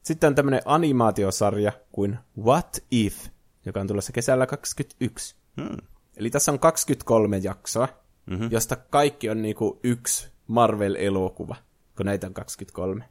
[0.04, 3.28] Sitten on tämmöinen animaatiosarja kuin What If,
[3.66, 5.36] joka on tulossa kesällä 21.
[5.62, 5.78] Hmm.
[6.18, 7.88] Eli tässä on 23 jaksoa,
[8.26, 8.48] mm-hmm.
[8.52, 11.56] josta kaikki on niinku yksi Marvel-elokuva,
[11.98, 13.06] kun näitä on 23.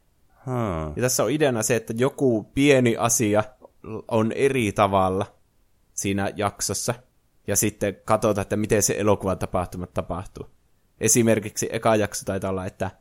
[0.45, 0.93] Hmm.
[0.95, 3.43] Ja tässä on ideana se, että joku pieni asia
[4.07, 5.25] on eri tavalla
[5.93, 6.93] siinä jaksossa,
[7.47, 10.45] ja sitten katsotaan, että miten se elokuvan tapahtumat tapahtuu.
[10.99, 12.91] Esimerkiksi eka jakso taitaa olla, että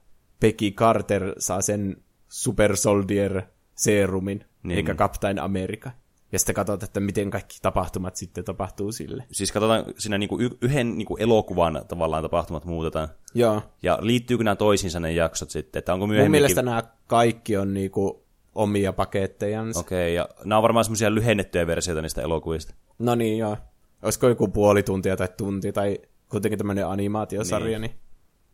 [0.40, 1.96] Peggy Carter saa sen
[2.28, 3.42] Super Soldier
[3.74, 4.76] serumin, Niin.
[4.76, 5.90] eikä Captain America.
[6.32, 9.24] Ja sitten katsotaan, että miten kaikki tapahtumat sitten tapahtuu sille.
[9.32, 13.08] Siis katsotaan siinä niinku yhden niinku elokuvan tavallaan tapahtumat muutetaan.
[13.34, 13.62] Joo.
[13.82, 15.78] Ja liittyykö nämä toisiinsa ne jaksot sitten?
[15.78, 16.30] Että onko Mun myöhemminkin...
[16.30, 18.23] mielestä nämä kaikki on niinku
[18.54, 19.80] omia pakettejansa.
[19.80, 22.74] Okei, okay, ja nämä on varmaan semmoisia lyhennettyjä versioita niistä elokuvista.
[22.98, 23.56] No niin, joo.
[24.02, 25.98] Olisiko joku puoli tuntia tai tunti tai
[26.28, 27.78] kuitenkin tämmöinen animaatiosarja.
[27.78, 27.94] Niin.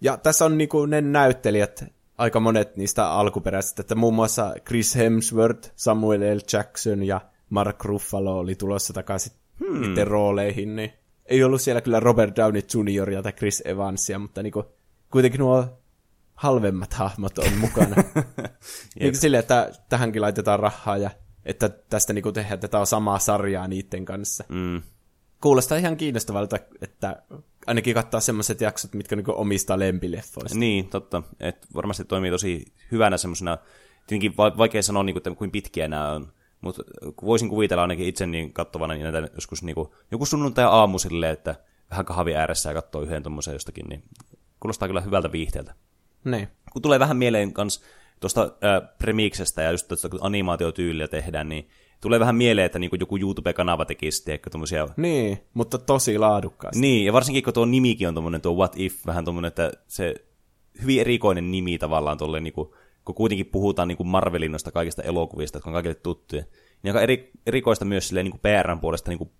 [0.00, 1.84] Ja tässä on niinku ne näyttelijät,
[2.18, 6.40] aika monet niistä alkuperäisistä, että muun muassa Chris Hemsworth, Samuel L.
[6.52, 7.20] Jackson ja
[7.50, 9.80] Mark Ruffalo oli tulossa takaisin hmm.
[9.80, 10.92] niiden rooleihin, niin
[11.26, 13.22] ei ollut siellä kyllä Robert Downey Jr.
[13.22, 14.64] tai Chris Evansia, mutta niinku,
[15.10, 15.79] kuitenkin nuo
[16.40, 17.96] halvemmat hahmot on mukana.
[19.00, 21.10] niin silleen, että tähänkin laitetaan rahaa ja
[21.44, 24.44] että tästä niinku tehdään tätä samaa sarjaa niiden kanssa.
[24.48, 24.82] Mm.
[25.40, 27.22] Kuulostaa ihan kiinnostavalta, että
[27.66, 30.58] ainakin kattaa semmoiset jaksot, mitkä niinku omistaa lempileffoista.
[30.58, 31.22] Niin, totta.
[31.40, 33.58] Et varmasti toimii tosi hyvänä semmoisena,
[34.06, 36.82] tietenkin va- vaikea sanoa, niin kuin, että kuinka pitkiä nämä on, mutta
[37.22, 41.32] voisin kuvitella ainakin itse niin katsovana niin näitä joskus niin kuin, joku sunnuntai aamu silleen,
[41.32, 41.54] että
[41.90, 44.02] vähän kahvi ääressä ja katsoo yhden tuommoisen jostakin, niin
[44.60, 45.74] kuulostaa kyllä hyvältä viihteeltä.
[46.24, 46.48] Niin.
[46.72, 47.82] Kun tulee vähän mieleen kans
[48.20, 51.68] tuosta äh, premiksestä ja just tuosta, kun animaatiotyyliä tehdään, niin
[52.00, 54.88] tulee vähän mieleen, että niin joku YouTube-kanava tekisi, tiedätkö, tommosia...
[54.96, 56.80] Niin, mutta tosi laadukkaasti.
[56.80, 60.14] Niin, ja varsinkin kun tuo nimikin on tommonen, tuo What If, vähän tommonen, että se
[60.82, 62.68] hyvin erikoinen nimi tavallaan tolle, niin kuin,
[63.04, 66.42] kun kuitenkin puhutaan niin kuin Marvelin noista kaikista elokuvista, jotka on kaikille tuttuja.
[66.82, 69.30] Niin aika eri, erikoista myös silleen, niin kuin PRn puolesta niin kuin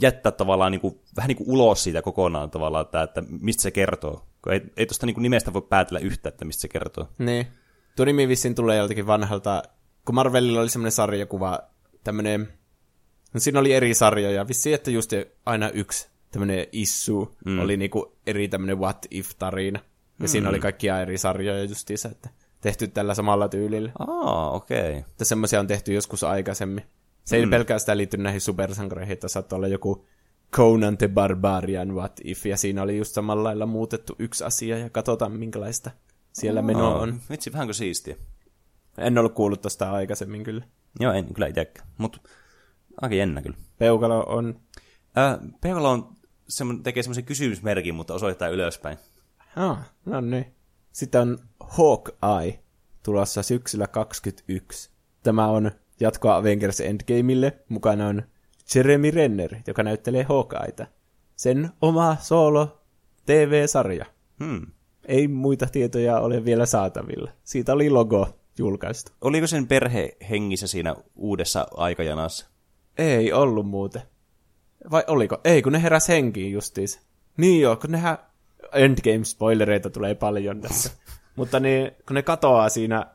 [0.00, 3.70] jättää tavallaan niin kuin, vähän niin kuin ulos siitä kokonaan tavallaan, että, että mistä se
[3.70, 4.26] kertoo.
[4.42, 7.08] Kun ei, ei tuosta niin kuin nimestä voi päätellä yhtä, että mistä se kertoo.
[7.18, 7.46] Niin.
[7.96, 9.62] Tuo nimi vissiin tulee joltakin vanhalta,
[10.04, 11.58] kun Marvelilla oli semmoinen sarjakuva,
[12.04, 12.48] tämmöinen,
[13.34, 15.12] no siinä oli eri sarjoja, vissiin, että just
[15.46, 17.58] aina yksi tämmöinen issu mm.
[17.58, 19.80] oli niinku eri tämmöinen what if-tarina.
[20.18, 20.28] Ja mm.
[20.28, 22.30] siinä oli kaikkia eri sarjoja justiinsa, että
[22.60, 23.92] tehty tällä samalla tyylillä.
[23.98, 24.78] Aa, okei.
[24.78, 24.98] Okay.
[24.98, 26.84] Että semmoisia on tehty joskus aikaisemmin.
[27.30, 27.50] Se ei mm.
[27.50, 30.06] pelkästään liity näihin supersankareihin, että saattoi olla joku
[30.52, 34.90] Conan the Barbarian What If, ja siinä oli just samalla lailla muutettu yksi asia, ja
[34.90, 35.90] katsotaan minkälaista
[36.32, 37.20] siellä meno on.
[37.30, 38.16] Vitsi, vähänkö siistiä.
[38.98, 40.64] En ollut kuullut tosta aikaisemmin kyllä.
[41.00, 42.20] Joo, en kyllä itsekään, mutta
[43.02, 43.56] aika jännä kyllä.
[43.78, 44.60] Peukalo on...
[45.18, 46.16] Äh, Peukalo on
[46.48, 48.98] semmo, tekee semmoisen kysymysmerkin, mutta osoittaa ylöspäin.
[49.56, 50.54] Ah, no niin.
[50.92, 52.62] Sitten on Hawkeye
[53.02, 54.90] tulossa syksyllä 21.
[55.22, 55.70] Tämä on
[56.00, 57.58] jatkoa Avengers Endgameille.
[57.68, 58.22] Mukana on
[58.74, 60.86] Jeremy Renner, joka näyttelee Hawkeita.
[61.36, 62.82] Sen oma solo
[63.26, 64.06] TV-sarja.
[64.44, 64.66] Hmm.
[65.08, 67.30] Ei muita tietoja ole vielä saatavilla.
[67.44, 68.28] Siitä oli logo
[68.58, 69.12] julkaistu.
[69.20, 72.46] Oliko sen perhe hengissä siinä uudessa aikajanassa?
[72.98, 74.02] Ei ollut muuten.
[74.90, 75.40] Vai oliko?
[75.44, 77.00] Ei, kun ne heräs henkiin justiis.
[77.36, 78.18] Niin joo, kun nehän
[78.72, 80.90] Endgame-spoilereita tulee paljon tässä.
[81.36, 83.06] Mutta niin, kun ne katoaa siinä,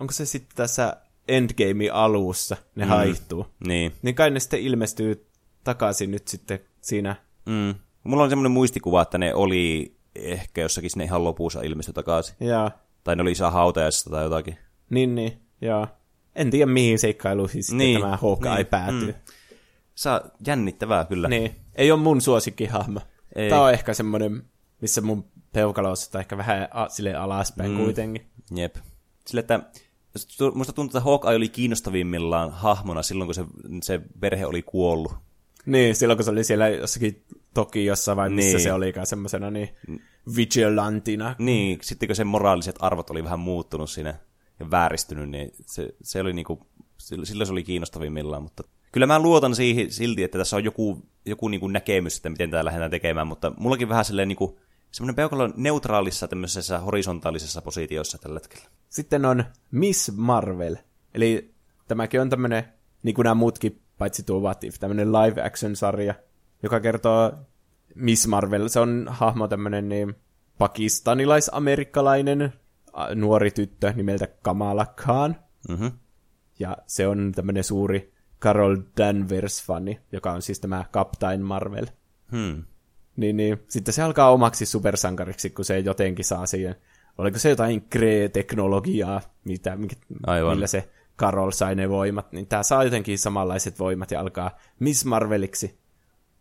[0.00, 0.96] onko se sitten tässä
[1.28, 2.88] Endgame alussa, ne mm.
[2.88, 3.46] haihtuu.
[3.66, 3.92] Niin.
[4.02, 5.26] Niin kai ne sitten ilmestyy
[5.64, 7.16] takaisin nyt sitten siinä.
[7.46, 7.74] Mm.
[8.04, 12.34] Mulla on semmoinen muistikuva, että ne oli ehkä jossakin sinne ihan lopussa ilmesty takaisin.
[12.40, 12.70] Ja,
[13.04, 14.58] Tai ne oli isaa hautajaisista tai jotakin.
[14.90, 15.88] niin, niin, ja
[16.36, 19.06] en tiedä mihin seikkailuihin sitten Niin, tämä Hawkeye niin, päätyy.
[19.06, 19.14] mm.
[19.94, 21.28] Saa jännittävää kyllä.
[21.28, 23.00] Niin, ei ole mun suosikkihahmo.
[23.36, 23.50] Ei.
[23.50, 24.42] Tämä on ehkä semmoinen,
[24.80, 27.76] missä mun peukalossa tai ehkä vähän a, sille alaspäin mm.
[27.76, 28.26] kuitenkin.
[28.56, 28.76] Jep.
[29.26, 29.60] Sille, että
[30.54, 33.44] musta tuntuu, että Hawkeye oli kiinnostavimmillaan hahmona silloin, kun se,
[33.82, 35.12] se perhe oli kuollut.
[35.66, 38.60] Niin, silloin kun se oli siellä jossakin Tokiossa vai missä Niin.
[38.62, 39.68] se olikaan semmoisena niin
[40.36, 41.34] vigilantina.
[41.38, 44.14] Niin, sitten kun sen moraaliset arvot oli vähän muuttunut siinä
[44.60, 46.66] ja vääristynyt, niin se, se oli niinku,
[46.98, 48.62] silloin se oli kiinnostavimmillaan, mutta
[48.92, 52.64] kyllä mä luotan siihen silti, että tässä on joku, joku niinku näkemys, että miten tämä
[52.64, 54.58] lähdetään tekemään, mutta mullakin vähän silleen niinku,
[54.94, 58.64] semmoinen peukalo neutraalissa tämmöisessä horisontaalisessa positiossa tällä hetkellä.
[58.88, 60.76] Sitten on Miss Marvel.
[61.14, 61.54] Eli
[61.88, 62.64] tämäkin on tämmöinen,
[63.02, 66.14] niin kuin nämä muutkin, paitsi tuo What If, tämmöinen live action sarja,
[66.62, 67.32] joka kertoo
[67.94, 68.68] Miss Marvel.
[68.68, 70.14] Se on hahmo tämmöinen niin
[70.58, 72.52] pakistanilais-amerikkalainen
[73.14, 75.36] nuori tyttö nimeltä Kamala Khan.
[75.68, 75.86] Mhm.
[76.58, 81.86] Ja se on tämmöinen suuri Carol Danvers-fani, joka on siis tämä Captain Marvel.
[82.32, 82.64] Hmm.
[83.16, 83.62] Niin, niin.
[83.68, 86.76] Sitten se alkaa omaksi supersankariksi, kun se jotenkin saa siihen.
[87.18, 89.78] Oliko se jotain Kree-teknologiaa, mitä,
[90.26, 90.56] Aivan.
[90.56, 90.88] millä se
[91.18, 95.78] Carol sai ne voimat, niin tämä saa jotenkin samanlaiset voimat ja alkaa Miss Marveliksi.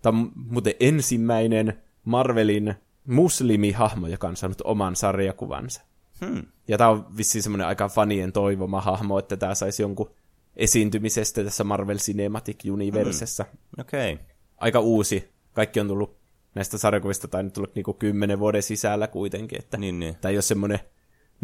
[0.01, 2.75] Tämä on muuten ensimmäinen Marvelin
[3.07, 5.81] muslimihahmo, joka on saanut oman sarjakuvansa.
[6.25, 6.43] Hmm.
[6.67, 10.11] Ja tämä on vissiin semmoinen aika fanien toivoma hahmo, että tämä saisi jonkun
[10.55, 13.45] esiintymisestä tässä Marvel Cinematic Universessa.
[13.79, 14.13] Okei.
[14.13, 14.25] Okay.
[14.57, 15.29] Aika uusi.
[15.53, 16.22] Kaikki on tullut
[16.55, 19.59] näistä sarjakuvista tai nyt tullut niinku kymmenen vuoden sisällä kuitenkin.
[19.59, 20.15] Että Niin, niin.
[20.21, 20.79] Tämä ei ole semmoinen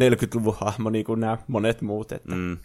[0.01, 2.11] 40-luvun hahmo niin kuin nämä monet muut.
[2.11, 2.57] Että, Mm.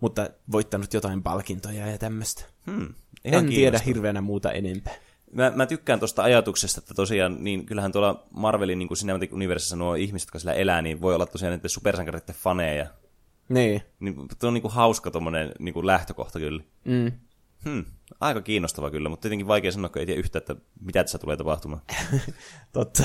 [0.00, 2.44] Mutta voittanut jotain palkintoja ja tämmöistä.
[2.70, 2.94] Hmm.
[3.24, 4.94] En tiedä hirveänä muuta enempää.
[5.32, 9.94] Mä, mä tykkään tuosta ajatuksesta, että tosiaan, niin kyllähän tuolla Marvelin niin Cinematic Universessa nuo
[9.94, 12.86] ihmiset, jotka siellä elää, niin voi olla tosiaan näiden supersankareiden faneja.
[13.48, 13.82] Niin.
[14.00, 16.62] Niin, tuo on niin kuin hauska tuommoinen niin lähtökohta kyllä.
[16.84, 17.12] Mm.
[17.64, 17.84] Hmm.
[18.20, 21.36] Aika kiinnostava kyllä, mutta tietenkin vaikea sanoa, kun ei tiedä yhtä, että mitä tässä tulee
[21.36, 21.82] tapahtumaan.
[22.72, 23.04] Totta.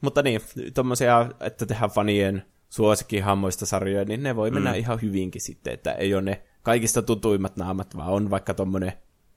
[0.00, 0.40] Mutta niin,
[0.74, 4.78] tommosia, että tehdään fanien suosikkihammoista sarjoja, niin ne voi mennä Mm.
[4.78, 8.92] ihan hyvinkin sitten, että ei ole ne kaikista tutuimmat naamat, vaan on vaikka tommonen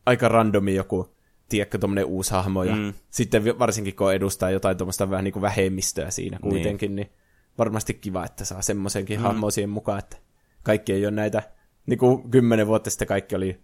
[0.06, 1.16] aika randomi joku,
[1.50, 2.94] tiedätkö, tommonen uusi hahmo, ja Mm.
[3.10, 7.12] sitten varsinkin kun edustaa jotain tuommoista vähän niin kuin vähemmistöä siinä kuitenkin, niin,
[7.58, 9.24] varmasti kiva, että saa semmoisenkin mm.
[9.24, 10.18] hahmoa siihen mukaan, että
[10.64, 11.44] kaikki ei ole näitä,
[11.86, 13.62] niin kuin kymmenen vuotta sitten kaikki oli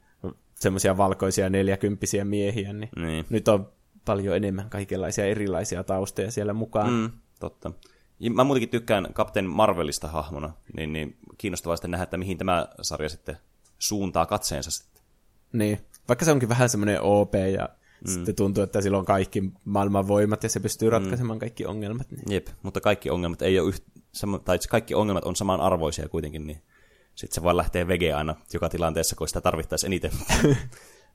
[0.62, 3.26] semmoisia valkoisia neljäkymppisiä miehiä, niin Niin.
[3.30, 3.70] nyt on
[4.06, 6.90] paljon enemmän kaikenlaisia erilaisia taustoja siellä mukaan.
[6.90, 6.98] Mm.
[7.00, 7.10] Mm,
[7.40, 7.72] totta.
[8.20, 12.68] Ja Mä muutenkin tykkään Captain Marvelista hahmona, niin, niin kiinnostavaa sitten nähdä, että mihin tämä
[12.82, 13.38] sarja sitten
[13.80, 15.04] suuntaa katseensa sitten.
[15.54, 15.80] Niin.
[16.08, 17.70] Vaikka se onkin vähän semmoinen OP ja
[18.08, 18.12] mm.
[18.14, 22.12] sitten tuntuu, että sillä on kaikki maailman voimat ja se pystyy ratkaisemaan kaikki ongelmat.
[22.12, 22.34] Niin.
[22.34, 26.62] Jep, mutta kaikki ongelmat ei ole yht, sama, tai kaikki ongelmat on samanarvoisia kuitenkin, niin
[27.16, 30.12] sitten se vaan lähtee vege aina joka tilanteessa, kun sitä tarvittaisiin eniten.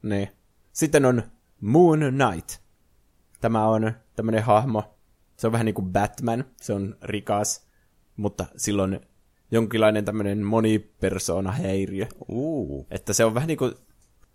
[0.02, 0.28] niin.
[0.72, 1.22] Sitten on
[1.60, 2.60] Moon Knight.
[3.40, 4.96] Tämä on tämmöinen hahmo.
[5.36, 6.44] Se on vähän niin kuin Batman.
[6.60, 7.66] Se on rikas,
[8.16, 9.00] mutta silloin
[9.50, 12.06] jonkinlainen tämmöinen monipersoona-häiriö.
[12.28, 12.86] Uu.
[12.90, 13.74] Että se on vähän niin kuin,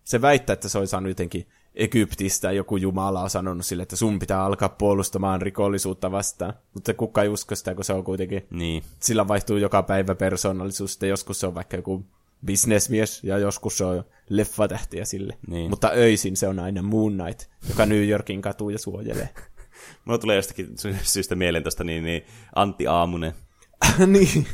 [0.03, 4.19] se väittää, että se on saanut jotenkin Egyptistä joku jumala on sanonut sille, että sun
[4.19, 6.53] pitää alkaa puolustamaan rikollisuutta vastaan.
[6.73, 8.83] Mutta kukaan ei usko sitä, kun se on kuitenkin, Niin.
[8.99, 12.05] sillä vaihtuu joka päivä persoonallisuus, sitten joskus se on vaikka joku
[12.45, 15.37] bisnesmies ja joskus se on leffatähti ja sille.
[15.47, 15.69] Niin.
[15.69, 19.29] Mutta öisin se on aina Moon Knight, joka New Yorkin katuja suojelee.
[20.05, 22.21] Mulla tulee jostakin sy- syystä mieleen tosta niin, niin
[22.55, 23.33] Antti Aamunen.
[24.07, 24.47] niin.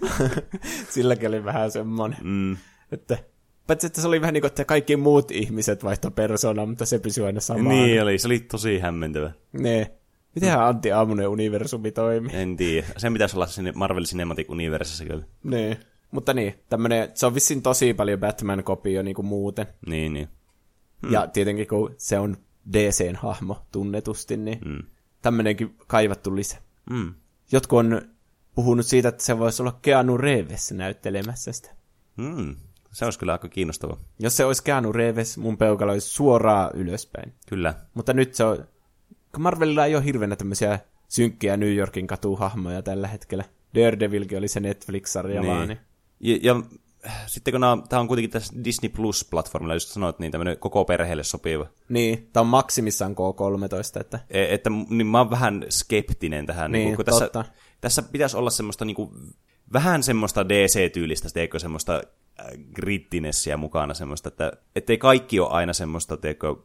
[0.90, 2.18] Silläkin oli vähän semmoinen.
[2.22, 2.56] Mm.
[2.92, 3.18] Että,
[3.66, 6.98] paitsi että se oli vähän niin kuin, että kaikki muut ihmiset vaihtoi persoonaa, mutta se
[6.98, 7.68] pysyi aina samana.
[7.68, 9.32] Niin oli, se oli tosi hämmentävä.
[9.52, 9.92] Ne.
[10.34, 12.30] Mitenhän Antti Aamunen universumi toimii?
[12.36, 12.86] En tiedä.
[12.96, 15.24] Sen pitäisi olla sinne Marvel Cinematic Universessa kyllä.
[15.44, 15.76] Niin.
[16.10, 19.66] Mutta niin, tämmönen, se on vissiin tosi paljon Batman-kopio niin kuin muuten.
[19.86, 20.28] Niin, niin.
[21.02, 21.12] Hmm.
[21.12, 22.36] Ja tietenkin kun se on
[22.72, 24.82] DCn hahmo tunnetusti, niin Mm.
[25.22, 26.58] tämmönenkin kaivattu lisä.
[26.90, 27.14] Mm.
[27.52, 28.02] Jotkut on
[28.54, 31.70] puhunut siitä, että se voisi olla Keanu Reeves näyttelemässä sitä.
[32.16, 32.56] Mm.
[32.92, 33.96] Se olisi kyllä aika kiinnostava.
[34.18, 37.32] Jos se olisi Keanu Reeves, mun peukalo olisi suoraan ylöspäin.
[37.48, 37.74] Kyllä.
[37.94, 38.68] Mutta nyt se on...
[39.38, 40.78] Marvelilla ei ole hirveänä tämmöisiä
[41.08, 43.44] synkkiä New Yorkin katuhahmoja tällä hetkellä.
[43.74, 45.52] Daredevilkin oli se Netflix-sarja Niin.
[45.52, 45.68] vaan.
[45.68, 45.78] Niin.
[46.20, 46.62] Ja, ja
[47.26, 51.66] sitten kun tämä on kuitenkin tässä Disney Plus-platformilla, just sanoit, niin tämmöinen koko perheelle sopiva.
[51.88, 56.72] niin, tämä on maksimissaan K13, että E- Että niin mä oon vähän skeptinen tähän.
[56.72, 57.44] Niin, niin, kun tässä, totta.
[57.80, 59.10] tässä pitäisi olla semmoista niin kuin,
[59.72, 62.02] vähän semmoista DC-tyylistä, teekö semmoista äh,
[62.74, 66.56] grittinessiä mukana semmoista, että ettei kaikki ole aina semmoista, teekö,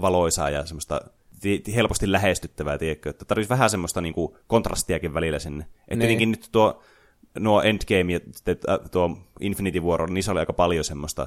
[0.00, 1.00] valoisaa ja semmoista
[1.40, 5.64] ti- ti- helposti lähestyttävää, tiedätkö, että tarvitsisi vähän semmoista niin kuin, kontrastiakin välillä sinne.
[5.64, 5.98] Että Niin.
[6.00, 6.82] tietenkin nyt tuo,
[7.38, 8.20] nuo Endgame ja
[8.68, 11.26] äh, tuo Infinity War, niin se oli aika paljon semmoista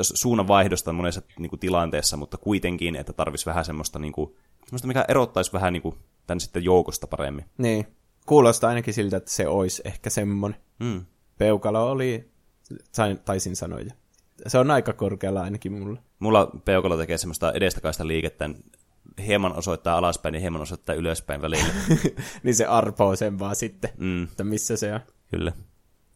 [0.00, 5.04] suunnanvaihdosta monessa niin kuin, tilanteessa, mutta kuitenkin, että tarvitsisi vähän semmoista, niin kuin, semmoista mikä
[5.08, 5.94] erottaisi vähän niin kuin,
[6.26, 7.44] tämän sitten joukosta paremmin.
[7.58, 7.86] niin.
[8.26, 10.60] Kuulostaa ainakin siltä, että se olisi ehkä semmonen.
[10.78, 11.04] Mm.
[11.38, 12.30] Peukalo oli,
[13.24, 13.90] taisin sanoa jo.
[14.46, 15.98] Se on aika korkealla ainakin mulla.
[16.18, 18.50] Mulla peukalo tekee semmoista edestakaista liikettä,
[19.26, 21.66] hieman osoittaa alaspäin ja hieman osoittaa ylöspäin välillä.
[22.42, 25.00] niin se arpoo sen vaan sitten, Mm, että missä se on.
[25.30, 25.52] kyllä.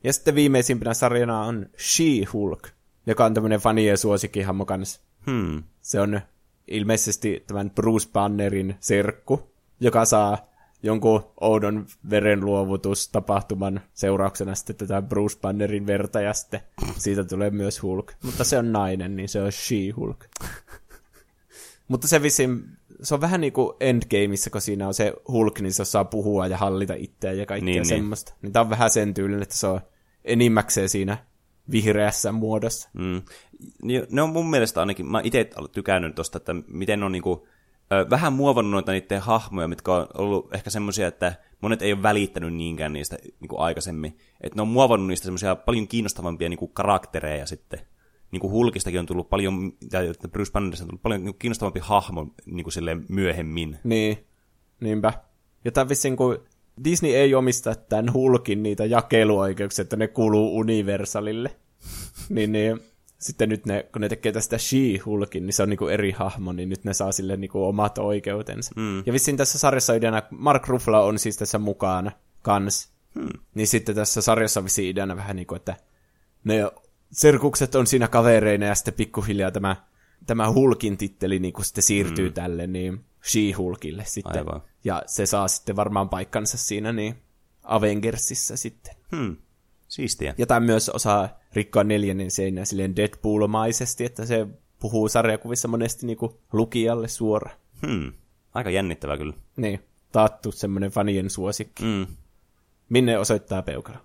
[0.05, 2.69] Ja sitten viimeisimpänä sarjana on She-Hulk,
[3.07, 5.01] joka on tämmöinen fanien suosikkihahmo kanssa.
[5.27, 5.63] Hmm.
[5.81, 6.21] Se on
[6.69, 10.50] ilmeisesti tämän Bruce Bannerin serkku, joka saa
[10.83, 16.61] jonkun oudon verenluovutustapahtuman seurauksena sitten tätä Bruce Bannerin verta ja sitten
[16.97, 18.13] siitä tulee myös Hulk.
[18.23, 20.25] Mutta se on nainen, niin se on She-Hulk.
[21.89, 22.65] Mutta se vissiin,
[23.03, 26.47] se on vähän niin kuin Endgameissa, kun siinä on se Hulk, niin se osaa puhua
[26.47, 27.89] ja hallita itseään ja kaikkea Niin, niin, niin.
[28.01, 28.35] semmoista.
[28.43, 29.81] Niin tää on vähän sen tyylinen, että se on
[30.25, 31.19] enimmäkseen siinä
[31.71, 32.89] vihreässä muodossa.
[32.93, 33.23] Mm.
[33.83, 37.51] Ni- Ne on mun mielestä ainakin, mä itse tykännyt tosta, että miten on niinku, ö,
[38.11, 42.55] vähän muovannut noita niiden hahmoja, mitkä on ollut ehkä semmoisia, että monet ei ole välittänyt
[42.55, 44.17] niinkään niistä niinku aikaisemmin.
[44.41, 47.81] Että ne on muovannut niistä semmoisia paljon kiinnostavampia niinku karaktereja sitten.
[48.33, 52.27] Niin kuin Hulkistakin on tullut paljon, tai Bruce Bannerista on tullut paljon niinku kiinnostavampi hahmo
[52.47, 53.79] niin kuin silleen myöhemmin.
[53.85, 54.27] Niin,
[54.81, 55.13] niinpä.
[55.65, 56.45] Ja tää vissiin kun
[56.85, 61.57] Disney ei omista tämän Hulkin niitä jakeluoikeuksia, että ne kuuluu Universalille.
[62.29, 62.81] niin, niin
[63.21, 66.69] sitten nyt ne, kun ne tekee tästä She-Hulkin, niin se on niinku eri hahmo, niin
[66.69, 68.73] nyt ne saa sille niinku omat oikeutensa.
[68.77, 69.03] Mm.
[69.07, 72.13] Ja vissiin tässä sarjassa ideana, Mark Ruffalo on siis tässä mukana
[72.43, 72.93] kans.
[73.15, 73.29] Hmm.
[73.55, 75.77] Niin sitten tässä sarjassa on vissiin ideana vähän niin kuin, että
[76.45, 76.71] ne
[77.13, 79.77] serkukset on siinä kavereina ja sitten pikkuhiljaa tämä,
[80.27, 82.35] tämä Hulkin titteli niin kuin sitten siirtyy mm.
[82.35, 84.39] tälle niin She-Hulkille sitten.
[84.39, 84.63] Aivan.
[84.85, 87.15] Ja se saa sitten varmaan paikkansa siinä niin
[87.63, 88.95] Avengersissa sitten.
[89.17, 89.37] Hmm.
[89.89, 90.35] Siistiä.
[90.39, 94.47] Ja tämä myös osaa rikkoa neljännen seinän silleen Deadpool-maisesti, että se
[94.79, 97.57] puhuu sarjakuvissa monesti niin kuin lukijalle suoraan.
[97.87, 98.13] Hmm.
[98.55, 99.35] Aika jännittävää kyllä.
[99.57, 99.81] Niin,
[100.13, 101.83] taattu semmoinen fanien suosikki.
[101.85, 102.07] Mm.
[102.89, 103.97] Minne osoittaa peukalo?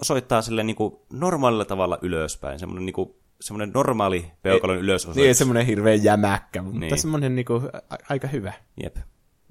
[0.00, 2.58] osoittaa sille niinku normaalilla tavalla ylöspäin.
[2.58, 5.22] Semmoinen niinku, semmoinen normaali peukalon Niin, ylösosoitus.
[5.22, 6.90] ei semmoinen hirveän jämäkkä, mutta Niin.
[6.90, 6.98] niin.
[7.00, 7.54] semmoinen niinku,
[7.90, 8.52] a- aika hyvä.
[8.82, 8.96] Jep.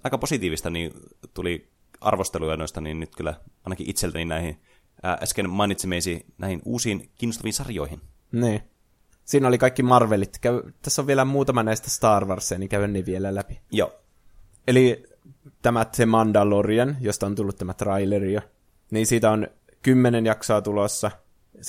[0.03, 0.91] Aika positiivista niin
[1.33, 1.67] tuli
[2.01, 3.33] arvosteluja noista, niin nyt kyllä
[3.65, 4.57] ainakin itseltäni näihin
[5.05, 8.01] äsken mainitsemeisi näihin uusiin kiinnostaviin sarjoihin.
[8.31, 8.61] Niin.
[9.25, 10.37] Siinä oli kaikki Marvelit.
[10.41, 13.61] Käy, tässä on vielä muutama näistä Star Warsia, niin käyn ne vielä läpi.
[13.71, 13.95] Joo.
[14.67, 15.03] Eli
[15.61, 18.41] tämä The Mandalorian, josta on tullut tämä traileri jo,
[18.91, 19.47] niin siitä on
[19.81, 21.11] kymmenen jaksoa tulossa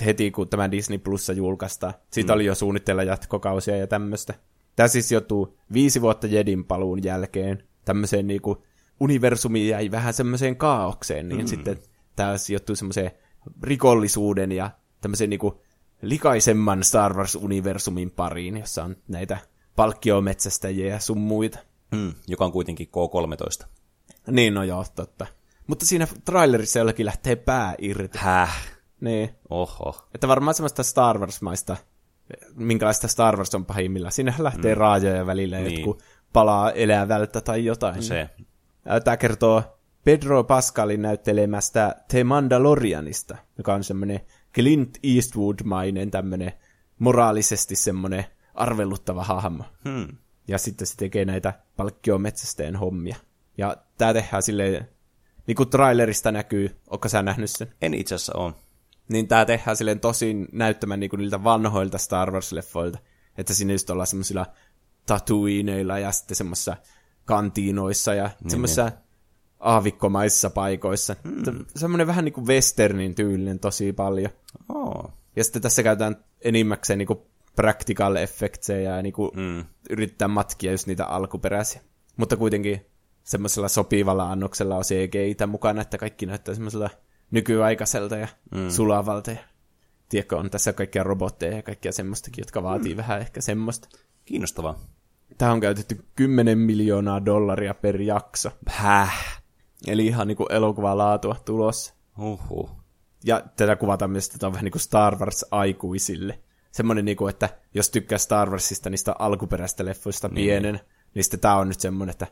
[0.05, 1.95] heti, kun tämä Disney Plussa julkaistaan.
[2.11, 2.35] Siitä mm.
[2.35, 4.35] oli jo suunnitteilla jatkokausia ja tämmöistä.
[4.77, 8.65] Tämä siis joutuu viisi vuotta Jedin paluun jälkeen tämmöiseen niinku
[9.01, 11.47] universumiin jäi vähän semmoiseen kaaukseen, niin mm.
[11.47, 11.79] sitten
[12.17, 13.11] tämä sijoittuu semmoiseen
[13.63, 14.71] rikollisuuden ja
[15.01, 15.61] tämmöiseen niinku
[16.03, 19.39] likaisemman Star Wars-universumin pariin, jossa on näitä
[19.77, 21.59] palkkiometsästäjiä ja sun muita.
[21.93, 23.67] Mm, joka on kuitenkin K13.
[24.31, 25.27] Niin, no joo, totta.
[25.67, 28.19] Mutta siinä trailerissa jollakin lähtee pää irti.
[28.19, 28.79] Häh?
[29.01, 29.31] Niin.
[29.51, 30.09] Oho.
[30.15, 31.77] Että varmaan semmoista Star Wars-maista,
[32.55, 34.13] minkälaista Star Wars on pahimmillaan.
[34.13, 34.79] Siinähän lähtee mm.
[34.79, 35.67] raajoja välillä, Niin.
[35.69, 35.79] niin.
[35.81, 36.03] jotkut
[36.33, 38.03] palaa elävältä tai jotain.
[38.03, 38.31] Se.
[39.05, 44.21] Tämä kertoo Pedro Pascalin näyttelemästä The Mandalorianista, joka on semmoinen
[44.55, 46.53] Clint Eastwood-mainen tämmöinen
[46.99, 49.65] moraalisesti semmoinen arveluttava hahmo.
[49.85, 50.09] Hmm.
[50.49, 53.17] Ja sitten se tekee näitä palkkiometsästäjän hommia.
[53.59, 54.89] Ja tää tehdään silleen,
[55.47, 57.75] niin kuin trailerista näkyy, ootko sä nähnyt sen?
[57.83, 58.55] En itse asiassa ole.
[59.09, 62.99] Niin tää tehdään silleen tosin näyttämään niin kuin niiltä vanhoilta Star Wars-leffoilta.
[63.39, 64.47] Että siinä just ollaan semmoisilla
[65.07, 66.77] tatuiineilla ja sitten semmoisissa
[67.25, 68.93] kantiinoissa ja niin, semmoisissa
[69.61, 71.17] aavikkomaisissa paikoissa.
[71.25, 71.65] Mm.
[71.77, 74.31] Semmoinen vähän niin kuin westernin tyylinen tosi paljon.
[74.69, 75.13] Oh.
[75.37, 77.27] Ja sitten tässä käytetään enimmäkseen niinku
[77.57, 79.65] practical effectseja ja niinku Mm.
[79.91, 81.81] yrittää matkia just niitä alkuperäisiä.
[82.17, 82.87] Mutta kuitenkin
[83.25, 86.91] semmoisella sopivalla annoksella on CGI mukana, että kaikki näyttää semmoisella
[87.31, 88.71] nykyaikaiselta ja mm.
[88.71, 89.39] sulavalta ja
[90.09, 92.97] tiedätkö, on tässä kaikkia robotteja ja kaikkia semmoistakin, jotka vaatii mm.
[92.97, 93.89] vähän ehkä semmoista.
[94.25, 94.79] Kiinnostavaa.
[95.39, 98.51] Tämä on käytetty 10 miljoonaa dollaria per jakso.
[98.67, 99.38] Häh?
[99.87, 101.95] Eli ihan niinku elokuvalaatua tulossa.
[102.19, 102.71] Uhuh.
[103.25, 106.39] Ja tätä kuvataan myös, että tämä on vähän niin kuin Star Wars aikuisille.
[106.71, 110.35] Semmoinen, niin kuin, että jos tykkää Star Warsista niistä alkuperäistä leffoista niin.
[110.35, 110.81] pienen,
[111.15, 112.27] niin sitten tämä on nyt semmoinen, että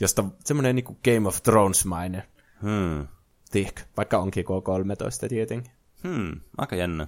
[0.00, 2.22] josta semmoinen niin kuin Game of Thrones-mainen.
[2.62, 3.06] Hmm.
[3.50, 5.72] Tiedätkö, vaikka onkin K13 tietenkin.
[6.02, 6.40] Hmm.
[6.58, 7.06] Aika jännä.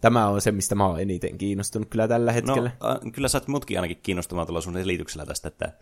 [0.00, 2.70] Tämä on se, mistä mä oon eniten kiinnostunut kyllä tällä hetkellä.
[2.80, 5.72] No, äh, kyllä sä oot mutkin ainakin kiinnostumaan tuolla sun selityksellä tästä, että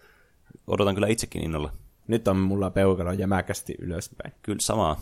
[0.66, 1.72] odotan kyllä itsekin innolla.
[2.08, 4.34] Nyt on mulla peukalo jämäkästi ylöspäin.
[4.42, 5.00] Kyllä samaa.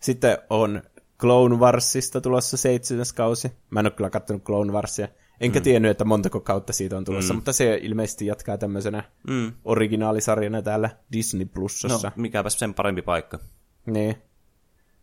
[0.00, 0.82] Sitten on
[1.18, 3.52] Clone Warsista tulossa seitsemäs kausi.
[3.70, 5.08] Mä en ole kyllä kattonut Clone Warsia.
[5.40, 5.62] Enkä mm.
[5.62, 7.36] tiennyt, että montako kautta siitä on tulossa, mm.
[7.36, 9.52] mutta se ilmeisesti jatkaa tämmöisenä mm.
[9.64, 12.08] originaalisarjana täällä Disney Plusassa.
[12.08, 13.38] No, mikäpäs sen parempi paikka.
[13.86, 14.16] Niin.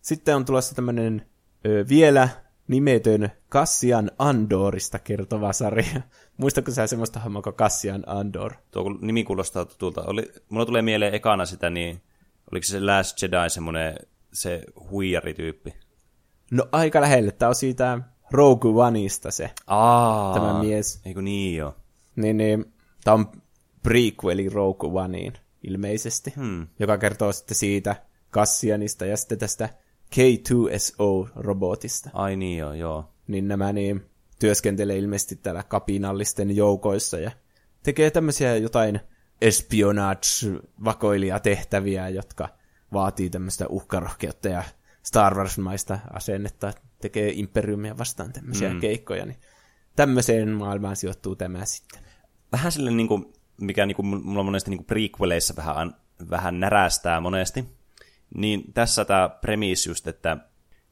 [0.02, 1.26] Sitten on tulossa tämmöinen
[1.66, 2.30] ö, vielä
[2.68, 6.02] nimetön Cassian Andorista kertova sarja.
[6.38, 8.54] Muistatko sä semmoista hahmoa kuin Cassian Andor?
[8.72, 10.04] Tuo nimi kuulostaa tutulta.
[10.08, 12.02] Oli, mulla tulee mieleen ekana sitä, niin
[12.52, 13.96] oliko se Last Jedi semmoinen
[14.34, 15.74] se huijarityyppi?
[16.52, 17.32] No aika lähelle.
[17.32, 18.00] Tämä on siitä
[18.32, 21.02] Rogue Oneista se, Aa, tämä mies.
[21.06, 21.76] Eikö niin jo?
[22.16, 22.74] Niin, niin
[23.04, 23.32] tämä on
[23.84, 25.34] prequeli Rogue Oneiin
[25.64, 26.68] ilmeisesti, Hmm.
[26.80, 27.96] joka kertoo sitten siitä
[28.32, 29.70] Cassianista ja sitten tästä
[30.16, 32.10] K2SO-robotista.
[32.14, 33.06] Ai niin jo, joo.
[33.28, 34.06] Niin nämä niin
[34.40, 37.32] työskentelee ilmeisesti täällä kapinallisten joukoissa ja
[37.84, 39.00] tekee tämmöisiä jotain
[39.42, 42.50] espionage-vakoilijatehtäviä, jotka
[42.94, 44.64] vaatii tämmöistä uhkarohkeutta ja
[45.04, 48.80] Star Wars-maista asennetta, tekee imperiumia vastaan tämmöisiä mm.
[48.80, 49.38] keikkoja, niin
[49.96, 52.00] tämmöiseen maailmaan sijoittuu tämä sitten.
[52.52, 55.96] Vähän sille, niin kuin, mikä niin kuin, mulla monesti niin kuin prequeleissa vähän,
[56.30, 57.66] vähän närästää monesti,
[58.36, 60.38] niin tässä tämä premis just, että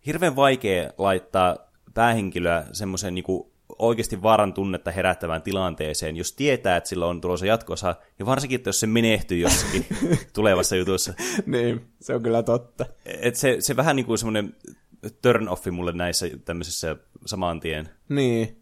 [0.06, 1.58] hirveän vaikea laittaa
[1.96, 3.26] päähenkilöä semmoiseen niin
[3.80, 8.70] oikeasti vaaran tunnetta herättävään tilanteeseen, jos tietää, että sillä on tulossa jatkossa, ja varsinkin, että
[8.70, 9.86] jos se menehtyy jossakin
[10.34, 11.14] tulevassa jutussa.
[11.46, 12.86] niin, se on kyllä totta.
[13.06, 14.56] Et se, se vähän niin kuin semmoinen
[15.22, 16.96] turn offi mulle näissä tämmöisissä
[17.26, 17.90] saman tien.
[18.10, 18.62] Niin.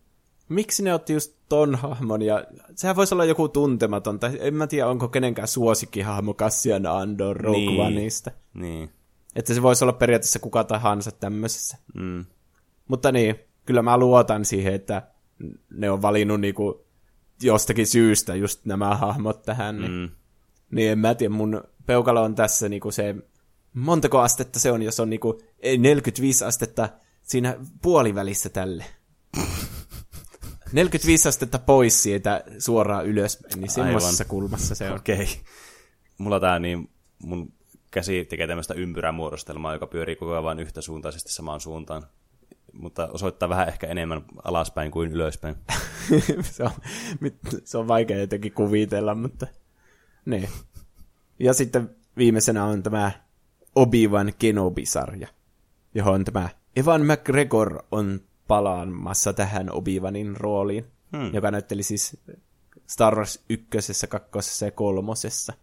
[0.49, 2.45] Miksi ne otti just ton hahmon, ja
[2.76, 7.89] sehän voisi olla joku tuntematon, tai en mä tiedä, onko kenenkään suosikkihahmo Cassian Andor Rogue
[7.89, 8.11] Niin.
[8.53, 8.89] Niin.
[9.35, 11.77] Että se voisi olla periaatteessa kuka tahansa tämmöisessä.
[11.93, 12.26] Mm.
[12.88, 13.35] Mutta niin,
[13.65, 15.01] kyllä mä luotan siihen, että
[15.72, 16.85] ne on valinnut niinku
[17.41, 19.81] jostakin syystä just nämä hahmot tähän.
[19.81, 20.10] Niin, Mm.
[20.72, 23.15] niin en mä tiedä, mun peukalo on tässä niinku se,
[23.73, 26.89] montako astetta se on, jos on niinku ei, 45 astetta
[27.22, 28.85] siinä puolivälissä tälle.
[30.72, 34.95] 45 astetta pois siitä suoraan ylöspäin, niin semmoisessa kulmassa se on.
[34.95, 35.15] Okei.
[35.15, 35.27] Okay.
[36.18, 36.89] Mulla tää niin,
[37.23, 37.53] mun
[37.91, 42.03] käsi tekee tämmöistä ympyrämuodostelmaa, joka pyörii koko ajan vain yhtäsuuntaisesti samaan suuntaan.
[42.73, 45.55] Mutta osoittaa vähän ehkä enemmän alaspäin kuin ylöspäin.
[46.41, 46.71] se, on,
[47.63, 49.47] se on vaikea jotenkin kuvitella, mutta
[50.25, 50.49] niin.
[51.39, 53.11] Ja sitten viimeisenä on tämä
[53.75, 55.27] Obi-Wan Kenobi-sarja,
[55.95, 60.85] johon tämä Evan McGregor on palaamassa tähän Obi-Wanin rooliin,
[61.17, 61.33] hmm.
[61.33, 62.17] joka näytteli siis
[62.87, 65.53] Star Wars ykkösessä, kakkosessa ja kolmosessa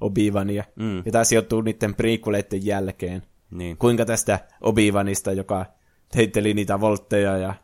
[0.00, 0.64] Obi-Wania.
[0.76, 1.02] Mm.
[1.06, 3.22] Ja tämä sijoittuu niiden prequeleiden jälkeen.
[3.50, 3.76] Niin.
[3.76, 5.66] Kuinka tästä Obi-Wanista, joka
[6.14, 7.54] heitteli niitä voltteja ja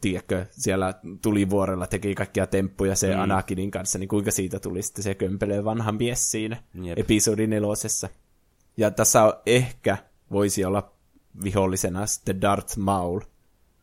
[0.00, 3.20] tiedätkö, siellä tulivuorella teki kaikkia temppuja se mm.
[3.20, 6.98] Anakinin kanssa, niin kuinka siitä tuli sitten se kömpelee vanha mies siinä Jep.
[6.98, 8.08] episodi nelosessa.
[8.76, 9.98] Ja tässä on ehkä
[10.30, 10.92] voisi olla
[11.44, 13.20] vihollisena sitten Darth Maul,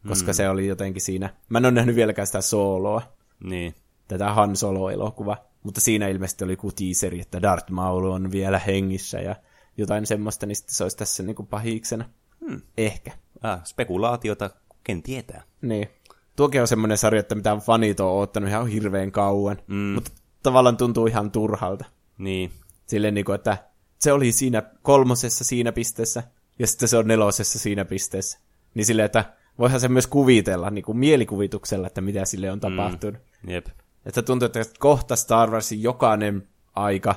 [0.07, 0.35] koska mm.
[0.35, 3.01] se oli jotenkin siinä, mä en ole nähnyt vieläkään sitä sooloa,
[3.43, 3.75] Niin.
[4.07, 9.19] tätä Han Solo-elokuva, mutta siinä ilmeisesti oli joku teaseri, että Darth Maul on vielä hengissä
[9.19, 9.35] ja
[9.77, 12.09] jotain semmoista, niin sitten se olisi tässä niin kuin pahiksena.
[12.49, 12.61] Hmm.
[12.77, 13.11] Ehkä.
[13.43, 14.49] Ah, spekulaatiota,
[14.83, 15.43] ken tietää.
[15.61, 15.87] Niin.
[16.35, 19.75] Tuokin on semmoinen sarja, että mitä fanit on oottanut ihan hirveän kauan, mm.
[19.75, 20.11] mutta
[20.43, 21.85] tavallaan tuntuu ihan turhalta.
[22.17, 22.51] Niin.
[22.87, 23.57] Silleen niin kuin, että
[23.99, 26.23] se oli siinä kolmosessa siinä pisteessä,
[26.59, 28.39] ja sitten se on nelosessa siinä pisteessä.
[28.73, 29.25] Niin silleen, että
[29.59, 33.21] voihan se myös kuvitella niin kuin mielikuvituksella, että mitä sille on tapahtunut.
[33.43, 33.49] Mm.
[33.49, 33.67] Jep.
[34.05, 37.15] Että tuntuu, että kohta Star Warsin jokainen aika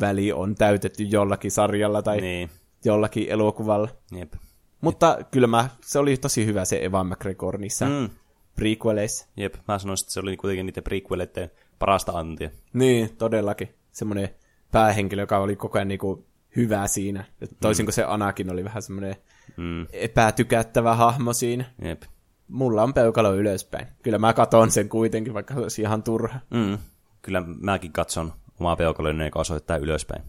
[0.00, 2.50] väli on täytetty jollakin sarjalla tai Niin.
[2.84, 3.88] jollakin elokuvalla.
[4.12, 4.32] Jep.
[4.80, 7.92] Mutta kyllä mä, se oli tosi hyvä se Evan McGregor niissä mm.
[7.92, 8.10] Mm.
[8.56, 9.26] prequeleissa.
[9.36, 9.54] Jep.
[9.68, 12.50] Mä sanoisin, että se oli kuitenkin niiden prequeleiden parasta antia.
[12.72, 13.74] Niin, todellakin.
[13.92, 14.28] Semmoinen
[14.72, 16.26] päähenkilö, joka oli koko ajan niinku
[16.56, 17.24] hyvä siinä.
[17.60, 19.16] Toisin kuin se Anakin oli vähän semmoinen
[19.56, 19.86] Mm.
[19.92, 21.64] epätykättävä hahmo siinä.
[21.82, 22.02] Jep.
[22.48, 23.86] Mulla on peukalo ylöspäin.
[24.02, 26.38] Kyllä mä katon sen kuitenkin, vaikka se olisi ihan turha.
[26.50, 26.78] Mm.
[27.22, 30.22] Kyllä mäkin katson omaa peukaloni, joka osoittaa ylöspäin.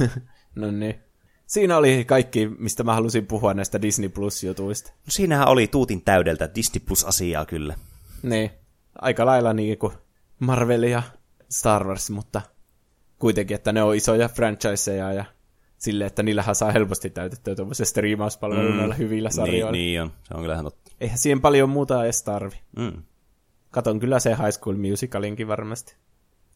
[0.54, 0.94] no niin.
[1.46, 4.90] Siinä oli kaikki, mistä mä halusin puhua näistä Disney Plus-jutuista.
[4.90, 7.74] No siinähän oli tuutin täydeltä Disney Plus-asiaa kyllä.
[8.22, 8.50] Niin,
[8.98, 9.92] aika lailla niin kuin
[10.38, 11.02] Marvel ja
[11.50, 12.42] Star Wars, mutta
[13.18, 15.24] kuitenkin, että ne on isoja franchiseja ja
[15.78, 18.96] sille, että niillähän saa helposti täytettyä tuollaisen striimauspalvelun mm.
[18.98, 19.72] hyvillä sarjoilla.
[19.72, 20.92] Niin, niin on, se on kyllä ihan totta.
[21.00, 22.56] Eihän siihen paljon muuta edes tarvi.
[22.76, 23.02] Mm.
[23.70, 25.96] Katon kyllä se High School Musicalinkin varmasti.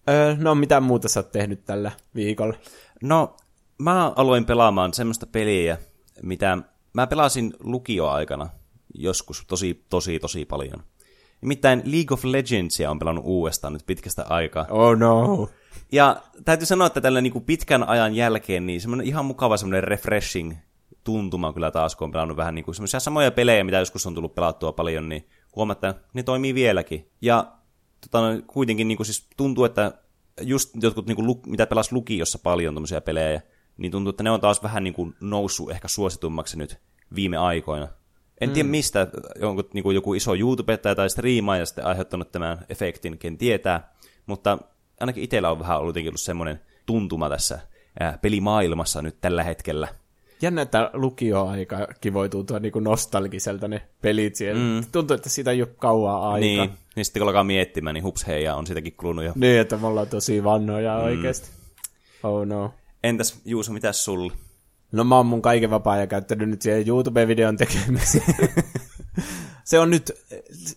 [0.09, 2.55] Öö, no, mitä muuta sä oot tehnyt tällä viikolla?
[3.03, 3.37] No,
[3.81, 5.78] mä aloin pelaamaan semmoista peliä,
[6.23, 6.59] mitä
[6.93, 8.48] mä pelasin lukioaikana
[8.94, 10.82] joskus tosi, tosi, tosi paljon.
[11.40, 14.66] Nimittäin League of Legendsia on pelannut uudestaan nyt pitkästä aikaa.
[14.70, 15.48] Oh no.
[15.93, 19.85] Ja täytyy sanoa, että tällä niin kuin pitkän ajan jälkeen niin semmoinen ihan mukava semmoinen
[19.85, 20.55] refreshing
[21.05, 24.15] tuntuma kyllä taas, kun on pelannut vähän niin kuin semmoisia samoja pelejä, mitä joskus on
[24.15, 27.11] tullut pelattua paljon, niin huomaa, että ne toimii vieläkin.
[27.20, 27.52] Ja
[28.01, 29.93] tota, kuitenkin niin kuin siis tuntuu, että
[30.40, 33.43] just jotkut, niin kuin, mitä pelas lukiossa paljon tämmöisiä pelejä,
[33.81, 36.78] niin tuntuu, että ne on taas vähän niin kuin noussut ehkä suositummaksi nyt
[37.15, 37.89] viime aikoina.
[38.40, 38.52] En mm.
[38.52, 39.07] tiedä mistä,
[39.43, 43.94] onko niin kuin joku iso YouTubettaja tai striimaaja sitten aiheuttanut tämän efektin, ken tietää,
[44.27, 44.59] mutta
[45.01, 47.59] ainakin itsellä on vähän ollut jotenkin ollut semmoinen tuntuma tässä
[48.01, 49.89] ää, pelimaailmassa nyt tällä hetkellä.
[50.43, 54.62] Jännä, että lukioaikakin voi tuntua niin kuin nostalgiselta ne pelit siellä.
[54.62, 54.85] Mm.
[54.93, 56.66] Tuntuu, että siitä ei ole kauaa aikaa.
[56.66, 59.32] Niin, niin sitten kun alkaa miettimään, niin hups heija on siitäkin kulunut jo.
[59.35, 61.05] Niin, että me ollaan tosi vannoja mm.
[61.05, 61.51] oikeasti.
[62.23, 62.74] Oh no.
[63.05, 64.33] Entäs Juuso, mitäs sulle?
[64.93, 68.35] No mä oon mun kaiken vapaa ja käyttänyt nyt siihen YouTube-videon tekemiseen.
[69.65, 70.13] se on nyt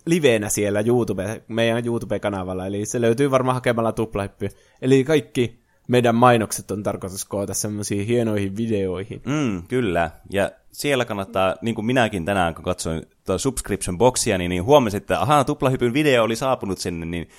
[0.05, 4.49] liveenä siellä YouTube, meidän YouTube-kanavalla, eli se löytyy varmaan hakemalla tuplahyppy.
[4.81, 9.21] Eli kaikki meidän mainokset on tarkoitus koota semmoisiin hienoihin videoihin.
[9.25, 14.49] Mm, kyllä, ja siellä kannattaa, niin kuin minäkin tänään, kun katsoin tuo subscription boxia, niin,
[14.49, 17.29] niin huomasin, että ahaa, tuplahypyn video oli saapunut sinne, niin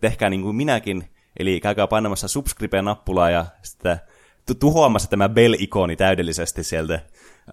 [0.00, 1.04] tehkää niin kuin minäkin,
[1.38, 3.98] eli käykää painamassa subscribe-nappulaa ja sitä
[4.54, 7.00] tuhoamassa tämä bell-ikoni täydellisesti sieltä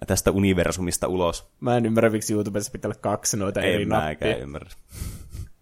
[0.06, 1.48] tästä universumista ulos.
[1.60, 4.36] Mä en ymmärrä, miksi YouTubessa pitää olla kaksi noita en eri nappia.
[4.36, 4.70] En ymmärrä.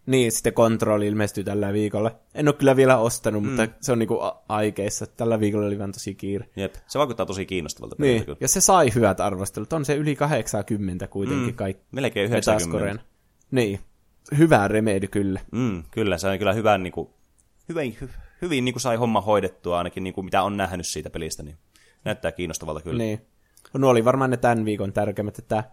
[0.06, 2.20] Niin, sitten Control ilmestyy tällä viikolla.
[2.34, 3.48] En ole kyllä vielä ostanut, mm.
[3.48, 4.18] mutta se on niinku
[4.48, 5.06] aikeissa.
[5.06, 6.48] Tällä viikolla oli vaan tosi kiire.
[6.56, 7.96] Jep, se vaikuttaa tosi kiinnostavalta.
[7.98, 8.38] Niin, kyllä.
[8.40, 9.72] ja se sai hyvät arvostelut.
[9.72, 11.54] On se yli 80 kuitenkin mm.
[11.54, 11.84] kaikki.
[11.92, 13.04] Melkein 90.
[13.50, 13.80] Niin,
[14.38, 15.40] hyvä remedy kyllä.
[15.52, 17.08] Mm, kyllä, se on kyllä hyvä, niin kuin,
[18.42, 21.10] hyvin, hy, hyvin niin kuin sai homma hoidettua ainakin niin kuin mitä on nähnyt siitä
[21.10, 21.42] pelistä.
[21.42, 21.56] Niin
[22.04, 22.98] näyttää kiinnostavalta kyllä.
[22.98, 23.20] Niin.
[23.74, 25.64] No oli varmaan ne tämän viikon tärkeimmät, että,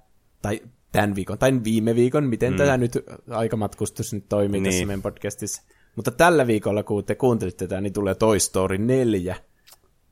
[0.42, 0.62] tai
[0.92, 2.58] tämän viikon, tai viime viikon, miten mm.
[2.58, 2.92] tämä nyt
[3.30, 4.72] aikamatkustus nyt toimii niin.
[4.72, 5.62] tässä meidän podcastissa.
[5.96, 9.36] Mutta tällä viikolla, kun te kuuntelitte tätä, niin tulee Toy Story 4.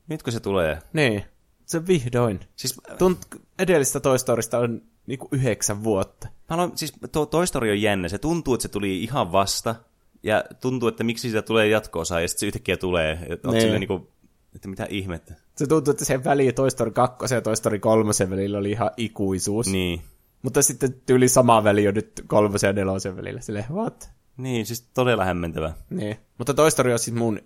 [0.08, 0.78] Nytkö se tulee?
[0.92, 1.24] Niin,
[1.66, 2.40] se vihdoin.
[2.56, 3.18] Siis, Tunt,
[3.58, 6.28] edellistä Toy Storysta on niinku yhdeksän vuotta.
[6.50, 8.08] Mä aloin, siis to, Toy Story on jännä.
[8.08, 9.74] Se tuntuu, että se tuli ihan vasta.
[10.22, 13.18] Ja tuntuu, että miksi siitä tulee jatko-osa, ja sitten se yhtäkkiä tulee.
[13.28, 13.80] Että, niin.
[13.80, 14.08] niinku,
[14.54, 15.34] että mitä ihmettä.
[15.56, 18.90] Se tuntuu, että sen väli Toy Story 2 ja Toy Story 3 välillä oli ihan
[18.96, 19.66] ikuisuus.
[19.66, 20.02] Niin.
[20.42, 23.40] Mutta sitten tyyli sama väli on nyt kolmosen ja nelosen välillä.
[23.40, 24.10] Silleen, what?
[24.36, 25.72] Niin, siis todella hämmentävä.
[25.90, 26.16] Niin.
[26.38, 27.40] Mutta Toy Story on siis mun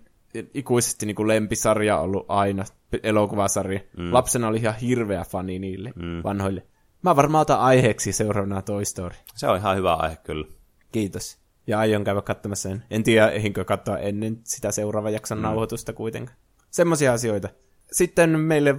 [0.53, 2.63] ikuisesti niin kuin lempisarja ollut aina,
[3.03, 3.79] elokuvasarja.
[3.97, 4.13] Mm.
[4.13, 6.23] Lapsena oli ihan hirveä fani niille mm.
[6.23, 6.63] vanhoille.
[7.01, 9.15] Mä varmaan otan aiheeksi seuraavana Toy Story.
[9.35, 10.47] Se on ihan hyvä aihe kyllä.
[10.91, 11.37] Kiitos.
[11.67, 12.83] Ja aion käydä katsomassa sen.
[12.89, 15.41] En tiedä, ehinkö katsoa ennen sitä seuraavan jakson mm.
[15.41, 16.37] nauhoitusta kuitenkaan.
[16.71, 17.49] Semmoisia asioita.
[17.91, 18.75] Sitten meille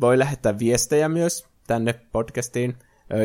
[0.00, 2.76] voi lähettää viestejä myös tänne podcastiin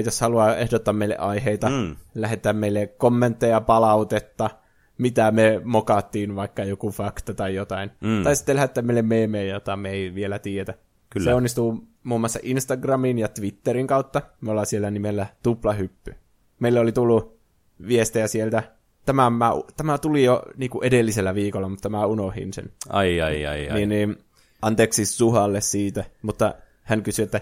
[0.05, 1.95] jos haluaa ehdottaa meille aiheita, mm.
[2.15, 4.49] lähettää meille kommentteja, palautetta,
[4.97, 7.91] mitä me mokattiin, vaikka joku fakta tai jotain.
[8.01, 8.23] Mm.
[8.23, 10.73] Tai sitten lähettää meille meemejä, jota me ei vielä tiedetä.
[11.09, 11.23] Kyllä.
[11.23, 14.21] Se onnistuu muun muassa Instagramin ja Twitterin kautta.
[14.41, 16.15] Me ollaan siellä nimellä Tuplahyppy.
[16.59, 17.39] Meille oli tullut
[17.87, 18.63] viestejä sieltä.
[19.05, 22.71] Tämä, mä, tämä tuli jo niin kuin edellisellä viikolla, mutta mä unohdin sen.
[22.89, 23.77] Ai, ai, ai, ai.
[23.77, 24.17] Niin, niin,
[24.61, 26.53] anteeksi Suhalle siitä, mutta
[26.83, 27.41] hän kysyi, että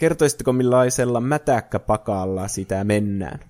[0.00, 3.40] Kertoisitteko millaisella mätäkkäpakalla sitä mennään?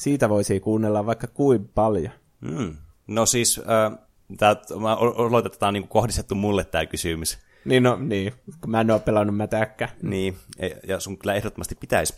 [0.00, 2.12] Siitä voisi kuunnella vaikka kuin paljon.
[2.40, 2.76] Mm.
[3.06, 3.98] No siis, äh,
[4.38, 7.38] tää, mä oletan, että tämä on niin kohdistettu mulle tämä kysymys.
[7.64, 8.32] Niin, no niin,
[8.66, 9.88] mä en ole pelannut mätäkkä.
[10.02, 12.14] Niin, e, ja sun kyllä ehdottomasti pitäisi.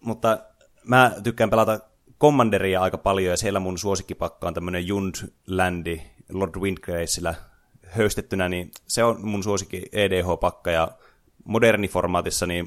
[0.00, 0.38] Mutta
[0.84, 1.80] mä tykkään pelata
[2.20, 6.00] Commanderia aika paljon, ja siellä mun suosikkipakka on tämmöinen Jundlandi
[6.32, 7.34] Lord Windgracella
[7.86, 10.90] höystettynä, niin se on mun suosikki EDH-pakka, ja
[11.44, 12.66] moderniformaatissa niin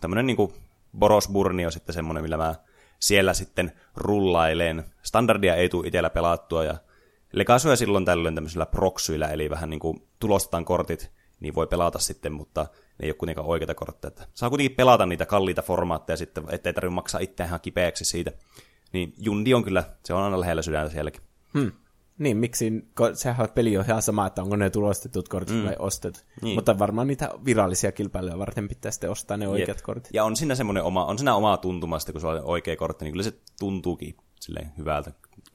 [0.00, 0.52] tämmöinen niin
[0.98, 2.54] Boros Burni on sitten semmoinen, millä mä
[2.98, 4.84] siellä sitten rullailen.
[5.02, 6.74] Standardia ei tule itsellä pelattua ja
[7.32, 11.10] Legasuja silloin tällöin tämmöisillä proxyillä, eli vähän niin kuin tulostetaan kortit,
[11.40, 14.26] niin voi pelata sitten, mutta ne ei ole kuitenkaan oikeita kortteja.
[14.34, 18.32] Saa kuitenkin pelata niitä kalliita formaatteja sitten, ettei tarvitse maksaa itse ihan kipeäksi siitä.
[18.94, 21.22] Niin Jundi on kyllä, se on aina lähellä sydäntä sielläkin.
[21.58, 21.72] Hmm.
[22.18, 22.72] Niin, miksi,
[23.14, 25.64] sehän peli on ihan sama, että onko ne tulostetut kortit mm.
[25.64, 26.24] vai ostetut.
[26.42, 26.54] Niin.
[26.54, 29.84] Mutta varmaan niitä virallisia kilpailuja varten pitää sitten ostaa ne oikeat Jep.
[29.84, 30.14] kortit.
[30.14, 33.04] Ja on siinä semmoinen oma, on siinä oma tuntuma, sitten kun sulla on oikea kortti,
[33.04, 35.12] niin kyllä se tuntuukin silleen hyvältä.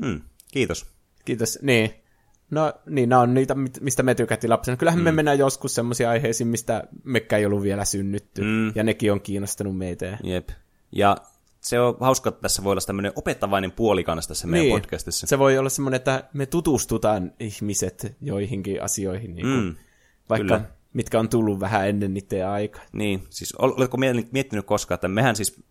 [0.05, 0.21] Hmm,
[0.53, 0.87] kiitos.
[1.25, 1.59] Kiitos.
[1.63, 1.95] Niin.
[2.51, 4.77] No niin, nämä on niitä, mistä me tykättiin lapsena.
[4.77, 5.05] Kyllähän mm.
[5.05, 8.43] me mennään joskus semmoisiin aiheisiin, mistä mekkä ei ollut vielä synnytty.
[8.43, 8.73] Mm.
[8.75, 10.19] Ja nekin on kiinnostanut meitä.
[10.25, 10.49] Jep.
[10.93, 11.17] Ja
[11.61, 14.81] se on hauska, että tässä voi olla tämmöinen opettavainen puoli kanssa tässä meidän Niin.
[14.81, 15.27] podcastissa.
[15.27, 19.75] Se voi olla semmoinen, että me tutustutaan ihmiset joihinkin asioihin, niin kuin, Mm,
[20.31, 20.71] vaikka kyllä.
[20.93, 22.83] Mitkä on tullut vähän ennen niiden aikaa.
[22.93, 23.97] Niin, siis ol- oletko
[24.33, 25.63] miettinyt, koskaan, että mehän siis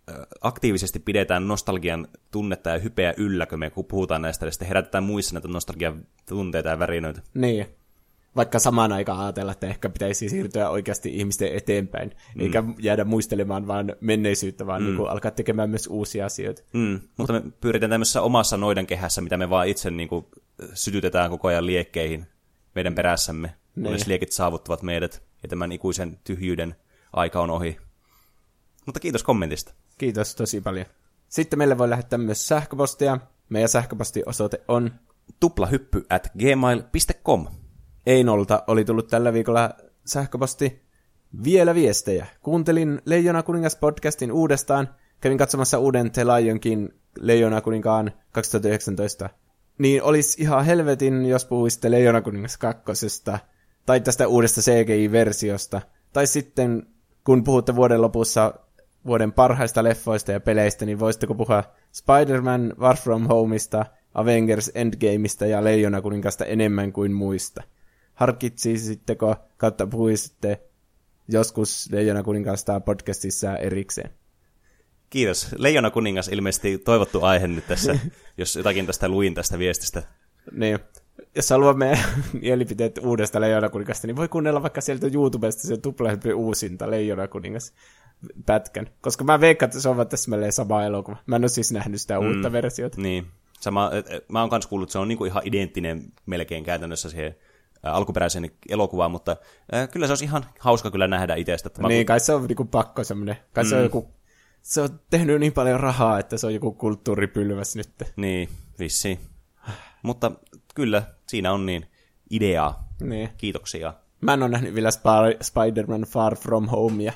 [0.41, 5.03] aktiivisesti pidetään nostalgian tunnetta ja hypeä yllä, kun me kun puhutaan näistä, ja sitten herätetään
[5.03, 7.21] muissa näitä nostalgian tunteita ja värinöitä.
[7.33, 7.65] Niin.
[8.35, 12.41] Vaikka samaan aikaan ajatella, että ehkä pitäisi siirtyä oikeasti ihmisten eteenpäin, mm.
[12.41, 14.87] eikä jäädä muistelemaan vaan menneisyyttä, vaan mm.
[14.87, 16.63] niin alkaa tekemään myös uusia asioita.
[16.73, 20.25] Mm, mutta me pyritään tämmöisessä omassa noidan kehässä, mitä me vaan itse niin kuin,
[20.73, 22.25] sytytetään koko ajan liekkeihin
[22.75, 23.53] meidän perässämme, Niin.
[23.83, 26.75] Kunnes liekit saavuttavat meidät, ja tämän ikuisen tyhjyyden
[27.13, 27.77] aika on ohi.
[28.85, 29.73] Mutta kiitos kommentista.
[29.97, 30.85] Kiitos tosi paljon.
[31.29, 33.17] Sitten meille voi lähettää myös sähköpostia.
[33.49, 34.91] Meidän sähköpostiosoite on
[35.39, 37.47] Tuplahyppy at gmail.com.
[38.05, 39.69] Einolta oli tullut tällä viikolla
[40.05, 40.81] sähköposti.
[41.43, 42.25] Vielä viestejä.
[42.41, 44.89] Kuuntelin Leijona kuningas podcastin uudestaan.
[45.21, 46.89] Kävin katsomassa uuden The Lion King
[47.19, 49.29] Leijona kuninkaan 2019.
[49.77, 53.39] Niin olisi ihan helvetin, jos puhuisitte Leijona kuningas kakkosesta.
[53.87, 55.81] Tai tästä uudesta CGI-versiosta.
[56.13, 56.87] Tai sitten,
[57.23, 58.53] kun puhutte vuoden lopussa
[59.05, 65.63] vuoden parhaista leffoista ja peleistä, niin voisitteko puhua Spider-Man Far From Homeista, Avengers Endgameista ja
[65.63, 67.63] Leijona kuninkasta enemmän kuin muista?
[68.13, 70.61] Harkitsisitteko kautta puhuisitte
[71.27, 74.09] joskus Leijona kuninkaasta podcastissa erikseen?
[75.09, 75.47] Kiitos.
[75.57, 77.99] Leijona kuningas ilmeisesti toivottu aihe nyt tässä,
[78.37, 80.03] jos jotakin tästä luin tästä viestistä.
[80.51, 80.79] Niin.
[81.35, 81.99] Jos haluaa meidän
[82.41, 87.73] mielipiteet uudesta Leijona kuningasta, niin voi kuunnella vaikka sieltä YouTubesta se tuplahyppy uusinta Leijona kuningas
[88.45, 88.87] pätkän.
[89.01, 91.17] Koska mä veikkaan, että se on täsmälleen sama elokuva.
[91.25, 92.27] Mä en ole siis nähnyt sitä mm.
[92.27, 93.01] uutta versiota.
[93.01, 93.27] Niin.
[93.59, 93.91] Sama,
[94.27, 97.35] mä oon kans kuullut, että se on niinku ihan identtinen melkein käytännössä siihen
[97.85, 99.37] ä, alkuperäiseen elokuvaan, mutta
[99.75, 101.67] ä, kyllä se olisi ihan hauska kyllä nähdä itsestä.
[101.67, 103.37] Että mä- Niin, kai se on niinku pakko semmoinen.
[103.53, 103.69] Kai mm.
[103.69, 104.07] se on joku...
[104.61, 107.89] Se on tehnyt niin paljon rahaa, että se on joku kulttuuripylväs nyt.
[108.15, 108.49] Niin,
[108.79, 109.19] vissi.
[110.03, 110.31] Mutta
[110.77, 111.85] kyllä, siinä on niin
[112.29, 112.87] ideaa.
[113.01, 113.29] Niin.
[113.37, 113.93] Kiitoksia.
[114.21, 117.13] Mä en ole nähnyt vielä Sp- Spider-Man Far From Homea.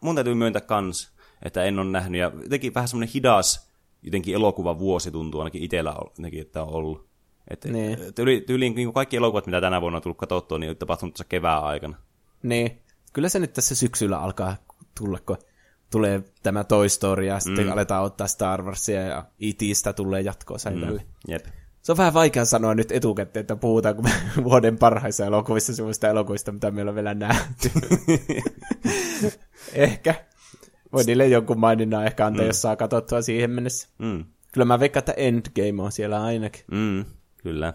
[0.00, 1.12] Mun täytyy myöntää kans,
[1.42, 2.20] että en ole nähnyt.
[2.20, 3.70] Ja jotenkin vähän semmoinen hidas
[4.02, 7.06] jotenkin elokuva vuosi tuntuu ainakin itsellä jotenkin, että on ollut.
[7.48, 7.98] Että Niin.
[8.14, 11.14] tyyli, tyyliin niin kuin kaikki elokuvat, mitä tänä vuonna on tullut katsottua, niin on tapahtunut
[11.14, 11.96] tässä kevään aikana.
[12.42, 12.82] Niin.
[13.12, 14.56] Kyllä se nyt tässä syksyllä alkaa
[14.98, 15.36] tulla, kun
[15.90, 17.72] tulee tämä Toy Story ja sitten mm.
[17.72, 21.00] aletaan ottaa Star Warsia ja E.T.stä tulee jatkoa sen mm.
[21.28, 21.46] Jep.
[21.84, 24.10] Se on vähän vaikea sanoa nyt etukäteen, että puhutaanko me
[24.44, 27.70] vuoden parhaissa elokuvissa semmoista elokuvista, mitä meillä on vielä nähty.
[29.72, 30.14] ehkä.
[30.92, 32.46] Voi niille jonkun maininnan ehkä antaa, mm.
[32.46, 33.88] jos saa katsottua siihen mennessä.
[33.98, 34.24] Mm.
[34.52, 36.64] Kyllä mä veikkaan, että Endgame on siellä ainakin.
[36.70, 37.04] Mm.
[37.36, 37.74] Kyllä.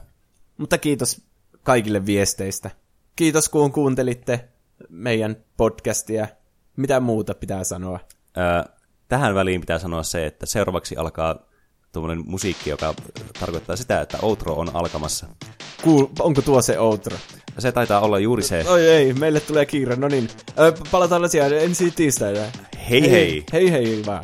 [0.58, 1.22] Mutta kiitos
[1.64, 2.72] kaikille viesteistä.
[3.16, 4.50] Kiitos kun kuuntelitte
[4.90, 6.28] meidän podcastia.
[6.76, 8.00] Mitä muuta pitää sanoa?
[8.38, 8.70] Ö,
[9.08, 11.49] tähän väliin pitää sanoa se, että seuraavaksi alkaa
[11.92, 12.94] tuommoinen musiikki, joka
[13.40, 15.28] tarkoittaa sitä, että outro on alkamassa.
[15.84, 17.18] Kuul, onko tuo se outro?
[17.60, 18.66] Se taitaa olla juuri se.
[18.68, 19.96] Oi ei, meille tulee kiire.
[19.96, 20.30] No niin,
[20.92, 22.40] palataan asiaan ensi tiistaina.
[22.90, 23.44] Hei hei!
[23.54, 24.24] Hei hei vaan.